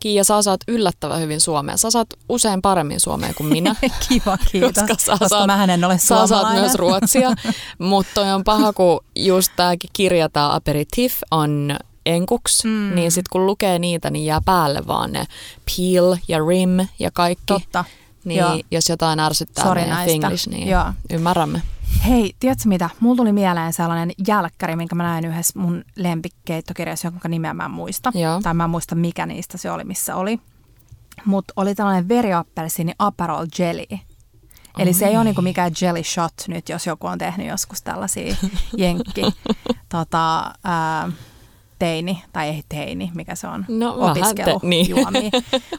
Kiia, 0.00 0.24
sä 0.24 0.36
osaat 0.36 0.60
yllättävän 0.68 1.20
hyvin 1.20 1.40
suomea. 1.40 1.76
Sä 1.76 1.88
osaat 1.88 2.08
usein 2.28 2.62
paremmin 2.62 3.00
suomea 3.00 3.34
kuin 3.34 3.46
minä. 3.46 3.74
Kiva, 4.08 4.38
kiitos. 4.52 4.72
Koska, 4.74 4.94
sä 4.98 5.12
koska 5.12 5.24
osaat, 5.24 5.46
mähän 5.46 5.70
en 5.70 5.84
ole 5.84 5.98
sä 5.98 6.20
osaat 6.20 6.52
myös 6.52 6.74
ruotsia. 6.74 7.30
Mutta 7.78 8.12
toi 8.14 8.32
on 8.32 8.44
paha, 8.44 8.72
kun 8.72 9.00
just 9.16 9.52
tääkin 9.56 9.90
kirja, 9.92 10.28
tää 10.28 10.54
aperitif 10.54 11.14
on 11.30 11.76
enkuks, 12.06 12.64
mm. 12.64 12.94
niin 12.94 13.12
sit 13.12 13.28
kun 13.28 13.46
lukee 13.46 13.78
niitä, 13.78 14.10
niin 14.10 14.26
jää 14.26 14.40
päälle 14.44 14.86
vaan 14.86 15.12
ne 15.12 15.26
peel 15.64 16.16
ja 16.28 16.38
rim 16.48 16.86
ja 16.98 17.10
kaikki. 17.10 17.44
Totta. 17.46 17.84
Niin 18.24 18.40
Joo. 18.40 18.60
jos 18.70 18.88
jotain 18.88 19.20
ärsyttää 19.20 19.64
Sori 19.64 19.80
meidän 19.80 19.96
näistä. 19.96 20.12
Finglish, 20.12 20.48
niin 20.48 20.68
Joo. 20.68 20.84
ymmärrämme. 21.10 21.62
Hei, 22.08 22.32
tiedätkö 22.40 22.68
mitä? 22.68 22.90
Mulla 23.00 23.16
tuli 23.16 23.32
mieleen 23.32 23.72
sellainen 23.72 24.10
jälkkäri, 24.26 24.76
minkä 24.76 24.94
mä 24.94 25.02
näin 25.02 25.24
yhdessä 25.24 25.58
mun 25.60 25.84
lempikkeittokirjassa, 25.96 27.06
jonka 27.08 27.28
nimeä 27.28 27.54
mä 27.54 27.64
en 27.64 27.70
muista. 27.70 28.12
Joo. 28.14 28.40
Tai 28.42 28.54
mä 28.54 28.64
en 28.64 28.70
muista, 28.70 28.94
mikä 28.94 29.26
niistä 29.26 29.58
se 29.58 29.70
oli, 29.70 29.84
missä 29.84 30.16
oli. 30.16 30.40
Mutta 31.24 31.52
oli 31.56 31.74
tällainen 31.74 32.08
veriappelsiini 32.08 32.92
Aperol 32.98 33.46
Jelly. 33.58 33.98
Eli 34.78 34.92
se 34.92 35.06
ei 35.06 35.16
ole 35.16 35.24
niinku 35.24 35.42
mikään 35.42 35.72
jelly 35.80 36.02
shot 36.04 36.32
nyt, 36.48 36.68
jos 36.68 36.86
joku 36.86 37.06
on 37.06 37.18
tehnyt 37.18 37.46
joskus 37.46 37.82
tällaisia 37.82 38.36
jenkki 38.76 39.22
tota, 39.88 40.52
ää, 40.64 41.12
teini, 41.78 42.22
tai 42.32 42.48
ei 42.48 42.62
teini, 42.68 43.10
mikä 43.14 43.34
se 43.34 43.46
on, 43.48 43.64
No, 43.68 43.94
opiskelu 43.98 44.60
te- 44.60 44.66
niin. 44.66 44.88
juomia. 44.88 45.30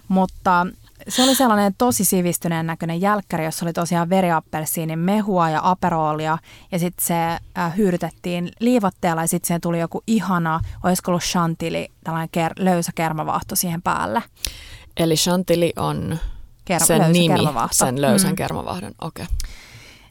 Mutta 0.08 0.68
se 1.10 1.24
oli 1.24 1.36
sellainen 1.36 1.76
tosi 1.78 2.06
sivistyneen 2.06 2.68
näköinen 2.68 3.02
jälkkäri, 3.02 3.46
jossa 3.46 3.66
oli 3.66 3.74
tosiaan 3.74 4.10
veriappelsiinin 4.10 5.00
mehua 5.00 5.50
ja 5.50 5.60
aperolia 5.64 6.38
ja 6.72 6.80
sitten 6.80 7.06
se 7.06 7.24
äh, 7.58 7.78
hyydytettiin 7.78 8.52
liivotteella 8.60 9.22
ja 9.22 9.28
sitten 9.28 9.48
siihen 9.48 9.62
tuli 9.62 9.80
joku 9.80 10.04
ihana, 10.08 10.60
olisiko 10.84 11.12
ollut 11.12 11.24
chantilly, 11.24 11.86
tällainen 12.04 12.30
ker- 12.38 12.64
löysä 12.64 12.92
kermavaahto 12.96 13.56
siihen 13.56 13.82
päälle. 13.82 14.24
Eli 14.98 15.16
Chantilly 15.16 15.70
on 15.76 16.20
Ker- 16.72 16.86
sen 16.86 17.00
löysä 17.00 17.12
nimi, 17.14 17.36
kermavaahto. 17.36 17.76
sen 17.86 18.02
löysän 18.02 18.30
Mm. 18.32 18.36
kermavahdon. 18.36 18.92
Okei. 19.02 19.24
Okay. 19.24 19.36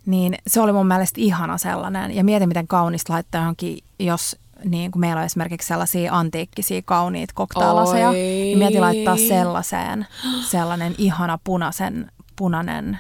Niin 0.07 0.34
se 0.47 0.61
oli 0.61 0.72
mun 0.72 0.86
mielestä 0.86 1.20
ihana 1.20 1.59
sellainen. 1.59 2.14
Ja 2.16 2.24
mietin, 2.24 2.49
miten 2.49 2.66
kaunista 2.68 3.12
laittaa 3.12 3.40
johonkin, 3.40 3.78
jos 3.99 4.36
niin 4.65 4.91
kuin 4.91 5.01
meillä 5.01 5.21
on 5.21 5.27
esimerkiksi 5.27 5.69
sellaisia 5.69 6.15
antiikkisia 6.19 6.83
kauniit 6.85 7.33
koktailaseja, 7.33 8.09
Oi. 8.09 8.15
niin 8.15 8.59
mietin 8.59 8.81
laittaa 8.81 9.17
sellaiseen 9.17 10.07
sellainen 10.51 10.95
ihana 10.99 11.39
punaisen, 11.45 12.13
punainen 12.37 12.99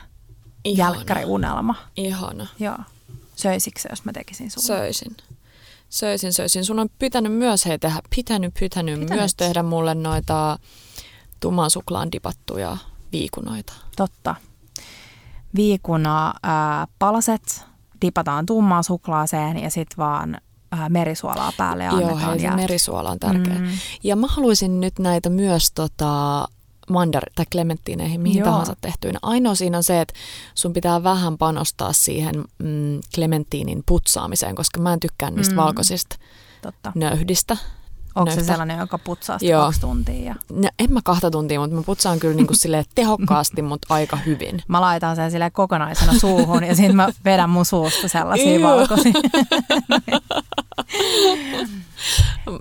Ihana. 0.64 0.94
jälkkäriunelma. 0.94 1.74
Ihana. 1.96 2.46
Joo. 2.60 2.76
Söisikö 3.36 3.80
jos 3.90 4.04
mä 4.04 4.12
tekisin 4.12 4.50
sulle? 4.50 4.66
Söisin. 4.66 5.16
Söisin, 5.90 6.32
söisin. 6.32 6.64
Sun 6.64 6.78
on 6.78 6.88
pitänyt 6.98 7.32
myös, 7.32 7.66
hei 7.66 7.78
tehdä, 7.78 8.00
pitänyt, 8.16 8.54
pitänyt, 8.60 9.00
Pitänyt. 9.00 9.18
myös 9.20 9.34
tehdä 9.34 9.62
mulle 9.62 9.94
noita 9.94 10.58
tumman 11.40 11.70
suklaan 11.70 12.12
dipattuja 12.12 12.76
viikunoita. 13.12 13.72
Totta. 13.96 14.34
Viikuna 15.56 16.34
ää, 16.42 16.86
palaset 16.98 17.64
dipataan 18.02 18.46
tummaan 18.46 18.84
suklaaseen 18.84 19.58
ja 19.58 19.70
sitten 19.70 19.96
vaan 19.96 20.40
ää, 20.72 20.88
merisuolaa 20.88 21.52
päälle 21.56 21.84
ja 21.84 21.90
Joo, 21.90 22.00
hei, 22.16 22.26
se 22.38 22.44
jäätyä. 22.44 22.56
merisuola 22.56 23.10
on 23.10 23.18
tärkeä. 23.18 23.54
Mm. 23.58 23.68
Ja 24.02 24.16
mä 24.16 24.26
haluaisin 24.26 24.80
nyt 24.80 24.98
näitä 24.98 25.30
myös 25.30 25.72
tota, 25.72 26.44
mandar- 26.90 27.32
tai 27.34 27.46
klementtiineihin, 27.52 28.20
mihin 28.20 28.38
Joo. 28.38 28.50
Tahansa 28.50 28.76
tehtyinä. 28.80 29.18
Ainoa 29.22 29.54
siinä 29.54 29.76
on 29.76 29.82
se, 29.84 30.00
että 30.00 30.14
sun 30.54 30.72
pitää 30.72 31.02
vähän 31.02 31.38
panostaa 31.38 31.92
siihen 31.92 32.34
mm, 32.58 33.00
klementtiinin 33.14 33.82
putsaamiseen, 33.86 34.54
koska 34.54 34.80
mä 34.80 34.92
en 34.92 35.00
tykkää 35.00 35.30
niistä 35.30 35.54
Mm. 35.54 35.60
valkoisista 35.60 36.16
Totta. 36.62 36.92
nöhdistä. 36.94 37.56
Onko 38.14 38.30
se 38.30 38.36
nöhtä. 38.36 38.52
sellainen, 38.52 38.78
joka 38.78 38.98
putsaa 38.98 39.38
sitä 39.38 39.52
Joo. 39.52 39.64
kaksi 39.64 39.80
tuntia? 39.80 40.24
Ja... 40.24 40.34
No, 40.52 40.68
en 40.78 40.92
mä 40.92 41.00
kahta 41.04 41.30
tuntia, 41.30 41.60
mutta 41.60 41.76
mä 41.76 41.82
putsaan 41.82 42.18
kyllä 42.18 42.34
niinku 42.34 42.54
silleen 42.54 42.84
tehokkaasti, 42.94 43.62
mutta 43.62 43.94
aika 43.94 44.16
hyvin. 44.16 44.62
Mä 44.68 44.80
laitan 44.80 45.16
sen 45.16 45.30
sille 45.30 45.50
kokonaisena 45.50 46.12
suuhun 46.18 46.64
ja 46.64 46.74
sitten 46.76 46.96
mä 46.96 47.08
vedän 47.24 47.50
mun 47.50 47.66
suusta 47.66 48.08
sellaisia 48.08 48.68
valkoisia. 48.68 49.12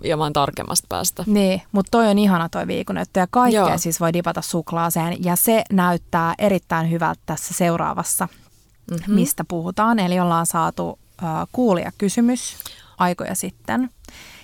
Ja 0.04 0.18
oon 0.18 0.34
tarkemmasta 0.34 0.86
päästä. 0.90 1.24
niin, 1.26 1.62
mutta 1.72 1.90
toi 1.92 2.08
on 2.08 2.18
ihana 2.20 2.50
toi 2.50 2.68
viikonöttö 2.68 3.20
ja 3.20 3.28
kaikkea 3.30 3.68
Joo. 3.68 3.78
siis 3.78 4.00
voi 4.00 4.14
dipata 4.14 4.42
suklaaseen 4.42 5.24
ja 5.24 5.36
se 5.36 5.64
näyttää 5.72 6.34
erittäin 6.38 6.92
hyvältä 6.92 7.22
tässä 7.26 7.54
seuraavassa, 7.54 8.28
Mm-hmm. 8.92 9.16
mistä 9.16 9.44
puhutaan. 9.48 10.00
Eli 10.00 10.20
ollaan 10.20 10.46
saatu 10.46 11.00
äh, 11.24 11.30
kuulia 11.52 11.92
kysymys 11.98 12.56
aikoja 12.98 13.36
sitten 13.36 13.90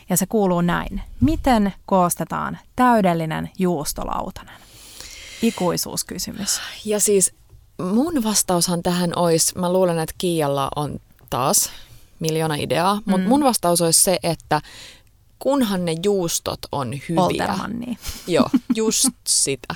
ja 0.10 0.18
se 0.18 0.26
kuuluu 0.26 0.62
näin. 0.62 1.02
Miten 1.22 1.74
koostetaan 1.86 2.58
täydellinen 2.76 3.50
juustolautanen? 3.60 4.56
Ikuisuuskysymys. 5.42 6.62
Ja 6.86 7.00
siis 7.00 7.34
mun 7.94 8.24
vastaushan 8.24 8.84
tähän 8.84 9.12
olisi, 9.16 9.60
mä 9.60 9.74
luulen, 9.74 10.00
että 10.00 10.16
Kiialla 10.18 10.70
on 10.76 11.00
taas 11.30 11.70
miljoona 12.20 12.56
ideaa, 12.56 12.96
mm. 12.96 13.02
mutta 13.12 13.28
mun 13.28 13.44
vastaus 13.44 13.82
olisi 13.82 14.04
se, 14.04 14.20
että 14.24 14.62
kunhan 15.40 15.86
ne 15.86 15.96
juustot 16.04 16.60
on 16.72 16.94
hyviä. 17.10 17.24
Oltermanni. 17.24 17.98
Joo, 18.28 18.50
just 18.76 19.10
sitä. 19.28 19.76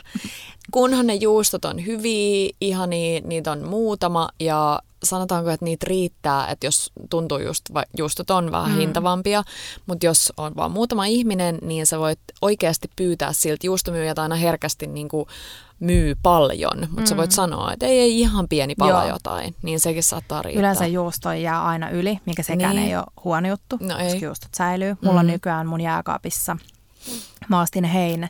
Kunhan 0.71 1.07
ne 1.07 1.15
juustot 1.15 1.65
on 1.65 1.85
hyviä, 1.85 2.49
ihania, 2.61 3.21
niitä 3.23 3.51
on 3.51 3.67
muutama 3.67 4.29
ja 4.39 4.81
sanotaanko, 5.03 5.49
että 5.49 5.65
niitä 5.65 5.85
riittää, 5.89 6.47
että 6.47 6.67
jos 6.67 6.91
tuntuu 7.09 7.39
just, 7.39 7.61
va- 7.73 7.83
juustot 7.97 8.29
on 8.29 8.51
vähän 8.51 8.71
Mm. 8.71 8.77
hintavampia, 8.77 9.43
mutta 9.85 10.05
jos 10.05 10.33
on 10.37 10.51
vaan 10.55 10.71
muutama 10.71 11.05
ihminen, 11.05 11.57
niin 11.61 11.85
sä 11.85 11.99
voit 11.99 12.19
oikeasti 12.41 12.89
pyytää 12.95 13.33
siltä 13.33 13.67
juustomyyjät 13.67 14.19
aina 14.19 14.35
herkästi 14.35 14.87
niin 14.87 15.07
kuin 15.09 15.25
myy 15.79 16.15
paljon, 16.23 16.77
mutta 16.79 17.01
mm. 17.01 17.05
sä 17.05 17.17
voit 17.17 17.31
sanoa, 17.31 17.73
että 17.73 17.85
ei, 17.85 17.99
ei 17.99 18.19
ihan 18.19 18.47
pieni 18.49 18.75
pala 18.75 18.89
Joo. 19.05 19.09
Jotain, 19.13 19.55
niin 19.61 19.79
sekin 19.79 20.03
saattaa 20.03 20.41
riittää. 20.41 20.59
Yleensä 20.59 20.85
juusto 20.87 21.31
jää 21.33 21.65
aina 21.65 21.89
yli, 21.89 22.19
mikä 22.25 22.43
sekään 22.43 22.75
Niin. 22.75 22.87
ei 22.87 22.95
ole 22.95 23.05
huono 23.23 23.47
juttu, 23.47 23.77
No 23.79 23.87
koska 23.87 24.01
ei. 24.03 24.21
juustot 24.21 24.53
säilyy. 24.53 24.95
Mulla 25.05 25.19
on 25.19 25.25
Mm. 25.25 25.31
nykyään 25.31 25.67
mun 25.67 25.81
jääkaapissa, 25.81 26.57
mä 27.49 27.61
ostin 27.61 27.83
hein 27.83 28.29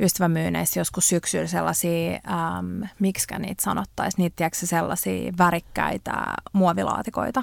ystävämyyneissä 0.00 0.80
joskus 0.80 1.08
syksyllä 1.08 1.46
sellaisia, 1.46 2.10
ähm, 2.30 2.82
miksikä 2.98 3.38
niitä 3.38 3.62
sanottaisiin, 3.62 4.22
niitä 4.22 4.36
tiedätkö, 4.36 4.66
sellaisia 4.66 5.32
värikkäitä 5.38 6.12
muovilaatikoita. 6.52 7.42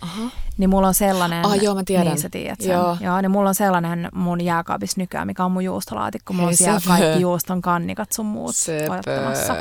Aha. 0.00 0.30
Niin 0.58 0.70
mulla 0.70 0.88
on 0.88 0.94
sellainen... 0.94 1.46
Ah, 1.46 1.62
joo, 1.62 1.74
mä 1.74 1.82
tiedän. 1.86 2.06
Niin 2.06 2.18
sä 2.20 2.28
tiedät 2.28 2.60
sen. 2.60 2.72
Joo. 2.72 2.96
joo 3.00 3.20
niin 3.20 3.30
mulla 3.30 3.48
on 3.48 3.54
sellainen 3.54 4.08
mun 4.14 4.40
jääkaapissa 4.40 5.00
nykyään, 5.00 5.26
mikä 5.26 5.44
on 5.44 5.52
mun 5.52 5.64
juustolaatikko. 5.64 6.32
Mulla 6.32 6.46
Hei, 6.46 6.52
on 6.52 6.56
siellä 6.56 6.80
sepä. 6.80 6.98
kaikki 6.98 7.20
juuston 7.20 7.62
kannikat 7.62 8.12
sun 8.12 8.26
muut 8.26 8.54
odottamassa. 8.90 9.54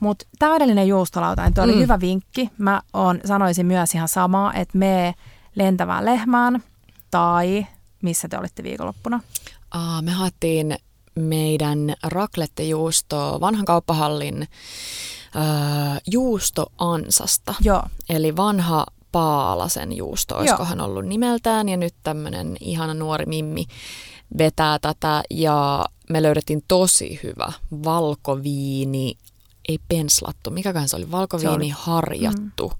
Mutta 0.00 0.24
täydellinen 0.38 0.88
juustolautanen, 0.88 1.54
tuo 1.54 1.64
oli 1.64 1.74
Mm. 1.74 1.80
hyvä 1.80 2.00
vinkki. 2.00 2.50
Mä 2.58 2.82
on, 2.92 3.20
sanoisin 3.24 3.66
myös 3.66 3.94
ihan 3.94 4.08
samaa, 4.08 4.52
että 4.54 4.78
me 4.78 5.14
lentävään 5.54 6.04
lehmään 6.04 6.62
tai 7.10 7.66
missä 8.02 8.28
te 8.28 8.38
olitte 8.38 8.62
viikonloppuna? 8.62 9.20
Aa, 9.70 10.02
me 10.02 10.10
haettiin 10.10 10.76
meidän 11.18 11.94
raklettejuustoa 12.02 13.40
vanhan 13.40 13.64
kauppahallin 13.64 14.48
öö, 15.36 15.42
juustoansasta. 16.12 17.54
Joo, 17.60 17.82
Eli 18.08 18.36
vanha 18.36 18.86
Paalasen 19.12 19.92
juusto, 19.96 20.34
Joo. 20.34 20.40
olisikohan 20.40 20.80
ollut 20.80 21.04
nimeltään. 21.06 21.68
Ja 21.68 21.76
nyt 21.76 21.94
tämmöinen 22.02 22.56
ihana 22.60 22.94
nuori 22.94 23.26
Mimmi 23.26 23.64
vetää 24.38 24.78
tätä. 24.78 25.22
Ja 25.30 25.84
me 26.10 26.22
löydettiin 26.22 26.64
tosi 26.68 27.20
hyvä 27.22 27.52
valkoviini, 27.84 29.14
ei 29.68 29.78
penslattu, 29.88 30.50
mikäkään 30.50 30.88
se 30.88 30.96
oli, 30.96 31.10
valkoviini 31.10 31.50
Se 31.50 31.54
oli. 31.56 31.68
harjattu 31.68 32.72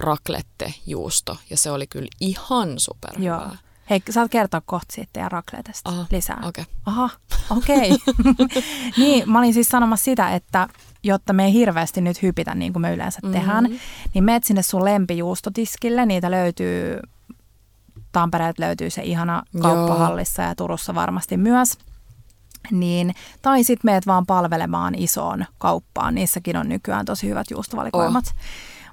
raklettejuusto. 0.00 1.36
Ja 1.50 1.56
se 1.56 1.70
oli 1.70 1.86
kyllä 1.86 2.08
ihan 2.20 2.74
superhyvää. 2.78 3.36
joo. 3.46 3.56
Hei, 3.90 4.02
saat 4.10 4.30
kertoa 4.30 4.60
kohta 4.60 4.94
siitä 4.94 5.10
teidän 5.12 5.30
rakletesta 5.30 5.90
Aha, 5.90 6.06
lisää. 6.10 6.38
Okei. 6.44 6.62
Okay. 6.62 6.74
Aha, 6.86 7.10
okei. 7.50 7.90
Okay. 7.90 8.62
niin, 8.98 9.30
mä 9.30 9.38
olin 9.38 9.54
siis 9.54 9.68
sanomassa 9.68 10.04
sitä, 10.04 10.30
että 10.34 10.68
jotta 11.02 11.32
me 11.32 11.44
ei 11.44 11.52
hirveästi 11.52 12.00
nyt 12.00 12.22
hypitä 12.22 12.54
niin 12.54 12.72
kuin 12.72 12.80
me 12.80 12.94
yleensä 12.94 13.20
Mhm. 13.22 13.32
tehdään, 13.32 13.68
niin 14.14 14.24
meet 14.24 14.44
sinne 14.44 14.62
sun 14.62 14.84
lempijuustotiskille. 14.84 16.06
Niitä 16.06 16.30
löytyy, 16.30 17.00
Tampereelta 18.12 18.62
löytyy 18.62 18.90
se 18.90 19.02
ihana 19.02 19.42
Joo. 19.54 19.62
kauppahallissa 19.62 20.42
ja 20.42 20.54
Turussa 20.54 20.94
varmasti 20.94 21.36
myös. 21.36 21.78
Niin, 22.70 23.14
tai 23.42 23.64
sitten 23.64 23.88
meet 23.90 24.06
vaan 24.06 24.26
palvelemaan 24.26 24.94
isoon 24.94 25.44
kauppaan. 25.58 26.14
Niissäkin 26.14 26.56
on 26.56 26.68
nykyään 26.68 27.04
tosi 27.06 27.28
hyvät 27.28 27.50
juustovalikoimat. 27.50 28.24
Oh. 28.26 28.34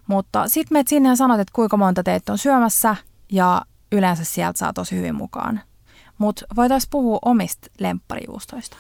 Mutta 0.08 0.48
sitten 0.48 0.76
meet 0.76 0.88
sinne 0.88 1.10
ja 1.10 1.16
sanot, 1.16 1.40
että 1.40 1.52
kuinka 1.56 1.78
monta 1.78 2.04
teitä 2.04 2.32
on 2.32 2.38
syömässä 2.38 2.96
ja 3.32 3.62
yleensä 3.92 4.24
sieltä 4.24 4.60
saa 4.60 4.74
tosi 4.74 4.96
hyvin 4.96 5.16
mukaan. 5.16 5.62
Mutta 6.18 6.46
voitaisiin 6.56 6.90
puhua 6.90 7.20
omista 7.26 7.68
lempparijuustoista. 7.80 8.78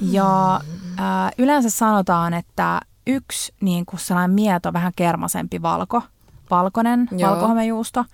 Ja 0.00 0.60
äh, 1.00 1.30
yleensä 1.38 1.70
sanotaan, 1.70 2.34
että 2.34 2.80
yksi 3.06 3.54
niin 3.60 3.86
kuin 3.86 4.00
sellainen 4.00 4.34
mieto, 4.34 4.72
vähän 4.72 4.92
kermasempi 4.96 5.62
valko, 5.62 6.02
valkoinen 6.50 7.08
Joo. 7.12 7.30
valkohomejuusto, 7.30 8.04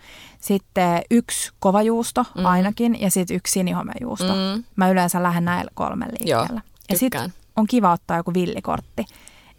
sitten 0.41 1.03
yksi 1.11 1.53
kova 1.59 1.83
juusto 1.83 2.25
mm. 2.37 2.47
ainakin 2.47 3.01
ja 3.01 3.11
sitten 3.11 3.37
yksi 3.37 3.53
sinihomejuusto. 3.53 4.33
Mm. 4.33 4.65
Mä 4.77 4.91
yleensä 4.91 5.23
lähden 5.23 5.45
näillä 5.45 5.71
kolmen 5.75 6.09
liikkeellä. 6.09 6.61
ja 6.91 6.99
tykkään. 6.99 6.99
sitten 6.99 7.33
on 7.57 7.67
kiva 7.67 7.93
ottaa 7.93 8.17
joku 8.17 8.35
villikortti. 8.35 9.05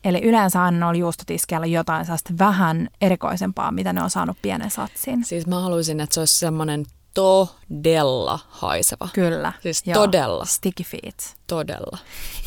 Eli 0.03 0.21
yleensä 0.23 0.63
aina 0.63 0.79
noilla 0.79 0.99
juustotiskeillä 0.99 1.65
jotain 1.65 2.05
sellaista 2.05 2.33
vähän 2.39 2.87
erikoisempaa, 3.01 3.71
mitä 3.71 3.93
ne 3.93 4.03
on 4.03 4.09
saanut 4.09 4.37
pienen 4.41 4.71
satsin. 4.71 5.25
Siis 5.25 5.47
mä 5.47 5.61
haluaisin, 5.61 5.99
että 5.99 6.13
se 6.13 6.19
olisi 6.19 6.37
semmoinen 6.37 6.85
todella 7.13 8.39
haiseva. 8.49 9.09
Kyllä. 9.13 9.53
Siis 9.61 9.83
Joo. 9.85 9.93
todella. 9.93 10.45
Sticky 10.45 10.83
feet. 10.83 11.35
Todella. 11.47 11.97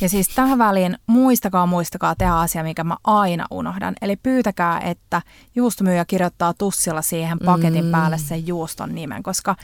Ja 0.00 0.08
siis 0.08 0.28
tähän 0.28 0.58
väliin 0.58 0.98
muistakaa, 1.06 1.66
muistakaa 1.66 2.14
tehdä 2.14 2.34
asia, 2.34 2.62
mikä 2.62 2.84
mä 2.84 2.96
aina 3.04 3.46
unohdan. 3.50 3.94
Eli 4.02 4.16
pyytäkää, 4.16 4.80
että 4.80 5.22
juustomyyjä 5.54 6.04
kirjoittaa 6.04 6.54
tussilla 6.54 7.02
siihen 7.02 7.38
paketin 7.38 7.84
mm. 7.84 7.90
päälle 7.90 8.18
sen 8.18 8.46
juuston 8.46 8.94
nimen, 8.94 9.22
koska 9.22 9.56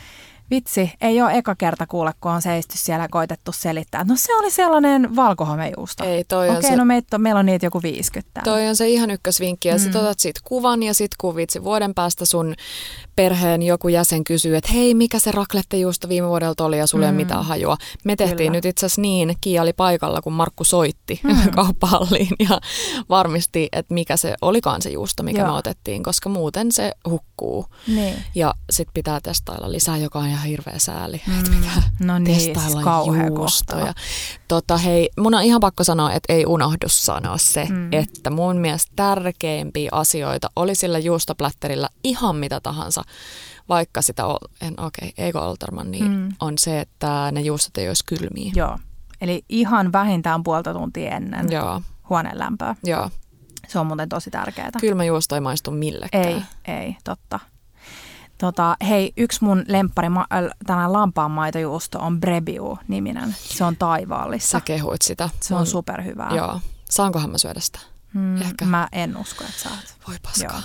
vitsi, 0.52 0.92
ei 1.00 1.22
ole 1.22 1.32
eka 1.38 1.54
kerta 1.54 1.86
kuule, 1.86 2.12
kun 2.20 2.32
on 2.32 2.42
seisty 2.42 2.78
siellä 2.78 3.08
koitettu 3.08 3.52
selittää. 3.52 4.04
No 4.04 4.14
se 4.16 4.34
oli 4.34 4.50
sellainen 4.50 5.16
valkohomejuusto. 5.16 6.04
Ei, 6.04 6.24
toi 6.24 6.48
on 6.48 6.56
Okei, 6.56 6.70
se- 6.70 6.76
no 6.76 6.84
meitä, 6.84 7.18
meillä 7.18 7.38
on 7.38 7.46
niitä 7.46 7.66
joku 7.66 7.82
50 7.82 8.30
täällä. 8.34 8.52
Toi 8.52 8.68
on 8.68 8.76
se 8.76 8.88
ihan 8.88 9.10
ykkösvinkki 9.10 9.68
ja 9.68 9.74
mm. 9.74 9.80
sit 9.80 9.96
otat 9.96 10.18
siitä 10.18 10.40
kuvan 10.44 10.82
ja 10.82 10.94
sit 10.94 11.10
kun 11.18 11.36
vitsi 11.36 11.64
vuoden 11.64 11.94
päästä 11.94 12.24
sun 12.24 12.54
perheen 13.16 13.62
joku 13.62 13.88
jäsen 13.88 14.24
kysyy, 14.24 14.56
että 14.56 14.72
hei 14.72 14.94
mikä 14.94 15.18
se 15.18 15.32
raklettejuusto 15.32 16.08
viime 16.08 16.28
vuodelta 16.28 16.64
oli 16.64 16.78
ja 16.78 16.86
sulla 16.86 17.06
ei 17.06 17.10
ole 17.10 17.16
mitään 17.16 17.44
hajua. 17.44 17.76
Me 18.04 18.16
tehtiin 18.16 18.36
Kyllä. 18.36 18.50
nyt 18.50 18.64
itse 18.64 18.86
asiassa 18.86 19.00
niin, 19.00 19.36
Kiia 19.40 19.62
oli 19.62 19.72
paikalla 19.72 20.22
kun 20.22 20.32
Markku 20.32 20.64
soitti 20.64 21.20
mm. 21.22 21.50
kauppahalliin 21.56 22.36
ja 22.38 22.60
varmisti, 23.08 23.68
että 23.72 23.94
mikä 23.94 24.16
se 24.16 24.34
olikaan 24.40 24.82
se 24.82 24.90
juusto, 24.90 25.22
mikä 25.22 25.40
Joo. 25.40 25.48
me 25.48 25.54
otettiin, 25.54 26.02
koska 26.02 26.28
muuten 26.28 26.72
se 26.72 26.92
hukkuu. 27.10 27.31
Niin. 27.86 28.16
Ja 28.34 28.54
sit 28.70 28.88
pitää 28.94 29.20
testailla 29.20 29.72
lisää, 29.72 29.96
joka 29.96 30.18
on 30.18 30.26
ihan 30.26 30.46
hirveä 30.46 30.78
sääli, 30.78 31.22
mm. 31.26 31.38
että 31.38 31.50
pitää 31.50 31.82
No 32.00 32.18
niin, 32.18 32.36
testailla 32.36 32.70
siis 32.70 32.84
kauhea 32.84 33.26
juustoja. 33.26 33.94
Tota, 34.48 34.76
hei, 34.76 35.10
mun 35.20 35.34
on 35.34 35.42
ihan 35.42 35.60
pakko 35.60 35.84
sanoa, 35.84 36.12
että 36.12 36.32
ei 36.32 36.46
unohdu 36.46 36.86
sanoa 36.88 37.38
se, 37.38 37.66
mm. 37.70 37.92
että 37.92 38.30
mun 38.30 38.56
mielestä 38.56 38.92
tärkeimpiä 38.96 39.88
asioita 39.92 40.50
oli 40.56 40.74
sillä 40.74 40.98
juustoplätterillä 40.98 41.88
ihan 42.04 42.36
mitä 42.36 42.60
tahansa, 42.60 43.02
vaikka 43.68 44.02
sitä, 44.02 44.26
ol- 44.26 44.48
en 44.60 44.80
okei, 44.80 45.08
okay, 45.08 45.24
eikö 45.24 45.40
Olterman, 45.40 45.90
niin 45.90 46.10
mm. 46.10 46.28
on 46.40 46.54
se, 46.58 46.80
että 46.80 47.28
ne 47.32 47.40
juustot 47.40 47.78
ei 47.78 47.88
olisi 47.88 48.04
kylmiä. 48.06 48.52
Joo. 48.54 48.78
Eli 49.20 49.44
ihan 49.48 49.92
vähintään 49.92 50.42
puolta 50.42 50.72
tuntia 50.72 51.10
ennen 51.10 51.52
Joo, 51.52 51.82
huoneen 52.08 52.38
lämpöä. 52.38 52.76
joo. 52.84 53.10
Se 53.72 53.78
on 53.78 53.86
muuten 53.86 54.08
tosi 54.08 54.30
tärkeää. 54.30 54.70
Kylmä 54.80 55.04
juusto 55.04 55.34
ei 55.34 55.40
maistu 55.40 55.70
millekään. 55.70 56.24
Ei, 56.24 56.42
ei, 56.64 56.96
totta. 57.04 57.40
Tota, 58.38 58.76
hei, 58.88 59.12
yksi 59.16 59.44
mun 59.44 59.64
lemppari 59.68 60.08
ma- 60.08 60.26
äh, 60.32 60.50
tällainen 60.66 60.92
lampaanmaitojuusto 60.92 61.98
on 61.98 62.20
Brebiu-niminen. 62.20 63.34
Se 63.38 63.64
on 63.64 63.76
taivaallista. 63.76 64.48
Sä 64.48 64.60
kehuit 64.60 65.02
sitä. 65.02 65.28
Se 65.40 65.54
on 65.54 65.60
Mun- 65.62 65.66
superhyvää. 65.66 66.30
Joo. 66.34 66.60
Saankohan 66.90 67.30
mä 67.30 67.38
syödä 67.38 67.60
sitä? 67.60 67.78
Mm, 68.14 68.42
Ehkä. 68.42 68.64
Mä 68.64 68.88
en 68.92 69.16
usko, 69.16 69.44
että 69.44 69.60
saat. 69.62 69.96
Voi 70.08 70.16
paskaa. 70.22 70.62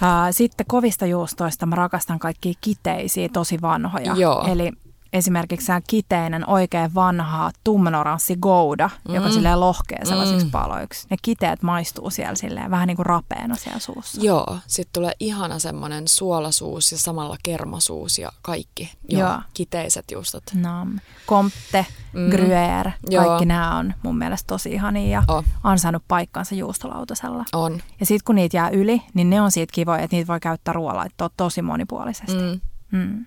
Joo. 0.00 0.32
Sitten 0.32 0.66
kovista 0.66 1.06
juustoista 1.06 1.66
mä 1.66 1.76
rakastan 1.76 2.18
kaikkia 2.18 2.52
kiteisiä, 2.60 3.28
tosi 3.32 3.60
vanhoja. 3.62 4.14
Joo. 4.16 4.44
Eli 4.48 4.72
esimerkiksi 5.12 5.66
tämä 5.66 5.80
kiteinen, 5.86 6.48
oikein 6.48 6.94
vanha, 6.94 7.50
tummenoranssi 7.64 8.36
gouda, 8.36 8.90
mm. 9.08 9.14
joka 9.14 9.30
silleen 9.30 9.60
lohkee 9.60 10.04
sellaisiksi 10.04 10.44
Mm. 10.44 10.50
paloiksi. 10.50 11.06
Ne 11.10 11.16
kiteet 11.22 11.62
maistuu 11.62 12.10
siellä 12.10 12.34
silleen 12.34 12.70
vähän 12.70 12.86
niin 12.86 12.96
kuin 12.96 13.06
rapeena 13.06 13.56
siellä 13.56 13.78
suussa. 13.78 14.20
Joo, 14.20 14.58
sitten 14.66 14.92
tulee 14.92 15.12
ihana 15.20 15.58
semmoinen 15.58 16.08
suolasuus 16.08 16.92
ja 16.92 16.98
samalla 16.98 17.36
kermasuus 17.42 18.18
ja 18.18 18.32
kaikki. 18.42 18.92
Joo. 19.08 19.28
Joo. 19.28 19.38
Kiteiset 19.54 20.10
juustot. 20.10 20.44
Nam. 20.54 20.98
Comte, 21.28 21.86
Mm. 22.12 22.30
Joo. 23.10 23.24
kaikki 23.24 23.44
nämä 23.46 23.76
on 23.78 23.94
mun 24.02 24.18
mielestä 24.18 24.46
tosi 24.46 24.72
ihania 24.72 25.08
ja 25.10 25.22
Oh. 25.28 25.44
ansainnut 25.64 26.02
paikkansa 26.08 26.54
juustolautasella. 26.54 27.44
On. 27.52 27.80
Ja 28.00 28.06
sitten 28.06 28.24
kun 28.24 28.34
niitä 28.34 28.56
jää 28.56 28.68
yli, 28.70 29.02
niin 29.14 29.30
ne 29.30 29.40
on 29.40 29.50
siitä 29.50 29.72
kivoja, 29.74 29.98
että 30.02 30.16
niitä 30.16 30.28
voi 30.32 30.40
käyttää 30.40 30.72
ruoanlaittoon 30.74 31.30
tosi 31.36 31.62
monipuolisesti. 31.62 32.32
Mm, 32.34 32.60
Mm. 32.98 33.26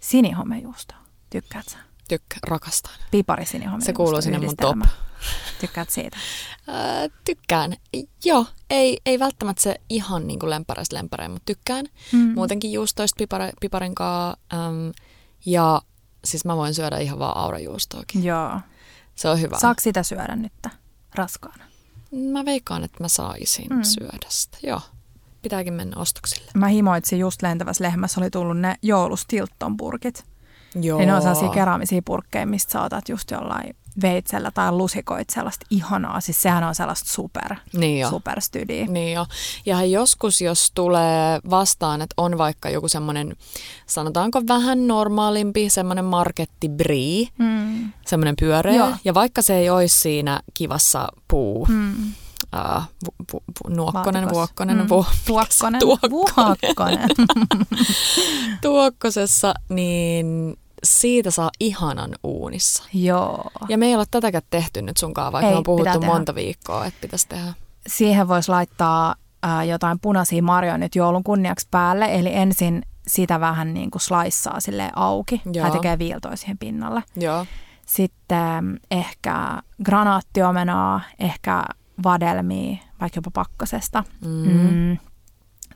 Sinihomejuusto. 0.00 0.94
Tykkäät 1.32 1.68
sä? 1.68 1.78
tykkä, 2.08 2.36
rakastan. 2.46 2.92
Pipari 3.10 3.46
sinihomejuusto. 3.46 3.86
Se 3.86 3.92
kuuluu 3.92 4.22
sinne 4.22 4.38
mun 4.38 4.56
top. 4.56 4.78
Tykkäät 5.60 5.90
siitä? 5.90 6.16
Ää, 6.68 7.08
tykkään. 7.24 7.76
Joo, 8.24 8.46
ei, 8.70 8.98
ei 9.06 9.18
välttämättä 9.18 9.62
se 9.62 9.80
ihan 9.88 10.26
niin 10.26 10.38
kuin 10.38 10.50
lämpäreen, 10.50 11.30
mutta 11.30 11.46
tykkään. 11.46 11.86
Mm. 12.12 12.34
Muutenkin 12.34 12.72
juustoista 12.72 13.18
pipara, 13.18 13.50
piparin 13.60 13.94
kaa. 13.94 14.36
Äm, 14.52 14.92
ja 15.46 15.82
siis 16.24 16.44
mä 16.44 16.56
voin 16.56 16.74
syödä 16.74 16.98
ihan 16.98 17.18
vaan 17.18 17.36
aurajuustoakin. 17.36 18.24
Joo. 18.24 18.60
Se 19.14 19.28
on 19.28 19.40
hyvä. 19.40 19.58
Saako 19.58 19.80
sitä 19.80 20.02
syödä 20.02 20.36
nyt 20.36 20.52
raskaana? 21.14 21.64
Mä 22.32 22.44
veikkaan, 22.44 22.84
että 22.84 23.04
mä 23.04 23.08
saisin 23.08 23.66
mm. 23.70 23.82
Syödä 23.82 24.26
sitä. 24.28 24.58
Joo, 24.62 24.80
pitääkin 25.42 25.74
mennä 25.74 25.96
ostoksille. 25.96 26.50
Mä 26.54 26.66
himoitsin 26.66 27.18
just 27.18 27.42
lentävässä 27.42 27.84
lehmässä, 27.84 28.20
oli 28.20 28.30
tullut 28.30 28.58
ne 28.58 28.76
joulustilton 28.82 29.76
purkit. 29.76 30.31
Joo. 30.74 31.00
Ja 31.00 31.06
ne 31.06 31.14
on 31.14 31.22
sellaisia 31.22 31.48
keraamisia 31.48 32.02
purkkeja, 32.04 32.46
mistä 32.46 32.72
saatat 32.72 33.08
just 33.08 33.30
jollain 33.30 33.76
veitsellä 34.02 34.50
tai 34.50 34.72
lusikoit 34.72 35.30
sellaista 35.30 35.66
ihanaa. 35.70 36.20
Siis 36.20 36.42
sehän 36.42 36.64
on 36.64 36.74
sellaista 36.74 37.10
super, 37.10 37.54
Niin 37.76 38.00
jo. 38.00 38.10
superstydiä. 38.10 38.86
Niin 38.86 39.12
jo. 39.14 39.26
Ja 39.66 39.84
joskus, 39.84 40.40
jos 40.40 40.70
tulee 40.74 41.40
vastaan, 41.50 42.02
että 42.02 42.14
on 42.16 42.38
vaikka 42.38 42.70
joku 42.70 42.88
semmoinen, 42.88 43.36
sanotaanko 43.86 44.42
vähän 44.48 44.86
normaalimpi, 44.86 45.70
semmoinen 45.70 46.04
marketti 46.04 46.68
brie, 46.68 47.26
Mm. 47.38 47.92
semmoinen 48.06 48.34
pyöreä. 48.40 48.74
Joo. 48.74 48.88
Ja 49.04 49.14
vaikka 49.14 49.42
se 49.42 49.54
ei 49.56 49.70
olisi 49.70 49.98
siinä 50.00 50.40
kivassa 50.54 51.08
puu, 51.28 51.66
Mm. 51.70 51.92
uh, 52.76 52.82
vu, 53.06 53.14
vu, 53.32 53.40
vu, 53.64 53.74
nuokkonen, 53.74 54.30
vuokkonen, 54.30 54.76
Mm. 54.76 54.88
vu. 54.90 55.06
Tuokkonen. 55.26 55.80
Tuokkonen. 55.80 57.08
tuokkosessa, 58.62 59.54
niin 59.68 60.56
siitä 60.84 61.30
saa 61.30 61.50
ihanan 61.60 62.14
uunissa. 62.24 62.84
Joo. 62.92 63.50
Ja 63.68 63.78
me 63.78 63.86
ei 63.86 63.94
olla 63.94 64.04
tätäkään 64.10 64.42
tehty 64.50 64.82
nyt 64.82 64.96
sunkaan, 64.96 65.32
vaikka 65.32 65.46
Ei, 65.48 65.52
me 65.54 65.58
on 65.58 65.62
puhuttu 65.64 65.82
pitää 65.84 65.98
tehdä. 65.98 66.06
monta 66.12 66.34
viikkoa, 66.34 66.86
että 66.86 66.98
pitäisi 67.00 67.28
tehdä. 67.28 67.54
Siihen 67.86 68.28
voisi 68.28 68.48
laittaa 68.48 69.14
ää, 69.42 69.64
jotain 69.64 69.98
punaisia 70.00 70.42
marjoja 70.42 70.78
nyt 70.78 70.94
joulun 70.96 71.24
kunniaksi 71.24 71.68
päälle. 71.70 72.04
Eli 72.04 72.34
ensin 72.34 72.82
sitä 73.06 73.40
vähän 73.40 73.74
niin 73.74 73.90
kuin 73.90 74.02
slaissaa 74.02 74.60
sille 74.60 74.90
auki 74.96 75.42
Joo. 75.52 75.62
tai 75.62 75.70
tekee 75.70 75.98
viiltoja 75.98 76.36
siihen 76.36 76.58
pinnalle. 76.58 77.02
Joo. 77.16 77.46
Sitten 77.86 78.80
ehkä 78.90 79.62
granaattiomenaa, 79.84 81.00
ehkä 81.18 81.64
vadelmia, 82.04 82.76
vaikka 83.00 83.18
jopa 83.18 83.30
pakkasesta. 83.34 84.04
Mm. 84.24 84.30
Mm. 84.50 84.98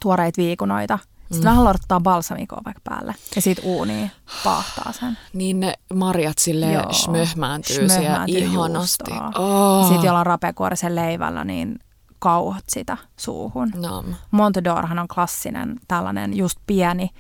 Tuoreita 0.01 0.43
viikunoita. 0.43 0.99
Sitten 1.33 1.41
Mm. 1.41 1.45
vähän 1.45 1.65
lorttaa 1.65 2.01
balsamikoa 2.01 2.61
vaikka 2.65 2.81
päälle. 2.85 3.15
Ja 3.37 3.43
siitä 3.43 3.63
uuniin 3.65 4.11
paahtaa 4.45 4.93
sen. 4.93 5.19
Niin 5.33 5.61
ne 5.61 5.75
marjat 5.95 6.39
sille 6.39 6.67
smöhmääntyy 6.91 7.77
siellä 7.77 7.89
Smöhmääntyy 7.95 8.39
ihanasti. 8.39 9.11
Oh. 9.35 9.89
Sitten 9.89 10.07
jollain 10.07 10.27
rapeakuorisen 10.27 10.97
leivällä 10.97 11.45
niin 11.45 11.79
kauhot 12.19 12.65
sitä 12.69 12.97
suuhun. 13.17 13.71
Nam. 13.77 14.05
Montadorhan 14.31 14.99
on 14.99 15.09
klassinen 15.09 15.77
tällainen 15.89 16.37
just 16.37 16.59
pieni, 16.67 17.11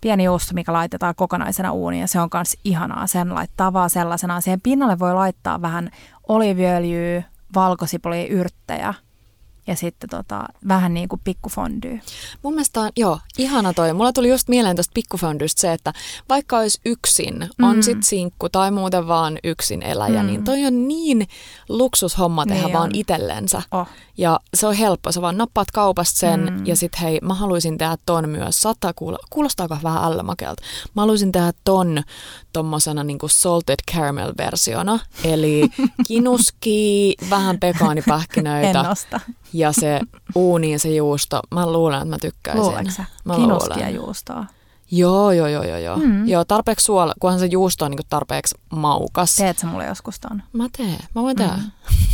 pieni 0.00 0.24
juusto, 0.24 0.54
mikä 0.54 0.72
laitetaan 0.72 1.14
kokonaisena 1.14 1.72
uuniin 1.72 2.00
ja 2.00 2.08
se 2.08 2.20
on 2.20 2.28
myös 2.34 2.56
ihanaa. 2.64 3.06
Sen 3.06 3.34
laittaa 3.34 3.72
vaan 3.72 3.90
sellaisena. 3.90 4.40
Siihen 4.40 4.60
pinnalle 4.60 4.98
voi 4.98 5.14
laittaa 5.14 5.62
vähän 5.62 5.90
oliiviöljyä, 6.28 7.22
valkosipulia, 7.54 8.26
yrttejä 8.26 8.94
ja 9.66 9.76
sitten 9.76 10.10
tota, 10.10 10.44
vähän 10.68 10.94
niin 10.94 11.08
kuin 11.08 11.20
pikkufondyy. 11.24 12.00
Mun 12.42 12.52
mielestä 12.54 12.80
on, 12.80 12.90
joo, 12.96 13.18
ihana 13.38 13.72
toi. 13.72 13.92
Mulla 13.92 14.12
tuli 14.12 14.28
just 14.28 14.48
mieleen 14.48 14.76
tästä 14.76 14.94
pikkufondysta 14.94 15.60
se, 15.60 15.72
että 15.72 15.92
vaikka 16.28 16.58
olisi 16.58 16.80
yksin, 16.86 17.48
on 17.62 17.76
Mm. 17.76 17.82
sit 17.82 18.02
sinkku 18.02 18.48
tai 18.48 18.70
muuten 18.70 19.08
vaan 19.08 19.38
yksin 19.44 19.82
eläjä, 19.82 20.22
Mm. 20.22 20.26
niin 20.26 20.44
toi 20.44 20.66
on 20.66 20.88
niin 20.88 21.28
luksushomma 21.68 22.46
tehdä 22.46 22.62
Niin 22.64 22.72
vaan 22.72 22.84
on. 22.84 22.94
itsellensä. 22.94 23.62
Oh. 23.70 23.88
Ja 24.18 24.40
se 24.54 24.66
on 24.66 24.74
helppo, 24.74 25.12
sä 25.12 25.22
vaan 25.22 25.36
nappaat 25.38 25.70
kaupasta 25.70 26.18
sen 26.18 26.40
Mm. 26.50 26.66
ja 26.66 26.76
sit 26.76 27.00
hei, 27.00 27.18
mä 27.22 27.34
haluaisin 27.34 27.78
tehdä 27.78 27.96
ton 28.06 28.28
myös. 28.28 28.60
Saattaa 28.62 28.92
kuulla, 28.96 29.18
kuulostaako 29.30 29.78
vähän 29.82 30.04
ällömakelta. 30.04 30.62
Mä 30.96 31.02
haluaisin 31.02 31.32
tehdä 31.32 31.52
ton 31.64 32.02
tommosena 32.52 33.04
niinku 33.04 33.28
salted 33.28 33.78
caramel 33.94 34.32
versiona. 34.38 34.98
Eli 35.24 35.68
kinuski, 36.08 37.14
vähän 37.30 37.54
En 37.54 37.60
pekaanipähkinöitä. 37.60 38.94
Ja 39.54 39.72
se 39.72 40.00
uuniin 40.34 40.80
se 40.80 40.88
juusto. 40.88 41.40
Mä 41.50 41.72
luulen, 41.72 41.98
että 41.98 42.08
mä 42.08 42.16
tykkäisin. 42.20 42.62
Luuleeko 42.62 42.90
sä? 42.90 43.04
Mä 43.24 43.38
luulen. 43.38 43.94
juustoa. 43.94 44.44
Joo, 44.90 45.32
joo, 45.32 45.48
joo, 45.48 45.64
joo. 45.64 45.78
Joo, 45.78 45.96
mm. 45.96 46.28
joo 46.28 46.44
tarpeeksi 46.44 46.84
suola, 46.84 47.14
kunhan 47.20 47.40
se 47.40 47.46
juusto 47.46 47.84
on 47.84 47.90
niin 47.90 48.00
tarpeeksi 48.08 48.54
maukas. 48.72 49.36
Teet 49.36 49.58
sä 49.58 49.66
mulle 49.66 49.86
joskus 49.86 50.20
ton? 50.20 50.42
Mä 50.52 50.68
teen, 50.76 50.98
mä 51.14 51.22
voin 51.22 51.36
tehdä. 51.36 51.52
Mm. 51.52 51.70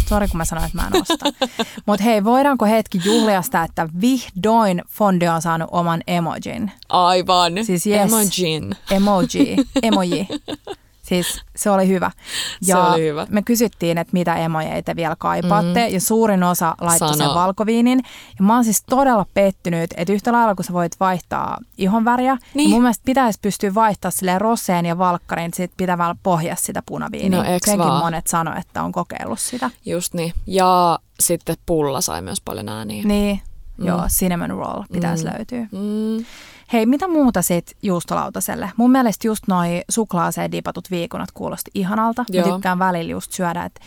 Sori, 0.08 0.28
kun 0.28 0.38
mä 0.38 0.44
sanoin, 0.44 0.66
että 0.66 0.78
mä 0.78 0.86
en 0.86 1.02
osta. 1.02 1.26
Mutta 1.86 2.04
hei, 2.04 2.24
voidaanko 2.24 2.66
hetki 2.66 3.00
juhlia 3.04 3.42
sitä, 3.42 3.62
että 3.62 3.88
vihdoin 4.00 4.82
Fondio 4.88 5.34
on 5.34 5.42
saanut 5.42 5.68
oman 5.72 6.02
emojin? 6.06 6.72
Aivan, 6.88 7.52
siis 7.62 7.86
yes, 7.86 8.12
emojin. 8.12 8.76
Emoji, 8.90 9.56
emoji. 9.82 10.28
Siis 11.10 11.40
se 11.56 11.70
oli 11.70 11.88
hyvä. 11.88 12.10
Ja 12.66 12.76
se 12.76 12.82
oli 12.82 13.04
hyvä. 13.04 13.26
me 13.30 13.42
kysyttiin, 13.42 13.98
että 13.98 14.12
mitä 14.12 14.34
emoja 14.34 14.82
te 14.82 14.96
vielä 14.96 15.16
kaipaatte, 15.18 15.86
mm. 15.86 15.94
ja 15.94 16.00
suurin 16.00 16.42
osa 16.42 16.74
laittoi 16.80 17.16
sen 17.16 17.28
valkoviinin. 17.34 18.00
Ja 18.38 18.44
mä 18.44 18.54
oon 18.54 18.64
siis 18.64 18.82
todella 18.90 19.26
pettynyt, 19.34 19.90
että 19.96 20.12
yhtä 20.12 20.32
lailla 20.32 20.54
kun 20.54 20.64
sä 20.64 20.72
voit 20.72 21.00
vaihtaa 21.00 21.58
ihonväriä, 21.78 22.34
niin, 22.34 22.42
niin 22.54 22.70
mun 22.70 22.82
mielestä 22.82 23.02
pitäisi 23.04 23.38
pystyä 23.42 23.74
vaihtaa 23.74 24.10
sille 24.10 24.38
roseen 24.38 24.86
ja 24.86 24.98
valkkarin, 24.98 25.54
sit 25.54 25.72
pitää 25.76 26.14
pohjaa 26.22 26.56
sitä 26.56 26.82
punaviiniä. 26.86 27.38
No, 27.38 27.44
Senkin 27.64 27.78
vaan? 27.78 28.04
monet 28.04 28.26
sanoi, 28.26 28.58
että 28.58 28.82
on 28.82 28.92
kokeillut 28.92 29.40
sitä. 29.40 29.70
Just 29.86 30.14
niin. 30.14 30.32
Ja 30.46 30.98
sitten 31.20 31.56
pulla 31.66 32.00
sai 32.00 32.22
myös 32.22 32.40
paljon 32.40 32.68
ääniä. 32.68 33.02
Niin, 33.04 33.40
mm. 33.76 33.86
joo, 33.86 34.06
cinnamon 34.08 34.50
roll 34.50 34.82
pitäisi 34.92 35.24
mm. 35.24 35.30
löytyä. 35.32 35.66
Mm. 35.72 36.24
Hei, 36.72 36.86
mitä 36.86 37.08
muuta 37.08 37.42
sit 37.42 37.76
juustolautaselle? 37.82 38.72
Mun 38.76 38.90
mielestä 38.90 39.26
just 39.26 39.42
noi 39.48 39.82
suklaaseen 39.88 40.52
dipatut 40.52 40.90
viikunat 40.90 41.32
kuulosti 41.32 41.70
ihanalta. 41.74 42.24
Joo. 42.28 42.46
Mä 42.46 42.52
tykkään 42.52 42.78
välillä 42.78 43.10
just 43.10 43.32
syödä, 43.32 43.64
että 43.64 43.80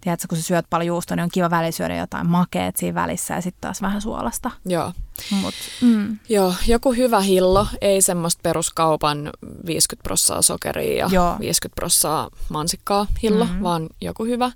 tiedätkö, 0.00 0.26
kun 0.28 0.38
sä 0.38 0.44
syöt 0.44 0.66
paljon 0.70 0.86
juustoa, 0.86 1.16
niin 1.16 1.24
on 1.24 1.30
kiva 1.32 1.50
välillä 1.50 1.70
syödä 1.70 1.96
jotain 1.96 2.26
makeet 2.26 2.76
siinä 2.76 2.94
välissä 2.94 3.34
ja 3.34 3.40
sitten 3.40 3.60
taas 3.60 3.82
vähän 3.82 4.00
suolasta. 4.00 4.50
Joo. 4.66 4.92
Mut, 5.30 5.54
mm. 5.80 6.18
Joo, 6.28 6.54
joku 6.66 6.92
hyvä 6.92 7.20
hillo, 7.20 7.66
ei 7.80 8.02
semmoista 8.02 8.40
peruskaupan 8.42 9.30
50 9.66 10.02
prossaa 10.02 10.42
sokeria 10.42 10.96
ja 10.96 11.08
Joo. 11.12 11.36
50 11.40 11.74
prossaa 11.74 12.30
mansikkaa 12.48 13.06
hillo, 13.22 13.44
mm. 13.44 13.62
vaan 13.62 13.88
joku 14.00 14.24
hyvä. 14.24 14.52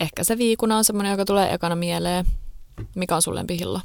Ehkä 0.00 0.24
se 0.24 0.38
viikuna 0.38 0.76
on 0.76 0.84
semmoinen, 0.84 1.10
joka 1.10 1.24
tulee 1.24 1.54
ekana 1.54 1.76
mieleen. 1.76 2.26
Mikä 2.94 3.16
on 3.16 3.22
sun 3.22 3.34
lempihillo? 3.34 3.80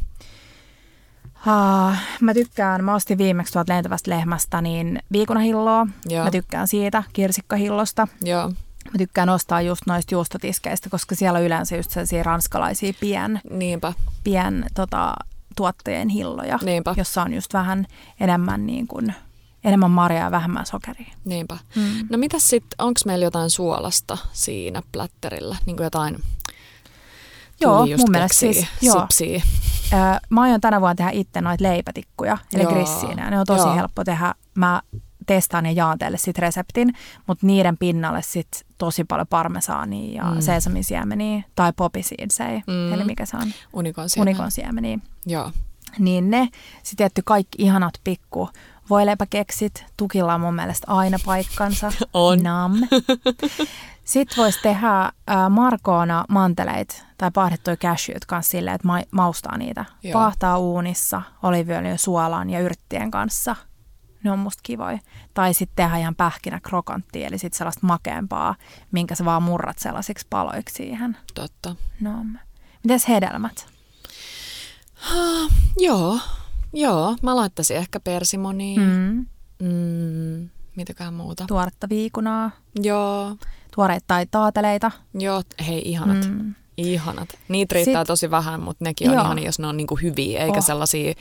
Uh, 1.48 1.96
mä 2.22 2.34
tykkään, 2.34 2.84
mä 2.84 2.96
ostin 2.96 3.18
viimeksi 3.18 3.54
tuolta 3.54 3.74
lentävästä 3.74 4.12
lehmästä 4.12 4.62
niin 4.62 5.00
viikunahilloa. 5.12 5.88
Joo. 6.06 6.24
Mä 6.24 6.32
tykkään 6.32 6.68
siitä, 6.68 7.04
kirsikkahillosta. 7.14 8.08
Joo. 8.22 8.50
Mä 8.86 8.98
tykkään 8.98 9.30
ostaa 9.30 9.62
just 9.62 9.82
noista 9.88 10.16
juustotiskeistä, 10.16 10.90
koska 10.90 11.16
siellä 11.16 11.40
on 11.40 11.46
yleensä 11.46 11.76
just 11.76 11.92
sellaisia 11.92 12.24
ranskalaisia 12.24 12.94
pien, 13.00 13.42
Niinpä. 13.50 13.94
pien 14.24 14.66
tota, 14.74 15.14
tuottajien 15.56 16.10
hilloja, 16.10 16.60
Niinpä. 16.62 16.94
jossa 16.98 17.22
on 17.22 17.34
just 17.34 17.54
vähän 17.54 17.86
enemmän 18.20 18.66
niin 18.66 18.88
kuin, 18.88 19.14
enemmän 19.64 19.92
marjaa 19.92 20.24
ja 20.24 20.32
vähemmän 20.32 20.66
sokeria. 20.66 21.14
Niinpä. 21.26 21.58
Mm. 21.76 22.08
No 22.10 22.18
mitäs 22.18 22.50
sitten, 22.50 22.76
onko 22.86 23.00
meillä 23.06 23.26
jotain 23.26 23.50
suolasta 23.50 24.18
siinä 24.34 24.82
plätterillä? 24.92 25.58
Niin 25.66 25.78
kuin 25.78 25.84
jotain 25.84 26.24
Joo, 27.62 27.86
mun 27.98 28.12
mielestä 28.12 28.40
siis, 28.40 28.66
joo. 28.82 29.08
Öö, 29.94 30.00
mä 30.30 30.42
aion 30.42 30.62
tänä 30.62 30.82
vuonna 30.82 30.96
tehdä 30.96 31.12
itse 31.14 31.42
noita 31.42 31.64
leipätikkuja, 31.64 32.38
eli 32.54 32.66
grissiinä. 32.66 33.30
Ne 33.30 33.40
on 33.40 33.46
tosi 33.46 33.68
joo. 33.68 33.76
helppo 33.76 34.04
tehdä. 34.04 34.34
Mä 34.56 34.82
testaan 35.26 35.66
ja 35.66 35.72
jaan 35.72 36.00
teille 36.00 36.18
sit 36.18 36.38
reseptin, 36.38 36.94
mutta 37.28 37.48
niiden 37.48 37.78
pinnalle 37.78 38.22
sit 38.22 38.66
tosi 38.78 39.04
paljon 39.04 39.28
parmesaania 39.28 40.24
ja 40.24 40.32
mm. 40.32 40.42
sesamisiemeniä 40.42 41.44
tai 41.56 41.74
poppy 41.76 42.04
seedsei, 42.04 42.62
mm. 42.68 42.94
eli 42.94 43.04
mikä 43.04 43.26
se 43.26 43.38
on? 43.38 43.54
Unikonsiemeniä. 44.22 45.00
Joo. 45.26 45.52
Niin 46.00 46.30
ne, 46.30 46.50
sitten 46.84 46.98
tietty 46.98 47.22
kaikki 47.26 47.64
ihanat 47.64 47.94
pikku 48.04 48.50
voileipäkeksit, 48.90 49.86
tukilla 49.98 50.34
on 50.34 50.42
mun 50.42 50.56
mielestä 50.56 50.88
aina 50.88 51.18
paikkansa. 51.26 51.92
on. 52.14 52.44
Nam. 52.44 52.74
Sitten 54.04 54.38
voisi 54.38 54.60
tehdä 54.62 55.02
äh, 55.02 55.12
markoona 55.50 56.26
manteleit 56.30 57.06
tai 57.18 57.32
paahdettuja 57.32 57.78
cashewt 57.78 58.26
kanssa 58.26 58.52
silleen, 58.52 58.76
että 58.76 58.88
ma- 58.88 59.02
maustaa 59.12 59.58
niitä. 59.58 59.86
Joo. 60.04 60.14
Paahtaa 60.14 60.58
uunissa 60.58 61.22
oliviöljyn, 61.44 62.00
suolan 62.00 62.50
ja 62.50 62.60
yrttien 62.60 63.12
kanssa. 63.12 63.56
Ne 64.24 64.32
on 64.32 64.40
musta 64.40 64.60
kivoja. 64.64 65.00
Tai 65.34 65.54
sitten 65.54 65.76
tehdä 65.76 65.98
ihan 65.98 66.16
pähkinä 66.16 66.60
krokanttia, 66.60 67.28
eli 67.28 67.38
sitten 67.38 67.58
sellaista 67.58 67.88
makeampaa, 67.88 68.56
minkä 68.92 69.16
sä 69.16 69.26
vaan 69.26 69.44
murrat 69.44 69.80
sellaisiksi 69.80 70.28
paloiksi 70.30 70.76
siihen. 70.76 71.18
Totta. 71.34 71.76
No. 72.02 72.26
Mites 72.84 73.08
hedelmät? 73.08 73.68
Ha, 74.94 75.50
joo, 75.78 76.20
joo. 76.74 77.16
Mä 77.22 77.36
laittaisin 77.36 77.78
ehkä 77.78 78.00
persimoniin. 78.00 78.82
Mm. 78.82 79.26
Mm, 79.68 80.50
mitäkään 80.76 81.14
muuta. 81.14 81.46
Tuoretta 81.48 81.90
viikunaa. 81.90 82.52
Joo 82.82 83.38
tuoreita 83.76 84.04
tai 84.08 84.26
taateleita. 84.32 84.92
Joo, 85.14 85.44
hei 85.68 85.82
ihanat. 85.86 86.30
Mm. 86.30 86.54
Ihanat. 86.78 87.30
Niitä 87.48 87.74
riittää 87.76 88.02
Sit, 88.02 88.08
tosi 88.08 88.32
vähän, 88.32 88.60
mutta 88.60 88.86
nekin 88.86 89.10
on 89.10 89.14
joo. 89.14 89.24
ihania, 89.24 89.46
jos 89.46 89.60
ne 89.60 89.68
on 89.68 89.78
niinku 89.78 89.96
hyviä, 89.96 90.40
eikä 90.40 90.58
oh. 90.58 90.64
sellaisia 90.66 91.14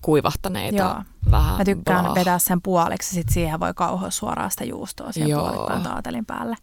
kuivahtaneita. 0.00 0.76
Joo. 0.76 1.02
Vähän 1.30 1.58
Mä 1.58 1.64
tykkään 1.64 2.04
blah. 2.04 2.14
vetää 2.14 2.38
sen 2.38 2.62
puoliksi, 2.62 3.14
sit 3.14 3.28
siihen 3.28 3.60
voi 3.60 3.74
kauhoa 3.74 4.10
suoraan 4.10 4.50
sitä 4.50 4.64
juustoa 4.64 5.12
siihen 5.12 5.30
Joo. 5.30 5.48
puolikkaan 5.48 5.82
taatelin 5.82 6.26
päälle. 6.26 6.56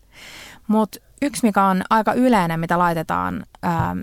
Mutta 0.67 0.99
yksi, 1.21 1.45
mikä 1.45 1.65
on 1.65 1.83
aika 1.89 2.13
yleinen, 2.13 2.59
mitä 2.59 2.79
laitetaan, 2.79 3.45
ähm, 3.65 3.99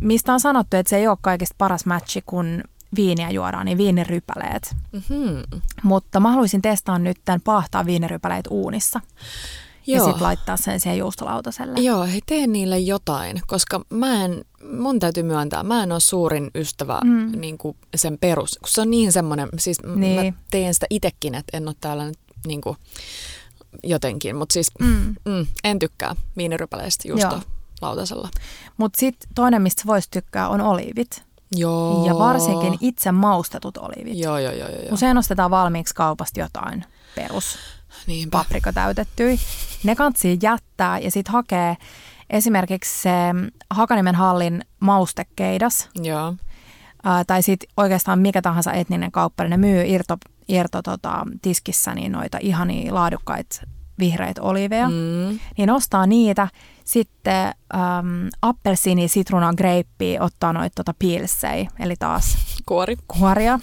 mistä 0.00 0.32
on 0.32 0.40
sanottu, 0.40 0.76
että 0.76 0.90
se 0.90 0.96
ei 0.96 1.08
ole 1.08 1.18
kaikista 1.20 1.54
paras 1.58 1.86
matchi, 1.86 2.22
kun 2.26 2.62
viiniä 2.96 3.30
juodaan, 3.30 3.66
niin 3.66 3.78
viinirypäleet. 3.78 4.76
Mm-hmm. 4.92 5.42
Mutta 5.82 6.20
mä 6.20 6.30
haluaisin 6.30 6.62
testaa 6.62 6.98
nyt 6.98 7.16
tämän 7.24 7.40
paahtaa 7.44 7.86
viinirypäleet 7.86 8.46
uunissa. 8.50 9.00
Joo. 9.86 9.98
ja 9.98 10.04
sitten 10.04 10.22
laittaa 10.22 10.56
sen 10.56 10.80
siihen 10.80 10.98
juustolautaselle. 10.98 11.80
Joo, 11.80 12.04
hei 12.04 12.20
tee 12.26 12.46
niille 12.46 12.78
jotain, 12.78 13.40
koska 13.46 13.80
mä 13.90 14.24
en, 14.24 14.44
mun 14.78 15.00
täytyy 15.00 15.22
myöntää, 15.22 15.62
mä 15.62 15.82
en 15.82 15.92
ole 15.92 16.00
suurin 16.00 16.50
ystävä 16.54 17.00
mm. 17.04 17.40
niin 17.40 17.58
kuin 17.58 17.76
sen 17.94 18.18
perus, 18.18 18.58
kun 18.58 18.68
se 18.68 18.80
on 18.80 18.90
niin 18.90 19.12
semmoinen, 19.12 19.48
siis 19.58 19.78
niin. 19.96 20.24
mä 20.24 20.38
teen 20.50 20.74
sitä 20.74 20.86
itekin, 20.90 21.34
että 21.34 21.56
en 21.56 21.68
ole 21.68 21.76
täällä 21.80 22.04
nyt 22.04 22.18
niin 22.46 22.60
kuin 22.60 22.76
jotenkin, 23.82 24.36
mutta 24.36 24.52
siis 24.52 24.70
mm. 24.80 25.14
Mm, 25.24 25.46
en 25.64 25.78
tykkää 25.78 26.16
viinirypäleistä 26.36 27.08
juustolautasella. 27.08 28.28
Mutta 28.76 29.00
sitten 29.00 29.28
toinen, 29.34 29.62
mistä 29.62 29.82
voisi 29.86 30.10
tykkää, 30.10 30.48
on 30.48 30.60
oliivit. 30.60 31.22
Joo. 31.56 32.06
Ja 32.06 32.18
varsinkin 32.18 32.78
itse 32.80 33.12
maustetut 33.12 33.76
oliivit. 33.76 34.18
Joo, 34.18 34.38
joo, 34.38 34.52
joo, 34.52 34.68
joo. 34.68 34.78
Usein 34.90 35.18
ostetaan 35.18 35.50
valmiiksi 35.50 35.94
kaupasta 35.94 36.40
jotain 36.40 36.84
perus 37.14 37.58
Niinpä. 38.06 38.38
paprika 38.38 38.72
täytettyi. 38.72 39.40
Ne 39.84 39.94
kansi 39.94 40.38
jättää 40.42 40.98
ja 40.98 41.10
sitten 41.10 41.32
hakee 41.32 41.76
esimerkiksi 42.30 43.02
se 43.02 43.10
Hakanimen 43.70 44.14
hallin 44.14 44.62
maustekeidas. 44.80 45.88
Joo. 46.02 46.34
Ää, 47.04 47.24
tai 47.24 47.42
sitten 47.42 47.68
oikeastaan 47.76 48.18
mikä 48.18 48.42
tahansa 48.42 48.72
etninen 48.72 49.12
kauppa, 49.12 49.44
ne 49.44 49.56
myy 49.56 49.84
irto, 49.86 50.16
irto 50.48 50.82
tota, 50.82 51.24
tiskissä 51.42 51.94
niin 51.94 52.12
noita 52.12 52.38
ihania 52.40 52.94
laadukkaita 52.94 53.60
vihreitä 53.98 54.42
oliveja. 54.42 54.88
Mm. 54.88 55.38
Niin 55.58 55.70
ostaa 55.70 56.06
niitä. 56.06 56.48
Sitten 56.84 57.46
äm, 57.46 58.28
appelsiini, 58.42 59.08
sitruna, 59.08 59.52
greippi, 59.56 60.16
ottaa 60.20 60.52
noita 60.52 60.74
tota 60.74 60.94
pilsei, 60.98 61.68
eli 61.78 61.96
taas 61.98 62.36
Kuori. 62.66 62.96
kuoria 63.08 63.58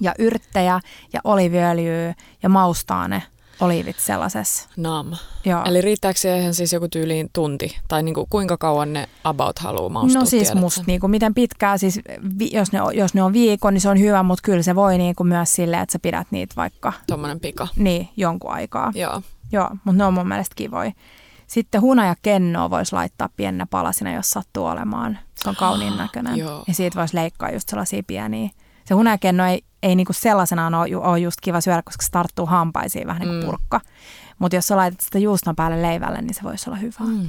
ja 0.00 0.14
yrttejä 0.18 0.80
ja 1.12 1.20
oliviöljyä 1.24 2.14
ja 2.42 2.48
maustaa 2.48 3.08
ne 3.08 3.22
oliivit 3.60 3.98
sellaisessa. 3.98 4.68
Nam. 4.76 5.12
Joo. 5.44 5.62
Eli 5.64 5.80
riittääkö 5.80 6.18
siihen 6.18 6.54
siis 6.54 6.72
joku 6.72 6.88
tyyliin 6.88 7.30
tunti? 7.32 7.78
Tai 7.88 8.02
niinku, 8.02 8.26
kuinka 8.30 8.56
kauan 8.56 8.92
ne 8.92 9.08
about 9.24 9.58
haluaa 9.58 9.88
maustua? 9.88 10.20
No 10.20 10.26
siis 10.26 10.42
tiedätkö? 10.42 10.60
musta 10.60 10.82
niinku, 10.86 11.08
miten 11.08 11.34
pitkää, 11.34 11.78
siis 11.78 12.00
vi, 12.38 12.50
jos, 12.52 12.72
ne, 12.72 12.78
jos 12.94 13.14
ne 13.14 13.22
on 13.22 13.32
viikon, 13.32 13.74
niin 13.74 13.80
se 13.80 13.88
on 13.88 14.00
hyvä, 14.00 14.22
mutta 14.22 14.42
kyllä 14.42 14.62
se 14.62 14.74
voi 14.74 14.98
niinku 14.98 15.24
myös 15.24 15.52
silleen, 15.52 15.82
että 15.82 15.92
sä 15.92 15.98
pidät 15.98 16.26
niitä 16.30 16.54
vaikka... 16.56 16.92
Tuommoinen 17.06 17.40
pika. 17.40 17.68
Niin, 17.76 18.08
jonkun 18.16 18.50
aikaa. 18.50 18.92
Joo. 18.94 19.22
Joo, 19.52 19.70
mutta 19.84 19.98
ne 19.98 20.04
on 20.04 20.14
mun 20.14 20.28
mielestä 20.28 20.54
kivoja. 20.54 20.92
Sitten 21.46 21.80
huna 21.80 22.06
ja 22.06 22.14
kennoa 22.22 22.70
voisi 22.70 22.92
laittaa 22.92 23.28
pienenä 23.36 23.66
palasina, 23.66 24.14
jos 24.14 24.30
sattuu 24.30 24.66
olemaan. 24.66 25.18
Se 25.34 25.48
on 25.48 25.56
kauniin 25.56 25.96
näköinen. 25.96 26.36
Joo. 26.36 26.64
Ja 26.68 26.74
siitä 26.74 26.98
voisi 26.98 27.16
leikkaa 27.16 27.50
just 27.50 27.68
sellaisia 27.68 28.02
pieniä. 28.06 28.50
Se 28.84 28.94
hunajakenno 28.94 29.46
ei 29.46 29.64
ei 29.82 29.96
niinku 29.96 30.12
sellaisenaan 30.12 30.74
ole, 30.74 30.96
ole 30.96 31.18
just 31.18 31.38
kiva 31.42 31.60
syödä, 31.60 31.82
koska 31.82 32.02
se 32.02 32.10
tarttuu 32.10 32.46
hampaisiin 32.46 33.06
vähän 33.06 33.20
niin 33.20 33.28
kuin 33.28 33.40
mm. 33.40 33.46
purkka. 33.46 33.80
Mutta 34.38 34.56
jos 34.56 34.66
sä 34.66 34.76
laitat 34.76 35.00
sitä 35.00 35.18
juuston 35.18 35.56
päälle 35.56 35.82
leivälle, 35.82 36.22
niin 36.22 36.34
se 36.34 36.42
voisi 36.42 36.70
olla 36.70 36.78
hyvä. 36.78 37.00
Mm. 37.00 37.28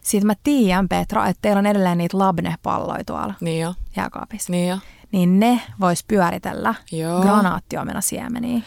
Sitten 0.00 0.26
mä 0.26 0.34
tiedän, 0.44 0.88
Petra, 0.88 1.26
että 1.26 1.42
teillä 1.42 1.58
on 1.58 1.66
edelleen 1.66 1.98
niitä 1.98 2.18
labne-palloja 2.18 3.04
tuolla 3.04 3.34
niin 3.40 3.60
jo. 3.60 3.74
jääkaapissa. 3.96 4.52
Niin 4.52 4.68
jo. 4.68 4.78
Niin 5.12 5.40
ne 5.40 5.60
vois 5.80 6.04
pyöritellä 6.08 6.74
granaattiomena 7.22 8.00
siemeniä. 8.00 8.62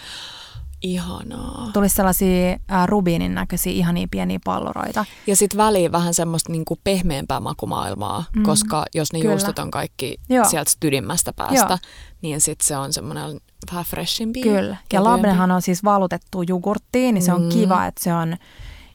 Ihanaa. 0.82 1.70
Tuli 1.74 1.90
sellaisia 1.90 2.52
ä, 2.72 2.86
rubiinin 2.86 3.36
näköisiä 3.36 3.74
ihania 3.74 4.08
pieniä 4.12 4.40
palloroita. 4.46 5.06
Ja 5.28 5.36
sitten 5.36 5.58
väliin 5.58 5.92
vähän 5.92 6.14
semmoista 6.14 6.52
niinku 6.52 6.80
pehmeämpää 6.84 7.40
makumaailmaa, 7.40 8.24
mm. 8.36 8.44
koska 8.44 8.86
jos 8.96 9.14
ne 9.14 9.20
Kyllä. 9.20 9.34
juustot 9.34 9.60
on 9.60 9.72
kaikki 9.72 10.18
Joo. 10.30 10.46
sieltä 10.46 10.72
stydimmästä 10.72 11.34
päästä, 11.34 11.68
Joo. 11.70 11.78
niin 12.22 12.42
sitten 12.42 12.68
se 12.68 12.78
on 12.78 12.94
semmoinen 12.94 13.42
vähän 13.72 13.86
freshimpi. 13.86 14.42
Kyllä. 14.42 14.78
Ja 14.94 15.04
labnehan 15.04 15.52
on 15.52 15.62
siis 15.62 15.84
valutettu 15.84 16.42
jogurttiin, 16.42 17.14
niin 17.14 17.24
se 17.24 17.34
on 17.34 17.44
mm. 17.44 17.50
kiva, 17.50 17.86
että 17.86 18.04
se 18.04 18.14
on 18.14 18.38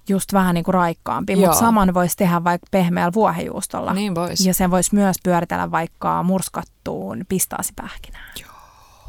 just 0.08 0.32
vähän 0.32 0.54
niin 0.54 0.64
kuin 0.64 0.74
raikkaampi, 0.74 1.36
mutta 1.36 1.58
saman 1.58 1.94
voisi 1.94 2.16
tehdä 2.16 2.44
vaikka 2.44 2.66
pehmeällä 2.70 3.12
vuohenjuustolla. 3.12 3.94
Niin 3.94 4.14
vois. 4.14 4.46
Ja 4.46 4.54
sen 4.54 4.70
voisi 4.70 4.94
myös 4.94 5.16
pyöritellä 5.22 5.70
vaikka 5.70 6.22
murskattuun 6.22 7.24
pistaasipähkinään. 7.28 8.32
Joo. 8.40 8.50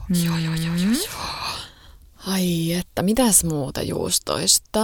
Mm. 0.09 0.25
Joo, 0.25 0.38
joo, 0.38 0.55
joo, 0.55 0.75
joo, 0.75 0.91
joo. 0.93 1.56
Ai 2.28 2.73
että, 2.73 3.01
mitäs 3.01 3.43
muuta 3.43 3.82
juustoista? 3.82 4.80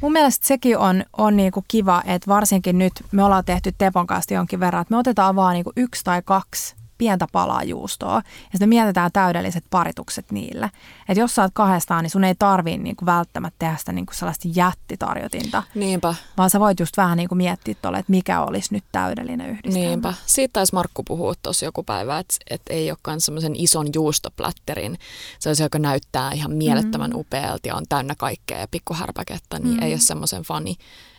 Mun 0.00 0.12
mielestä 0.12 0.46
sekin 0.46 0.78
on, 0.78 1.04
on 1.18 1.36
niinku 1.36 1.64
kiva, 1.68 2.02
että 2.06 2.26
varsinkin 2.28 2.78
nyt 2.78 2.92
me 3.12 3.24
ollaan 3.24 3.44
tehty 3.44 3.72
Tepon 3.78 4.06
kanssa 4.06 4.34
jonkin 4.34 4.60
verran, 4.60 4.82
että 4.82 4.94
me 4.94 4.98
otetaan 4.98 5.36
vaan 5.36 5.54
niinku 5.54 5.72
yksi 5.76 6.04
tai 6.04 6.22
kaksi 6.24 6.76
pientä 6.98 7.26
palaa 7.32 7.62
juustoa 7.62 8.14
ja 8.16 8.22
sitten 8.52 8.68
mietitään 8.68 9.12
täydelliset 9.12 9.64
paritukset 9.70 10.32
niille. 10.32 10.70
Että 11.08 11.20
jos 11.20 11.34
sä 11.34 11.42
oot 11.42 11.50
kahdestaan, 11.54 12.04
niin 12.04 12.10
sun 12.10 12.24
ei 12.24 12.34
tarvii 12.38 12.78
niinku 12.78 13.06
välttämättä 13.06 13.56
tehdä 13.58 13.76
sitä 13.76 13.92
niinku 13.92 14.12
sellaista 14.12 14.48
jättitarjotinta. 14.54 15.62
Niinpä. 15.74 16.14
Vaan 16.36 16.50
sä 16.50 16.60
voit 16.60 16.80
just 16.80 16.96
vähän 16.96 17.16
niinku 17.16 17.34
miettiä 17.34 17.74
tuolle, 17.82 17.98
että 17.98 18.10
mikä 18.10 18.40
olisi 18.40 18.74
nyt 18.74 18.84
täydellinen 18.92 19.50
yhdistelmä. 19.50 19.88
Niinpä. 19.88 20.14
Siitä 20.26 20.52
taisi 20.52 20.74
Markku 20.74 21.02
puhua 21.02 21.34
tuossa 21.42 21.64
joku 21.64 21.82
päivä, 21.82 22.18
että, 22.18 22.34
että 22.50 22.74
ei 22.74 22.90
olekaan 22.90 23.20
semmoisen 23.20 23.56
ison 23.56 23.86
juustoplätterin. 23.94 24.98
Se 25.38 25.48
olisi, 25.48 25.62
joka 25.62 25.78
näyttää 25.78 26.32
ihan 26.32 26.52
mielettömän 26.52 27.10
mm. 27.10 27.16
upealta 27.16 27.68
ja 27.68 27.74
on 27.74 27.84
täynnä 27.88 28.14
kaikkea 28.14 28.58
ja 28.58 28.68
pikkuhärpäkettä, 28.70 29.58
niin 29.58 29.76
mm. 29.76 29.82
ei 29.82 29.92
ole 29.92 30.00
semmoisen 30.00 30.42
fani. 30.42 30.76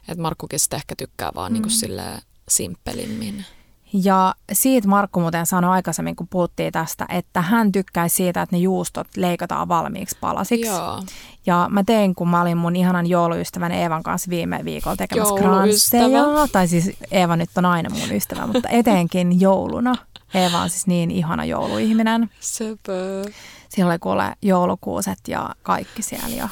Että 0.08 0.22
Markkukin 0.22 0.60
sitten 0.60 0.78
ehkä 0.78 0.96
tykkää 0.96 1.32
vaan 1.36 1.54
niinku 1.54 1.70
mm. 1.70 1.88
niin 1.88 2.12
kuin 2.12 2.22
simppelimmin. 2.50 3.46
Ja 3.94 4.36
siitä 4.52 4.88
Markku 4.88 5.20
muuten 5.20 5.46
sanoi 5.46 5.72
aikaisemmin, 5.72 6.16
kun 6.16 6.28
puhuttiin 6.28 6.72
tästä, 6.72 7.06
että 7.10 7.42
hän 7.42 7.72
tykkäisi 7.72 8.16
siitä, 8.16 8.42
että 8.42 8.56
ne 8.56 8.60
juustot 8.60 9.08
leikataan 9.18 9.68
valmiiksi 9.68 10.18
palasiksi. 10.22 10.68
Joo. 10.68 11.02
Ja 11.46 11.68
mä 11.72 11.84
tein, 11.84 12.16
kun 12.16 12.30
mä 12.30 12.42
olin 12.42 12.58
mun 12.58 12.76
ihanan 12.76 13.08
jouluystävän 13.08 13.72
Eevan 13.72 14.04
kanssa 14.04 14.30
viime 14.30 14.60
viikolla 14.66 14.96
tekemässä 14.96 15.36
kransseja. 15.36 16.24
Tai 16.52 16.68
siis 16.68 16.92
Eeva 17.12 17.36
nyt 17.36 17.50
on 17.58 17.66
aina 17.66 17.90
mun 17.90 18.12
ystävä, 18.12 18.48
mutta 18.48 18.70
etenkin 18.70 19.42
jouluna. 19.42 19.96
Eeva 20.34 20.58
on 20.58 20.70
siis 20.70 20.88
niin 20.88 21.12
ihana 21.12 21.46
jouluihminen. 21.46 22.30
Söpö. 22.40 23.24
Siellä 23.70 23.92
oli 23.92 24.00
kuule 24.00 24.36
joulukuuset 24.42 25.20
ja 25.28 25.50
kaikki 25.64 26.02
siellä 26.02 26.36
ja 26.36 26.50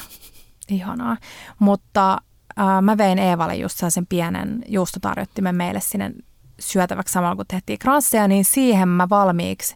ihanaa. 0.68 1.16
Mutta 1.58 2.12
äh, 2.60 2.82
mä 2.82 2.98
vein 2.98 3.18
Eevalle 3.18 3.56
just 3.56 3.78
sen 3.88 4.06
pienen 4.06 4.64
juustotarjottimen 4.68 5.54
meille 5.54 5.80
sinne 5.80 6.12
syötäväksi 6.60 7.12
samalla 7.12 7.36
kun 7.36 7.44
tehtiin 7.48 7.78
kransseja, 7.78 8.28
niin 8.28 8.44
siihen 8.44 8.88
mä 8.88 9.08
valmiiksi 9.08 9.74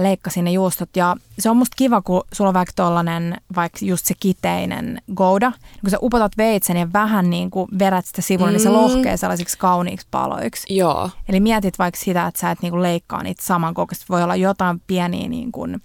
leikkasin 0.00 0.44
ne 0.44 0.50
juustot. 0.50 0.96
Ja 0.96 1.16
se 1.38 1.50
on 1.50 1.56
musta 1.56 1.74
kiva, 1.76 2.02
kun 2.02 2.22
sulla 2.32 2.48
on 2.48 2.54
vaikka 2.54 2.72
tollanen, 2.76 3.36
vaikka 3.56 3.78
just 3.82 4.06
se 4.06 4.14
kiteinen 4.20 5.02
gouda. 5.14 5.50
Niin 5.50 5.80
kun 5.80 5.90
sä 5.90 5.96
upotat 6.02 6.32
veitsen 6.36 6.76
ja 6.76 6.92
vähän 6.92 7.30
niin 7.30 7.50
kuin 7.50 7.68
vedät 7.78 8.06
sitä 8.06 8.22
sivulle, 8.22 8.50
mm. 8.50 8.52
niin 8.52 8.62
se 8.62 8.68
mm. 8.68 8.74
lohkee 8.74 9.16
sellaisiksi 9.16 9.58
kauniiksi 9.58 10.06
paloiksi. 10.10 10.74
Joo. 10.76 11.10
Eli 11.28 11.40
mietit 11.40 11.78
vaikka 11.78 12.00
sitä, 12.00 12.26
että 12.26 12.40
sä 12.40 12.50
et 12.50 12.62
niin 12.62 12.70
kuin 12.70 12.82
leikkaa 12.82 13.22
niitä 13.22 13.44
samankokoisesti. 13.44 14.06
Voi 14.08 14.22
olla 14.22 14.36
jotain 14.36 14.82
pieniä 14.86 15.28
niin 15.28 15.52
kuin, 15.52 15.82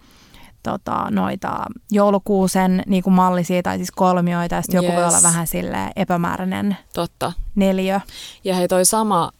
tota, 0.63 1.07
noita 1.11 1.65
joulukuusen 1.91 2.83
niin 2.87 3.03
kuin 3.03 3.13
mallisia 3.13 3.63
tai 3.63 3.77
siis 3.77 3.91
kolmioita, 3.91 4.55
ja 4.55 4.61
sitten 4.61 4.83
yes. 4.83 4.85
joku 4.85 4.95
voi 4.95 5.07
olla 5.07 5.23
vähän 5.23 5.47
sille 5.47 5.91
epämääräinen 5.95 6.77
Totta. 6.93 7.31
neliö. 7.55 7.99
Ja 8.43 8.55
hei 8.55 8.67
toi 8.67 8.85
sama 8.85 9.31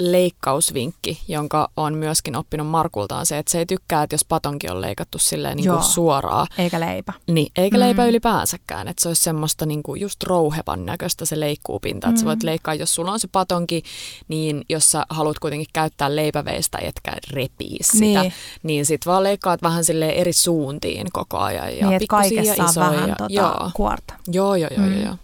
leikkausvinkki, 0.00 1.20
jonka 1.28 1.70
on 1.76 1.94
myöskin 1.94 2.36
oppinut 2.36 2.66
Markultaan 2.66 3.26
se, 3.26 3.38
että 3.38 3.52
se 3.52 3.58
ei 3.58 3.66
tykkää, 3.66 4.02
että 4.02 4.14
jos 4.14 4.24
patonki 4.24 4.68
on 4.68 4.80
leikattu 4.80 5.18
silleen 5.18 5.56
niin 5.56 5.70
kuin 5.70 5.82
suoraan. 5.82 6.46
Eikä 6.58 6.80
leipä. 6.80 7.12
Niin, 7.26 7.52
eikä 7.56 7.76
mm. 7.76 7.80
leipä 7.80 8.06
ylipäänsäkään. 8.06 8.88
Että 8.88 9.02
se 9.02 9.08
olisi 9.08 9.22
semmoista 9.22 9.66
niin 9.66 9.82
kuin 9.82 10.00
just 10.00 10.22
rouhevan 10.22 10.86
näköistä 10.86 11.24
se 11.24 11.40
leikkuupinta. 11.40 12.06
Mm. 12.06 12.10
Että 12.10 12.20
sä 12.20 12.26
voit 12.26 12.42
mm. 12.42 12.46
leikkaa, 12.46 12.74
jos 12.74 12.94
sulla 12.94 13.12
on 13.12 13.20
se 13.20 13.28
patonki, 13.32 13.82
niin 14.28 14.64
jos 14.68 14.90
sä 14.90 15.04
haluat 15.10 15.38
kuitenkin 15.38 15.68
käyttää 15.72 16.16
leipäveistä, 16.16 16.78
etkä 16.78 17.12
repii 17.30 17.76
sitä, 17.80 18.22
niin, 18.22 18.32
niin 18.62 18.86
sit 18.86 19.06
vaan 19.06 19.22
leikkaat 19.22 19.62
vähän 19.62 19.84
sille 19.84 20.08
eri 20.08 20.32
suuntiin 20.32 21.06
koko 21.12 21.38
ajan. 21.38 21.78
Ja 21.78 21.88
niin, 21.88 21.98
pikkusia 21.98 22.42
ja 22.42 22.64
isoja. 22.64 22.90
vähän 22.90 23.14
tota 23.18 23.26
joo. 23.28 23.70
kuorta. 23.74 24.14
Joo, 24.28 24.54
joo, 24.54 24.70
joo, 24.76 24.86
mm. 24.86 25.02
joo. 25.04 25.16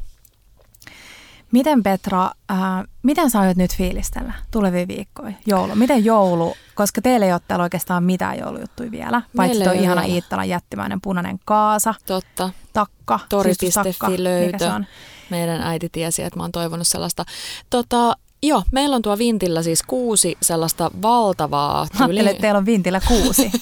Miten 1.52 1.82
Petra, 1.82 2.30
äh, 2.50 2.58
miten 3.02 3.30
sä 3.30 3.40
aiot 3.40 3.56
nyt 3.56 3.76
fiilistellä 3.76 4.32
tulevia 4.50 4.88
viikkoja? 4.88 5.32
Joulu. 5.46 5.74
Miten 5.74 6.04
joulu, 6.04 6.56
koska 6.74 7.02
teillä 7.02 7.26
ei 7.26 7.32
ole 7.32 7.62
oikeastaan 7.62 8.04
mitään 8.04 8.38
joulujuttuja 8.38 8.90
vielä, 8.90 9.22
paitsi 9.36 9.64
tuo 9.64 9.72
ihana 9.72 10.02
Iittalan 10.02 10.48
jättimäinen 10.48 11.00
punainen 11.00 11.38
kaasa. 11.44 11.94
Totta. 12.06 12.50
Takka. 12.72 13.20
Tori.fi 13.28 14.24
löytö. 14.24 14.70
Meidän 15.30 15.62
äiti 15.62 15.88
tiesi, 15.88 16.22
että 16.22 16.38
mä 16.38 16.42
oon 16.42 16.52
toivonut 16.52 16.88
sellaista. 16.88 17.24
Tota, 17.70 18.16
Joo, 18.42 18.62
meillä 18.72 18.96
on 18.96 19.02
tuo 19.02 19.18
Vintillä 19.18 19.62
siis 19.62 19.82
kuusi 19.82 20.38
sellaista 20.42 20.90
valtavaa 21.02 21.86
tyyli. 21.86 22.02
Ajattelin, 22.02 22.28
että 22.28 22.40
teillä 22.40 22.58
on 22.58 22.66
Vintillä 22.66 23.00
kuusi. 23.08 23.52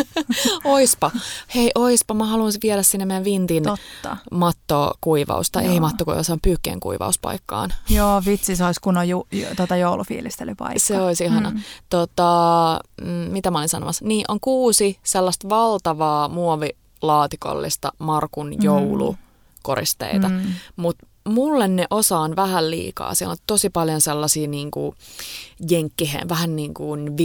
oispa. 0.64 1.10
Hei, 1.54 1.70
oispa. 1.74 2.14
Mä 2.14 2.24
haluaisin 2.24 2.60
viedä 2.62 2.82
sinne 2.82 3.04
meidän 3.04 3.24
Vintin 3.24 3.62
Totta. 3.62 4.16
mattokuivausta. 4.30 5.62
Joo. 5.62 5.72
Ei 5.72 5.80
mattokuivaus, 5.80 6.30
on 6.30 6.40
pyykkien 6.42 6.80
kuivauspaikkaan. 6.80 7.74
Joo, 7.90 8.22
vitsi, 8.26 8.56
se 8.56 8.64
olisi 8.64 8.80
kunnon 8.80 9.08
ju, 9.08 9.26
ju, 9.32 9.46
tota 9.56 9.76
joulufiilistelypaikka. 9.76 10.78
Se 10.78 11.00
olisi 11.00 11.24
ihana. 11.24 11.50
Mm. 11.50 11.60
Tota, 11.90 12.80
mm, 13.00 13.06
mitä 13.08 13.50
mä 13.50 13.58
olin 13.58 13.68
sanomassa? 13.68 14.04
Niin, 14.04 14.24
on 14.28 14.40
kuusi 14.40 14.98
sellaista 15.02 15.48
valtavaa 15.48 16.28
muovilaatikollista 16.28 17.92
Markun 17.98 18.46
mm. 18.46 18.62
joulukoristeita. 18.62 20.28
Mm. 20.28 20.42
Mutta 20.76 21.06
mulle 21.28 21.68
ne 21.68 21.86
osa 21.90 22.18
on 22.18 22.36
vähän 22.36 22.70
liikaa. 22.70 23.14
Siellä 23.14 23.32
on 23.32 23.38
tosi 23.46 23.70
paljon 23.70 24.00
sellaisia 24.00 24.48
niin 24.48 24.70
kuin 24.70 24.96
jenkkiheen, 25.70 26.28
vähän 26.28 26.56
niin 26.56 26.74
kuin 26.74 27.16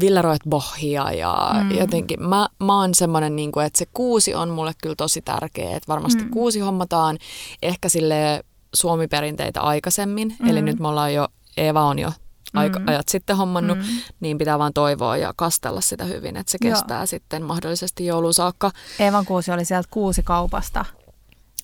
villeroit, 0.00 0.42
bohia 0.48 1.12
ja 1.12 1.50
mm. 1.62 1.70
jotenkin 1.70 2.28
mä, 2.28 2.48
mä 2.62 2.80
oon 2.80 2.94
semmoinen, 2.94 3.36
niin 3.36 3.52
kuin, 3.52 3.66
että 3.66 3.78
se 3.78 3.86
kuusi 3.92 4.34
on 4.34 4.48
mulle 4.48 4.72
kyllä 4.82 4.94
tosi 4.94 5.22
tärkeä. 5.22 5.76
Että 5.76 5.88
varmasti 5.88 6.24
mm. 6.24 6.30
kuusi 6.30 6.60
hommataan 6.60 7.18
ehkä 7.62 7.88
sille 7.88 8.44
suomiperinteitä 8.74 9.60
aikaisemmin. 9.60 10.36
Mm. 10.38 10.48
Eli 10.48 10.62
nyt 10.62 10.78
me 10.78 10.88
ollaan 10.88 11.14
jo, 11.14 11.28
Eeva 11.56 11.84
on 11.84 11.98
jo 11.98 12.12
aika, 12.54 12.78
mm. 12.78 12.88
ajat 12.88 13.08
sitten 13.08 13.36
hommannut, 13.36 13.78
mm. 13.78 13.84
niin 14.20 14.38
pitää 14.38 14.58
vaan 14.58 14.72
toivoa 14.72 15.16
ja 15.16 15.32
kastella 15.36 15.80
sitä 15.80 16.04
hyvin, 16.04 16.36
että 16.36 16.52
se 16.52 16.58
kestää 16.62 16.98
Joo. 16.98 17.06
sitten 17.06 17.42
mahdollisesti 17.42 18.06
jouluun 18.06 18.34
saakka. 18.34 18.70
Eevan 18.98 19.24
kuusi 19.24 19.52
oli 19.52 19.64
sieltä 19.64 19.88
kuusi 19.90 20.22
kaupasta 20.22 20.84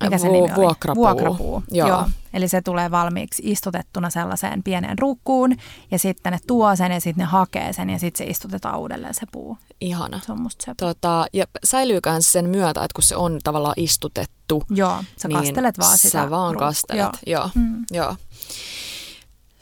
mikä 0.04 0.18
se 0.18 0.26
Vu- 0.26 0.32
nimi 0.32 0.44
oli? 0.44 0.54
Vuokrapuu. 0.56 1.04
Vuokrapuu. 1.04 1.62
Joo. 1.70 1.88
Joo. 1.88 2.04
Eli 2.34 2.48
se 2.48 2.62
tulee 2.62 2.90
valmiiksi 2.90 3.42
istutettuna 3.46 4.10
sellaiseen 4.10 4.62
pieneen 4.62 4.98
ruukkuun 4.98 5.56
ja 5.90 5.98
sitten 5.98 6.32
ne 6.32 6.38
tuo 6.46 6.76
sen 6.76 6.92
ja 6.92 7.00
sitten 7.00 7.22
ne 7.22 7.24
hakee 7.24 7.72
sen 7.72 7.90
ja 7.90 7.98
sitten 7.98 8.26
se 8.26 8.30
istutetaan 8.30 8.78
uudelleen 8.78 9.14
se 9.14 9.26
puu. 9.32 9.58
Ihana. 9.80 10.20
Se 10.26 10.32
on 10.32 10.40
musta 10.40 10.64
se. 10.64 10.74
Tota, 10.76 11.26
ja 11.32 11.44
säilyyköhän 11.64 12.22
se 12.22 12.30
sen 12.30 12.48
myötä, 12.48 12.84
että 12.84 12.94
kun 12.94 13.02
se 13.02 13.16
on 13.16 13.38
tavallaan 13.44 13.74
istutettu. 13.76 14.62
Joo, 14.70 15.04
sä 15.16 15.28
niin 15.28 15.38
kastelet 15.38 15.78
vaan 15.78 15.98
sitä. 15.98 16.12
Sä 16.12 16.30
vaan 16.30 16.56
kastelet, 16.56 17.00
joo. 17.26 17.40
joo. 17.40 17.50
Mm. 17.54 17.84
joo. 17.90 18.16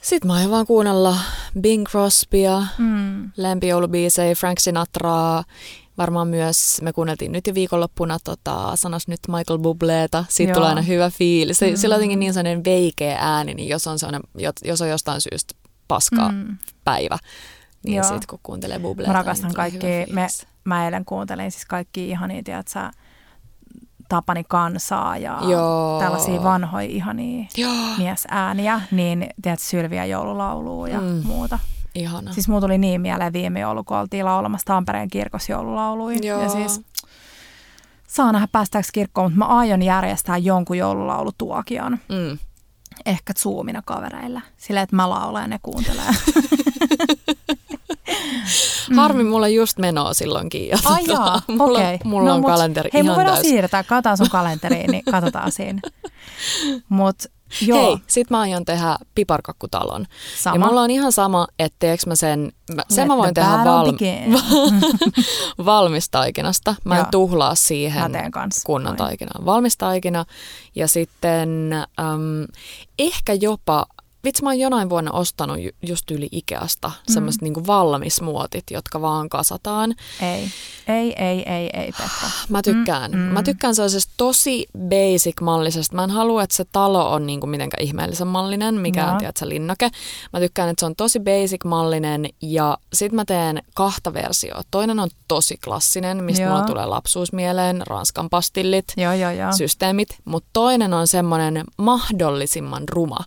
Sitten 0.02 0.26
mä 0.26 0.34
aion 0.34 0.50
vaan 0.50 0.66
kuunnella 0.66 1.16
Bing 1.60 1.86
Crosbya, 1.86 2.66
mm. 2.78 3.30
lempijoulubiisejä, 3.36 4.34
Frank 4.34 4.60
Sinatraa 4.60 5.44
varmaan 5.98 6.28
myös, 6.28 6.78
me 6.82 6.92
kuunneltiin 6.92 7.32
nyt 7.32 7.46
jo 7.46 7.54
viikonloppuna, 7.54 8.18
tota, 8.24 8.76
sanas 8.76 9.08
nyt 9.08 9.20
Michael 9.28 9.58
Bubleeta, 9.58 10.24
siitä 10.28 10.50
Joo. 10.50 10.54
tulee 10.54 10.68
aina 10.68 10.82
hyvä 10.82 11.10
fiilis. 11.10 11.58
Se, 11.58 11.70
mm. 11.70 11.76
Sillä 11.76 11.94
on 11.94 11.98
jotenkin 11.98 12.18
niin 12.18 12.34
sellainen 12.34 12.64
veikeä 12.64 13.16
ääni, 13.20 13.54
niin 13.54 13.68
jos 13.68 13.86
on, 13.86 13.98
jos 14.64 14.82
on 14.82 14.88
jostain 14.88 15.20
syystä 15.20 15.54
paska 15.88 16.28
mm. 16.28 16.58
päivä, 16.84 17.18
niin 17.84 18.04
sitten 18.04 18.22
kun 18.28 18.38
kuuntelee 18.42 18.78
Bubleeta. 18.78 19.12
Mä 19.12 19.18
rakastan 19.18 19.48
niin 19.48 19.56
kaikki, 19.56 19.86
me, 20.10 20.26
mä 20.64 20.84
eilen 20.84 21.04
kuuntelin 21.04 21.50
siis 21.50 21.66
kaikki 21.66 22.08
ihania, 22.08 22.42
tiedätkö, 22.42 22.80
Tapani 24.08 24.44
Kansaa 24.48 25.16
ja 25.16 25.38
Joo. 25.48 26.00
tällaisia 26.00 26.42
vanhoja 26.42 26.88
ihania 26.88 27.44
Joo. 27.56 27.74
miesääniä, 27.98 28.80
niin 28.90 29.26
tiedät 29.42 29.60
Sylviä 29.60 30.04
joululaulua 30.04 30.88
ja 30.88 31.00
mm. 31.00 31.22
muuta. 31.24 31.58
Ihana. 31.94 32.32
Siis 32.32 32.48
mulla 32.48 32.60
tuli 32.60 32.78
niin 32.78 33.00
mieleen 33.00 33.32
viime 33.32 33.60
joulu, 33.60 33.84
kun 33.84 33.96
oltiin 33.96 34.24
laulamassa 34.24 34.64
Tampereen 34.64 35.10
kirkossa 35.10 35.52
joululauluja. 35.52 36.18
Joo. 36.22 36.42
Ja 36.42 36.48
siis 36.48 36.80
saa 38.06 38.32
nähdä 38.32 38.48
päästäänkö 38.52 38.88
kirkkoon, 38.92 39.32
mutta 39.32 39.38
mä 39.38 39.58
aion 39.58 39.82
järjestää 39.82 40.38
jonkun 40.38 40.78
joululaulutuokion. 40.78 41.92
Mm. 42.08 42.38
Ehkä 43.06 43.32
Zoomina 43.38 43.82
kavereilla. 43.86 44.40
Sillä 44.56 44.82
että 44.82 44.96
mä 44.96 45.10
laulan 45.10 45.42
ja 45.42 45.48
ne 45.48 45.58
kuuntelee. 45.62 46.04
Harmi, 48.96 49.24
mulla 49.24 49.48
just 49.48 49.78
menoa 49.78 50.14
silloinkin. 50.14 50.68
Ja 50.68 50.78
Ai 50.84 51.04
jaa, 51.06 51.42
mulla, 51.58 51.78
okei. 51.78 51.98
mulla 52.04 52.28
No 52.28 52.34
on 52.34 52.40
mut 52.40 52.50
kalenteri 52.50 52.90
Hei, 52.92 53.02
ihan 53.02 53.16
voidaan 53.16 53.36
täys. 53.36 53.46
siirtää, 53.48 53.82
katsotaan 53.84 54.16
sun 54.16 54.30
kalenteriin, 54.30 54.90
niin 54.90 55.04
katsotaan 55.10 55.52
siinä. 55.52 55.80
Mut 56.88 57.16
joo, 57.66 57.86
Hei, 57.86 57.96
sit 58.06 58.30
mä 58.30 58.40
aion 58.40 58.64
tehdä 58.64 58.96
piparkakkutalon. 59.14 60.06
sama. 60.36 60.56
Ja 60.56 60.60
mulla 60.66 60.80
on 60.80 60.90
ihan 60.90 61.12
sama, 61.12 61.46
että 61.58 61.76
teekö 61.78 62.02
mä 62.06 62.14
sen, 62.14 62.52
mä, 62.74 62.82
sen 62.90 63.08
mä 63.08 63.16
voin 63.16 63.34
tehdä 63.34 63.50
val, 63.64 63.92
valmistaikinasta. 65.64 66.74
Mä 66.84 66.94
en 66.94 66.98
Joo. 66.98 67.06
tuhlaa 67.10 67.54
siihen 67.54 68.12
kunnon 68.66 68.84
noin. 68.90 68.96
taikinaan. 68.96 69.44
Valmistaikina 69.44 70.24
ja 70.74 70.88
sitten 70.88 71.72
äm, 71.72 72.46
ehkä 72.98 73.32
jopa, 73.32 73.86
vitsi 74.24 74.42
mä 74.42 74.48
oon 74.50 74.58
jonain 74.58 74.90
vuonna 74.90 75.12
ostanut 75.12 75.60
ju- 75.60 75.70
just 75.88 76.10
yli 76.10 76.28
Ikeasta 76.32 76.88
mm. 76.88 77.12
semmoiset 77.14 77.42
niinku 77.42 77.66
valmismuotit, 77.66 78.64
jotka 78.70 79.00
vaan 79.00 79.28
kasataan. 79.28 79.94
Ei, 80.22 80.48
ei, 80.88 81.14
ei, 81.24 81.42
ei, 81.52 81.70
ei 81.72 81.92
Petra. 81.92 82.28
Mä 82.48 82.62
tykkään. 82.62 83.10
Mm, 83.10 83.18
Mm. 83.24 83.32
Mä 83.32 83.42
tykkään 83.42 83.74
sellaisesta 83.74 84.12
tosi 84.16 84.66
basic-mallisesta. 84.78 85.94
Mä 85.96 86.04
en 86.04 86.10
halua, 86.10 86.42
että 86.42 86.56
se 86.56 86.64
talo 86.72 87.12
on 87.12 87.26
niinku 87.26 87.46
mitenkään 87.46 87.82
ihmeellisen 87.82 88.26
mallinen, 88.26 88.74
mikä 88.74 89.00
Joo. 89.00 89.10
on 89.10 89.18
tiedätkö, 89.18 89.48
linnake. 89.48 89.90
Mä 90.32 90.40
tykkään, 90.40 90.68
että 90.68 90.80
se 90.80 90.86
on 90.86 90.96
tosi 90.96 91.18
basic-mallinen 91.20 92.28
ja 92.42 92.78
sit 92.92 93.12
mä 93.12 93.24
teen 93.24 93.62
kahta 93.74 94.12
versioa. 94.14 94.62
Toinen 94.70 94.98
on 95.00 95.08
tosi 95.28 95.56
klassinen, 95.64 96.24
mistä 96.24 96.42
Joo. 96.42 96.52
mulla 96.52 96.66
tulee 96.66 96.86
lapsuus 96.86 97.32
mieleen, 97.32 97.82
ranskan 97.86 98.30
pastillit. 98.30 98.84
Joo, 98.96 99.12
joo, 99.12 99.30
joo. 99.30 99.52
systeemit, 99.52 100.08
mutta 100.24 100.48
toinen 100.52 100.94
on 100.94 101.06
semmoinen 101.06 101.64
mahdollisimman 101.78 102.88
ruma. 102.88 103.18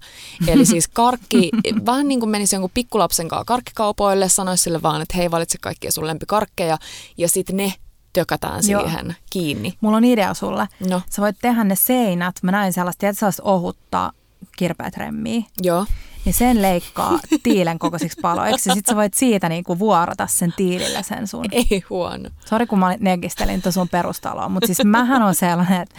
Eli 0.47 0.65
siis 0.75 0.86
karkki, 0.93 1.49
vähän 1.85 2.07
niin 2.07 2.19
kuin 2.19 2.29
menisi 2.29 2.55
jonkun 2.55 2.71
pikkulapsen 2.73 3.27
kanssa 3.27 3.45
karkkikaupoille, 3.45 4.29
sanoisi 4.29 4.63
sille 4.63 4.81
vaan, 4.81 5.01
että 5.01 5.17
hei 5.17 5.31
valitse 5.31 5.57
kaikkia 5.61 5.91
sun 5.91 6.07
lempikarkkeja 6.07 6.77
ja 7.17 7.29
sitten 7.29 7.57
ne 7.57 7.73
tökätään 8.13 8.61
Joo. 8.67 8.81
siihen 8.81 9.15
kiinni. 9.29 9.73
Mulla 9.81 9.97
on 9.97 10.03
idea 10.03 10.33
sulle. 10.33 10.67
No, 10.89 11.01
Sä 11.09 11.21
voit 11.21 11.35
tehdä 11.41 11.63
ne 11.63 11.75
seinät, 11.75 12.35
mä 12.41 12.51
näin 12.51 12.73
sellaista, 12.73 12.99
tiedätkö 12.99 13.19
sellaista 13.19 13.43
ohutta 13.43 14.13
kirpeät 14.57 14.97
remmiä, 14.97 15.41
joo. 15.61 15.85
Niin 16.27 16.33
sen 16.33 16.61
leikkaa 16.61 17.19
tiilen 17.43 17.79
kokoisiksi 17.79 18.21
paloiksi 18.21 18.69
ja 18.69 18.75
sit 18.75 18.85
sä 18.85 18.95
voit 18.95 19.13
siitä 19.13 19.49
niinku 19.49 19.79
vuorata 19.79 20.27
sen 20.27 20.53
tiilillä 20.57 21.01
sen 21.01 21.27
sun. 21.27 21.45
Ei 21.51 21.83
huono. 21.89 22.29
Sori 22.45 22.65
kun 22.65 22.79
mä 22.79 22.95
negistelin 22.99 23.61
tuon 23.61 23.73
sun 23.73 23.89
perustaloa, 23.89 24.49
mutta 24.49 24.67
siis 24.67 24.85
mähän 24.85 25.21
on 25.21 25.35
sellainen, 25.35 25.81
että 25.81 25.95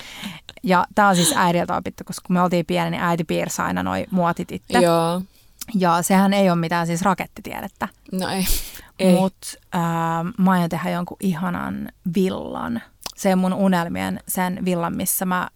ja 0.62 0.86
tää 0.94 1.08
on 1.08 1.16
siis 1.16 1.34
äidiltä 1.36 1.76
opittu, 1.76 2.04
koska 2.04 2.26
kun 2.26 2.34
me 2.34 2.42
oltiin 2.42 2.66
pieni, 2.66 2.90
niin 2.90 3.02
äiti 3.02 3.24
piirsi 3.24 3.62
aina 3.62 3.82
noi 3.82 4.06
muotit 4.10 4.52
itse. 4.52 4.78
Joo. 4.78 5.22
Ja 5.74 6.02
sehän 6.02 6.34
ei 6.34 6.50
ole 6.50 6.58
mitään 6.58 6.86
siis 6.86 7.02
rakettitiedettä. 7.02 7.88
No 8.12 8.28
ei. 8.28 8.44
ei. 8.98 9.14
Mutta 9.14 9.48
äh, 9.74 9.80
mä 10.38 10.50
aion 10.50 10.68
tehdä 10.68 10.90
jonkun 10.90 11.16
ihanan 11.20 11.88
villan. 12.14 12.82
Se 13.16 13.32
on 13.32 13.38
mun 13.38 13.52
unelmien 13.52 14.20
sen 14.28 14.64
villan, 14.64 14.96
missä 14.96 15.24
mä 15.24 15.48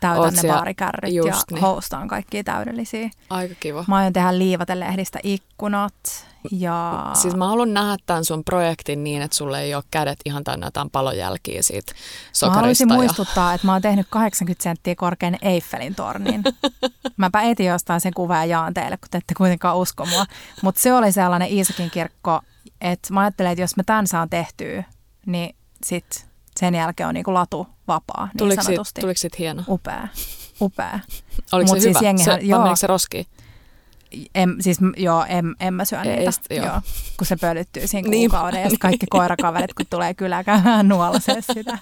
täytän 0.00 0.20
Oot 0.24 0.34
ne 0.34 0.40
siellä- 0.40 0.54
baarikärryt 0.56 1.14
ja 1.14 1.22
niin. 1.50 1.60
houstaan 1.60 2.08
kaikkia 2.08 2.44
täydellisiä. 2.44 3.10
Aika 3.30 3.54
kiva. 3.60 3.84
Mä 3.88 3.96
aion 3.96 4.12
tehdä 4.12 4.38
liivatelehdistä 4.38 5.18
ikkunat 5.22 5.94
ja... 6.50 7.10
Siis 7.14 7.36
mä 7.36 7.48
haluan 7.48 7.74
nähdä 7.74 7.96
tämän 8.06 8.24
sun 8.24 8.44
projektin 8.44 9.04
niin, 9.04 9.22
että 9.22 9.36
sulle 9.36 9.60
ei 9.60 9.74
ole 9.74 9.84
kädet 9.90 10.18
ihan 10.24 10.44
täynnä 10.44 10.66
jotain 10.66 10.90
palojälkiä 10.90 11.62
siitä 11.62 11.92
Mä 11.92 11.98
sokarista. 12.32 12.60
haluaisin 12.60 12.88
ja... 12.88 12.94
muistuttaa, 12.94 13.54
että 13.54 13.66
mä 13.66 13.72
oon 13.72 13.82
tehnyt 13.82 14.06
80 14.10 14.62
senttiä 14.62 14.94
korkean 14.94 15.36
Eiffelin 15.42 15.94
tornin. 15.94 16.42
Mäpä 17.16 17.42
etin 17.42 17.66
jostain 17.66 18.00
sen 18.00 18.14
kuvan 18.14 18.38
ja 18.38 18.44
jaan 18.44 18.74
teille, 18.74 18.96
kun 18.96 19.08
te 19.10 19.18
ette 19.18 19.34
kuitenkaan 19.34 19.76
usko 19.76 20.06
mua. 20.06 20.24
Mutta 20.62 20.80
se 20.80 20.94
oli 20.94 21.12
sellainen 21.12 21.48
Iisakin 21.48 21.90
kirkko, 21.90 22.40
että 22.80 23.14
mä 23.14 23.20
ajattelen, 23.20 23.52
että 23.52 23.62
jos 23.62 23.76
mä 23.76 23.82
tämän 23.82 24.06
saan 24.06 24.30
tehtyä, 24.30 24.84
niin 25.26 25.56
sit 25.84 26.29
sen 26.60 26.74
jälkeen 26.74 27.08
on 27.08 27.14
niinku 27.14 27.34
latu 27.34 27.66
vapaa, 27.88 28.24
niin 28.26 28.38
Tuliko 28.38 28.62
sanotusti. 28.62 29.00
tuliko 29.00 29.18
siitä 29.18 29.36
hieno? 29.38 29.62
Upea, 29.68 30.08
upea. 30.60 31.00
Oliko 31.52 31.68
Mut 31.68 31.78
se 31.78 31.82
siis 31.82 31.96
hyvä? 31.96 32.08
jengihän- 32.08 32.40
se, 32.40 32.46
joo. 32.46 32.76
se 32.76 32.86
roskiin? 32.86 33.26
En, 34.34 34.56
siis 34.60 34.78
joo, 34.96 35.24
en, 35.28 35.56
en 35.60 35.74
mä 35.74 35.84
syö 35.84 36.02
niitä, 36.04 36.30
sit- 36.30 36.46
joo. 36.50 36.66
joo. 36.66 36.80
kun 37.16 37.26
se 37.26 37.36
pölyttyy 37.36 37.86
siinä 37.86 38.08
Niin. 38.08 38.30
kuukauden 38.30 38.62
ja 38.62 38.70
sit 38.70 38.78
kaikki 38.78 39.06
koirakaverit, 39.16 39.74
kun 39.74 39.86
tulee 39.90 40.14
kylään 40.14 40.44
käymään 40.44 40.88
nuolasee 40.88 41.40
sitä. 41.40 41.78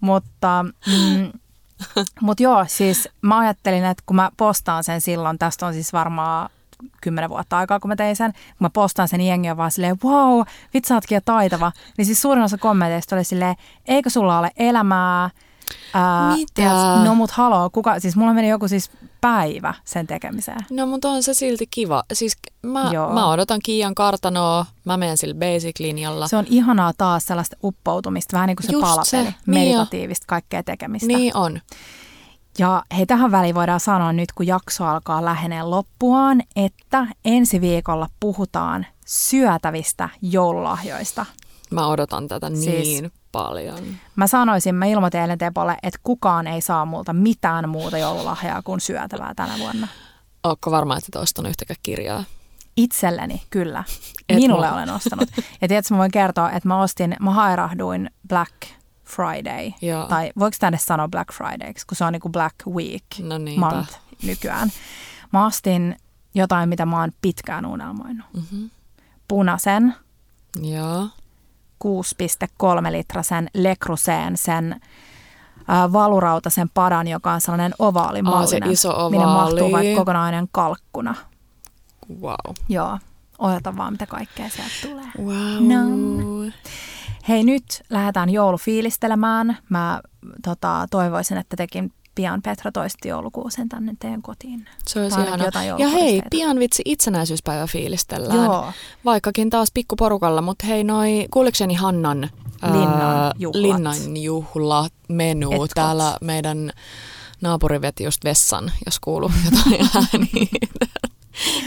Mutta 0.00 0.64
mm, 0.86 1.32
mut 2.20 2.40
joo, 2.40 2.64
siis 2.68 3.08
mä 3.22 3.38
ajattelin, 3.38 3.84
että 3.84 4.02
kun 4.06 4.16
mä 4.16 4.30
postaan 4.36 4.84
sen 4.84 5.00
silloin, 5.00 5.38
tästä 5.38 5.66
on 5.66 5.72
siis 5.74 5.92
varmaan 5.92 6.50
kymmenen 7.00 7.30
vuotta 7.30 7.58
aikaa, 7.58 7.80
kun 7.80 7.88
mä 7.88 7.96
tein 7.96 8.16
sen, 8.16 8.32
kun 8.32 8.40
mä 8.58 8.70
postaan 8.70 9.08
sen, 9.08 9.18
niin 9.18 9.28
jengi 9.28 9.50
on 9.50 9.56
vaan 9.56 9.70
silleen, 9.70 9.96
wow, 10.04 10.40
vitsi, 10.74 10.94
ootkin 10.94 11.16
jo 11.16 11.20
taitava. 11.24 11.72
Niin 11.98 12.06
siis 12.06 12.22
suurin 12.22 12.44
osa 12.44 12.58
kommenteista 12.58 13.16
oli 13.16 13.24
silleen, 13.24 13.54
eikö 13.86 14.10
sulla 14.10 14.38
ole 14.38 14.50
elämää? 14.56 15.30
Ää, 15.94 16.36
Mitä? 16.36 17.02
no 17.04 17.14
mut 17.14 17.30
haloo, 17.30 17.70
kuka, 17.70 18.00
siis 18.00 18.16
mulla 18.16 18.32
meni 18.32 18.48
joku 18.48 18.68
siis 18.68 18.90
päivä 19.20 19.74
sen 19.84 20.06
tekemiseen. 20.06 20.60
No 20.70 20.86
mutta 20.86 21.08
on 21.08 21.22
se 21.22 21.34
silti 21.34 21.66
kiva. 21.70 22.04
Siis 22.12 22.36
mä, 22.62 22.90
Joo. 22.92 23.12
mä 23.12 23.28
odotan 23.30 23.60
Kiian 23.64 23.94
kartanoa, 23.94 24.66
mä 24.84 24.96
menen 24.96 25.16
sillä 25.16 25.34
basic-linjalla. 25.34 26.28
Se 26.28 26.36
on 26.36 26.46
ihanaa 26.48 26.92
taas 26.98 27.26
sellaista 27.26 27.56
uppoutumista, 27.64 28.36
vähän 28.36 28.46
niin 28.46 28.56
kuin 28.56 28.66
se 28.66 28.72
Just 28.72 28.82
palapeli, 28.82 29.06
se, 29.06 29.22
niin 29.22 29.34
meditatiivista 29.46 30.24
kaikkea 30.28 30.62
tekemistä. 30.62 31.06
Niin 31.06 31.36
on. 31.36 31.60
Ja 32.58 32.82
hei, 32.96 33.06
tähän 33.06 33.30
väliin 33.30 33.54
voidaan 33.54 33.80
sanoa 33.80 34.12
nyt, 34.12 34.32
kun 34.32 34.46
jakso 34.46 34.84
alkaa 34.84 35.24
lähenee 35.24 35.62
loppuaan, 35.62 36.42
että 36.56 37.06
ensi 37.24 37.60
viikolla 37.60 38.08
puhutaan 38.20 38.86
syötävistä 39.06 40.08
joululahjoista. 40.22 41.26
Mä 41.70 41.86
odotan 41.86 42.28
tätä 42.28 42.48
Siis- 42.48 42.64
niin 42.66 43.12
paljon. 43.32 43.78
Mä 44.16 44.26
sanoisin, 44.26 44.74
mä 44.74 44.86
ilmoitin 44.86 45.20
eilen 45.20 45.38
Tepolle, 45.38 45.76
että 45.82 46.00
kukaan 46.02 46.46
ei 46.46 46.60
saa 46.60 46.84
multa 46.84 47.12
mitään 47.12 47.68
muuta 47.68 47.98
joululahjaa 47.98 48.62
kuin 48.62 48.80
syötävää 48.80 49.32
tänä 49.34 49.52
vuonna. 49.58 49.88
Ootko 50.44 50.70
varma, 50.70 50.96
että 50.96 51.06
et 51.10 51.22
ostanut 51.22 51.48
yhtäkään 51.50 51.76
kirjaa? 51.82 52.24
Itselleni, 52.76 53.42
kyllä. 53.50 53.84
Et 54.28 54.36
Minulle 54.36 54.72
olen 54.72 54.90
ostanut. 54.90 55.28
Ja 55.60 55.68
tiedätkö, 55.68 55.94
mä 55.94 55.98
voin 55.98 56.10
kertoa, 56.10 56.50
että 56.50 56.68
mä 56.68 56.82
ostin, 56.82 57.16
mä 57.20 57.30
hairahduin 57.30 58.10
Black 58.28 58.52
Friday. 59.06 59.72
Joo. 59.82 60.06
Tai 60.06 60.32
voiko 60.38 60.56
tänne 60.60 60.78
sanoa 60.78 61.08
Black 61.08 61.32
Friday, 61.32 61.72
kun 61.88 61.96
se 61.96 62.04
on 62.04 62.12
niinku 62.12 62.28
Black 62.28 62.54
Week 62.66 63.04
No 63.22 63.38
niinpä. 63.38 63.66
month 63.70 63.98
nykyään. 64.22 64.68
Mä 65.32 65.46
ostin 65.46 65.96
jotain, 66.34 66.68
mitä 66.68 66.86
mä 66.86 67.00
oon 67.00 67.10
pitkään 67.22 67.66
unelmoinut. 67.66 68.26
Mm-hmm. 68.34 68.70
Punaisen, 69.28 69.94
Joo. 70.62 71.08
6,3 71.84 72.92
litrasen 72.92 73.50
Le 73.54 73.76
sen 74.34 74.72
äh, 75.70 75.92
valurautasen 75.92 76.68
padan, 76.74 77.08
joka 77.08 77.32
on 77.32 77.40
sellainen 77.40 77.74
ovaalimallinen. 77.78 78.62
Aa, 78.62 78.66
se 78.66 78.72
iso 78.72 79.10
Minne 79.10 79.26
mahtuu 79.26 79.58
ovaali. 79.58 79.72
vaikka 79.72 80.00
kokonainen 80.00 80.48
kalkkuna. 80.52 81.14
Wow. 82.20 82.54
Joo, 82.68 82.98
odota 83.38 83.76
vaan, 83.76 83.92
mitä 83.92 84.06
kaikkea 84.06 84.48
sieltä 84.48 84.72
tulee. 84.82 85.06
Wow. 85.18 85.66
No. 85.66 86.52
Hei, 87.28 87.44
nyt 87.44 87.82
lähdetään 87.90 88.30
joulufiilistelemään. 88.30 89.58
Mä 89.68 90.00
tota, 90.44 90.86
toivoisin, 90.90 91.38
että 91.38 91.56
tekin 91.56 91.92
pian 92.14 92.42
Petra 92.42 92.72
toisti 92.72 93.08
joulukuusen 93.08 93.68
tänne 93.68 93.94
teidän 93.98 94.22
kotiin. 94.22 94.66
Se 94.86 95.00
olisi 95.02 95.20
ihana. 95.20 95.44
Ja 95.78 95.88
hei, 95.88 96.22
pian 96.30 96.58
vitsi 96.58 96.82
itsenäisyyspäivä 96.84 97.66
fiilistellään. 97.66 98.44
Joo, 98.44 98.72
Vaikkakin 99.04 99.50
taas 99.50 99.68
pikkuporukalla, 99.74 100.42
mutta 100.42 100.66
hei 100.66 100.84
noi, 100.84 101.26
kuulikseni 101.30 101.74
Hannan 101.74 102.30
Linnan 102.72 103.32
juhlat. 103.38 103.62
Linnan 103.62 104.16
juhla 104.16 104.88
menu. 105.08 105.52
Etkot. 105.52 105.70
Täällä 105.74 106.16
meidän 106.20 106.70
naapuri 107.40 107.80
veti 107.80 108.04
just 108.04 108.24
vessan, 108.24 108.72
jos 108.86 109.00
kuuluu 109.00 109.30
jotain 109.44 109.88
ääniä. 109.94 110.86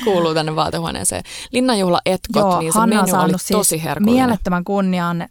kuuluu 0.03 0.33
tänne 0.33 0.55
vaatehuoneeseen. 0.55 1.23
Linnanjuhla 1.51 2.01
etkot, 2.05 2.41
Joo 2.41 2.59
niin 2.59 2.73
se 2.73 2.79
Hanna 2.79 2.99
on 3.01 3.05
menu 3.09 3.21
oli 3.23 3.31
tosi 3.31 3.69
siis 3.69 3.83
herkullinen. 3.83 4.15
mielettömän 4.15 4.63
kunnian 4.63 5.29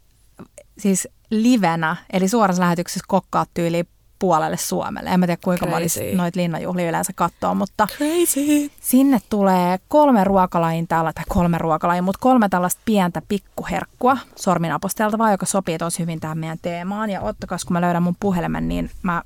siis 0.78 1.08
livenä, 1.30 1.96
eli 2.12 2.28
suorassa 2.28 2.62
lähetyksessä 2.62 3.04
kokkaat 3.08 3.48
tyyli 3.54 3.84
puolelle 4.18 4.56
Suomelle. 4.56 5.10
En 5.10 5.20
mä 5.20 5.26
tiedä 5.26 5.40
kuinka 5.44 5.66
moni 5.66 5.86
Crazy. 5.86 6.16
noita 6.16 6.40
linnanjuhlia 6.40 6.88
yleensä 6.88 7.12
katsoo, 7.12 7.54
mutta 7.54 7.86
Crazy. 7.96 8.70
Sinne 8.80 9.20
tulee 9.30 9.78
kolme 9.88 10.24
ruokalajin 10.24 10.88
täällä, 10.88 11.12
tai 11.12 11.24
kolme 11.28 11.58
ruokalajin, 11.58 12.04
mutta 12.04 12.18
kolme 12.20 12.48
tällaista 12.48 12.80
pientä 12.84 13.22
pikkuherkkua 13.28 14.18
sorminaposteltavaa, 14.36 15.30
joka 15.30 15.46
sopii 15.46 15.78
tosi 15.78 15.98
hyvin 15.98 16.20
tähän 16.20 16.38
meidän 16.38 16.58
teemaan. 16.62 17.10
Ja 17.10 17.20
ottakas, 17.20 17.64
kun 17.64 17.72
mä 17.72 17.80
löydän 17.80 18.02
mun 18.02 18.16
puhelimen, 18.20 18.68
niin 18.68 18.90
mä, 19.02 19.22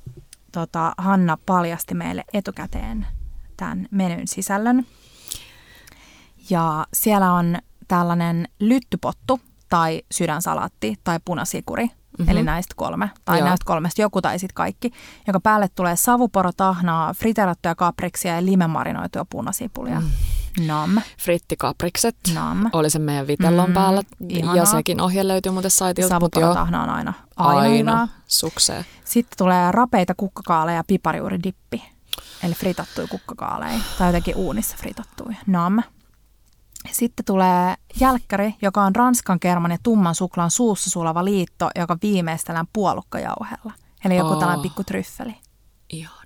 tota, 0.51 0.93
Hanna 0.97 1.37
paljasti 1.45 1.93
meille 1.93 2.23
etukäteen 2.33 3.07
tämän 3.57 3.87
menyn 3.91 4.27
sisällön. 4.27 4.85
Ja 6.49 6.87
siellä 6.93 7.33
on 7.33 7.57
tällainen 7.87 8.47
lyttypottu 8.59 9.39
tai 9.73 10.01
sydänsalaatti 10.11 10.95
tai 11.03 11.19
punasikuri, 11.25 11.83
Mhm. 11.85 11.91
mm-hmm. 12.19 12.31
eli 12.31 12.43
näistä 12.43 12.73
kolme, 12.77 13.09
tai 13.25 13.39
Joo. 13.39 13.47
näistä 13.47 13.65
kolmesta 13.65 14.01
joku 14.01 14.21
tai 14.21 14.39
sitten 14.39 14.53
kaikki, 14.53 14.91
joka 15.27 15.39
päälle 15.39 15.67
tulee 15.75 15.95
savuporotahnaa, 15.95 17.13
friterattuja 17.13 17.75
kapriksia 17.75 18.35
ja 18.35 18.45
limemarinoituja 18.45 19.25
punasipulia. 19.29 19.99
Mm. 19.99 20.67
Nam. 20.67 21.01
Frittikaprikset. 21.21 22.15
Nam. 22.33 22.69
Oli 22.73 22.89
se 22.89 22.99
meidän 22.99 23.27
vitellon 23.27 23.69
mm, 23.69 23.73
päällä. 23.73 24.01
Ihanaa. 24.29 24.55
Ja 24.55 24.65
sekin 24.65 25.01
ohje 25.01 25.27
löytyy 25.27 25.51
muuten 25.51 25.71
saitilta. 25.71 26.09
Savukalatahna 26.09 26.83
on 26.83 26.89
aina, 26.89 27.13
aina, 27.35 27.59
aina 27.61 28.07
sukseen. 28.27 28.85
Sitten 29.05 29.37
tulee 29.37 29.71
rapeita 29.71 30.13
kukkakaaleja 30.17 30.77
ja 30.77 30.83
piparijuuridippi. 30.87 31.83
Eli 32.43 32.53
fritattuja 32.53 33.07
kukkakaaleja. 33.07 33.79
Tai 33.97 34.07
jotenkin 34.07 34.35
uunissa 34.35 34.77
fritattuja. 34.77 35.37
Nam. 35.47 35.83
Sitten 36.91 37.25
tulee 37.25 37.75
jälkkäri, 37.99 38.55
joka 38.61 38.81
on 38.81 38.95
ranskan 38.95 39.39
kerman 39.39 39.71
ja 39.71 39.77
tumman 39.83 40.15
suklaan 40.15 40.51
suussa 40.51 40.89
sulava 40.89 41.25
liitto, 41.25 41.69
joka 41.75 41.97
viimeistellään 42.01 42.67
puolukkajauhella. 42.73 43.73
Eli 44.05 44.17
joku 44.17 44.33
oh. 44.33 44.39
tällainen 44.39 44.63
pikku 44.63 44.83
tryffeli. 44.83 45.35
Ihana. 45.89 46.23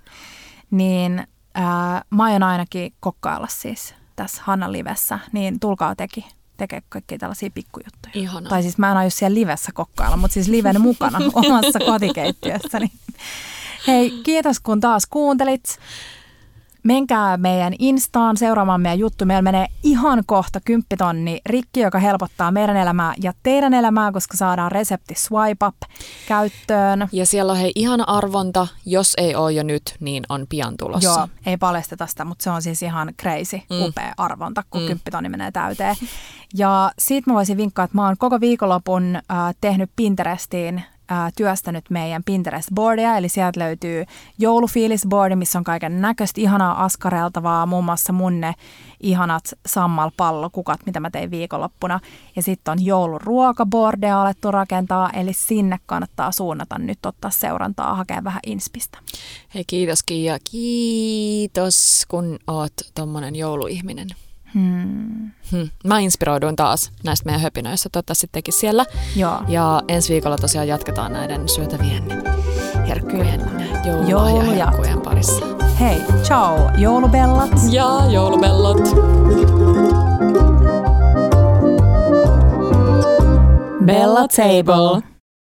Niin 0.70 1.18
äh, 1.58 2.02
mä 2.10 2.24
aion 2.24 2.42
ainakin 2.42 2.94
kokkailla 3.00 3.46
siis 3.50 3.94
tässä 4.16 4.42
Hanna 4.44 4.72
livessä, 4.72 5.18
niin 5.32 5.60
tulkaa 5.60 5.96
teki 5.96 6.26
tekee 6.56 6.82
kaikki 6.88 7.18
tällaisia 7.18 7.50
pikkujuttuja. 7.54 8.12
Ihana. 8.14 8.48
Tai 8.48 8.62
siis 8.62 8.78
mä 8.78 8.90
en 8.90 8.96
aio 8.96 9.10
siellä 9.10 9.34
livessä 9.34 9.72
kokkailla, 9.74 10.16
mutta 10.16 10.34
siis 10.34 10.48
liven 10.48 10.80
mukana 10.80 11.18
omassa 11.46 11.78
kotikeittiössäni. 11.78 12.90
Hei, 13.86 14.10
kiitos 14.10 14.60
kun 14.60 14.80
taas 14.80 15.06
kuuntelit 15.10 15.78
menkää 16.82 17.36
meidän 17.36 17.72
Instaan 17.78 18.36
seuraamaan 18.36 18.80
meidän 18.80 18.98
juttu. 18.98 19.24
Meillä 19.24 19.42
menee 19.42 19.66
ihan 19.82 20.22
kohta 20.26 20.60
kymppitonni 20.64 21.40
rikki, 21.46 21.80
joka 21.80 21.98
helpottaa 21.98 22.50
meidän 22.50 22.76
elämää 22.76 23.14
ja 23.22 23.32
teidän 23.42 23.74
elämää, 23.74 24.12
koska 24.12 24.36
saadaan 24.36 24.72
resepti 24.72 25.14
Swipe 25.14 25.66
Up 25.66 25.76
käyttöön. 26.28 27.08
Ja 27.12 27.26
siellä 27.26 27.52
on 27.52 27.58
hei 27.58 27.72
ihana 27.74 28.04
arvonta. 28.04 28.66
Jos 28.86 29.14
ei 29.16 29.34
ole 29.34 29.52
jo 29.52 29.62
nyt, 29.62 29.96
niin 30.00 30.24
on 30.28 30.46
pian 30.48 30.76
tulossa. 30.76 31.08
Joo, 31.08 31.28
ei 31.46 31.56
paljasteta 31.56 32.06
sitä, 32.06 32.24
mutta 32.24 32.42
se 32.42 32.50
on 32.50 32.62
siis 32.62 32.82
ihan 32.82 33.12
crazy, 33.20 33.56
mm. 33.70 33.82
upea 33.82 34.12
arvonta, 34.16 34.62
kun 34.70 34.80
mm. 34.80 34.86
kymppitonni 34.86 35.28
menee 35.28 35.50
täyteen. 35.50 35.96
Ja 36.54 36.92
siitä 36.98 37.30
mä 37.30 37.34
voisin 37.34 37.56
vinkkaa, 37.56 37.84
että 37.84 37.96
mä 37.96 38.06
oon 38.06 38.16
koko 38.18 38.40
viikonlopun 38.40 39.16
äh, 39.16 39.22
tehnyt 39.60 39.90
Pinterestiin 39.96 40.82
ää, 41.08 41.30
työstänyt 41.36 41.84
meidän 41.90 42.22
Pinterest-boardia, 42.30 43.16
eli 43.18 43.28
sieltä 43.28 43.60
löytyy 43.60 44.04
joulufiilisboardi, 44.38 45.36
missä 45.36 45.58
on 45.58 45.64
kaiken 45.64 46.00
näköistä 46.00 46.40
ihanaa 46.40 46.84
askareltavaa, 46.84 47.66
muun 47.66 47.84
muassa 47.84 48.12
mun 48.12 48.40
ne 48.40 48.54
ihanat 49.00 49.44
sammalpallokukat, 49.66 50.80
mitä 50.86 51.00
mä 51.00 51.10
tein 51.10 51.30
viikonloppuna. 51.30 52.00
Ja 52.36 52.42
sitten 52.42 52.72
on 52.72 52.84
jouluruokaboardia 52.84 54.22
alettu 54.22 54.50
rakentaa, 54.50 55.10
eli 55.10 55.32
sinne 55.32 55.78
kannattaa 55.86 56.32
suunnata 56.32 56.78
nyt 56.78 57.06
ottaa 57.06 57.30
seurantaa, 57.30 57.94
hakea 57.94 58.24
vähän 58.24 58.40
inspistä. 58.46 58.98
Hei 59.54 59.64
kiitos 59.66 60.02
Kiia, 60.02 60.38
kiitos 60.50 62.04
kun 62.08 62.38
oot 62.46 62.72
tommonen 62.94 63.36
jouluihminen. 63.36 64.08
Hmm. 64.54 65.30
Hmm. 65.52 65.68
Mä 65.84 65.98
inspiroiduin 65.98 66.56
taas 66.56 66.92
näistä 67.04 67.24
meidän 67.26 67.40
höpinöissä, 67.40 67.88
toivottavasti 67.92 68.28
tekin 68.32 68.54
siellä. 68.54 68.84
Joo. 69.16 69.42
Ja 69.48 69.82
ensi 69.88 70.12
viikolla 70.12 70.36
tosiaan 70.36 70.68
jatketaan 70.68 71.12
näiden 71.12 71.48
syötävien 71.48 72.04
herkkujen 72.88 73.40
joululahjaherkkujen 74.08 75.00
parissa. 75.00 75.46
Hei, 75.80 76.02
ciao 76.22 76.70
joulubellat. 76.78 77.50
Ja 77.70 77.86
joulubellat. 78.10 78.78
Bella 83.84 84.28
Table. 84.28 85.17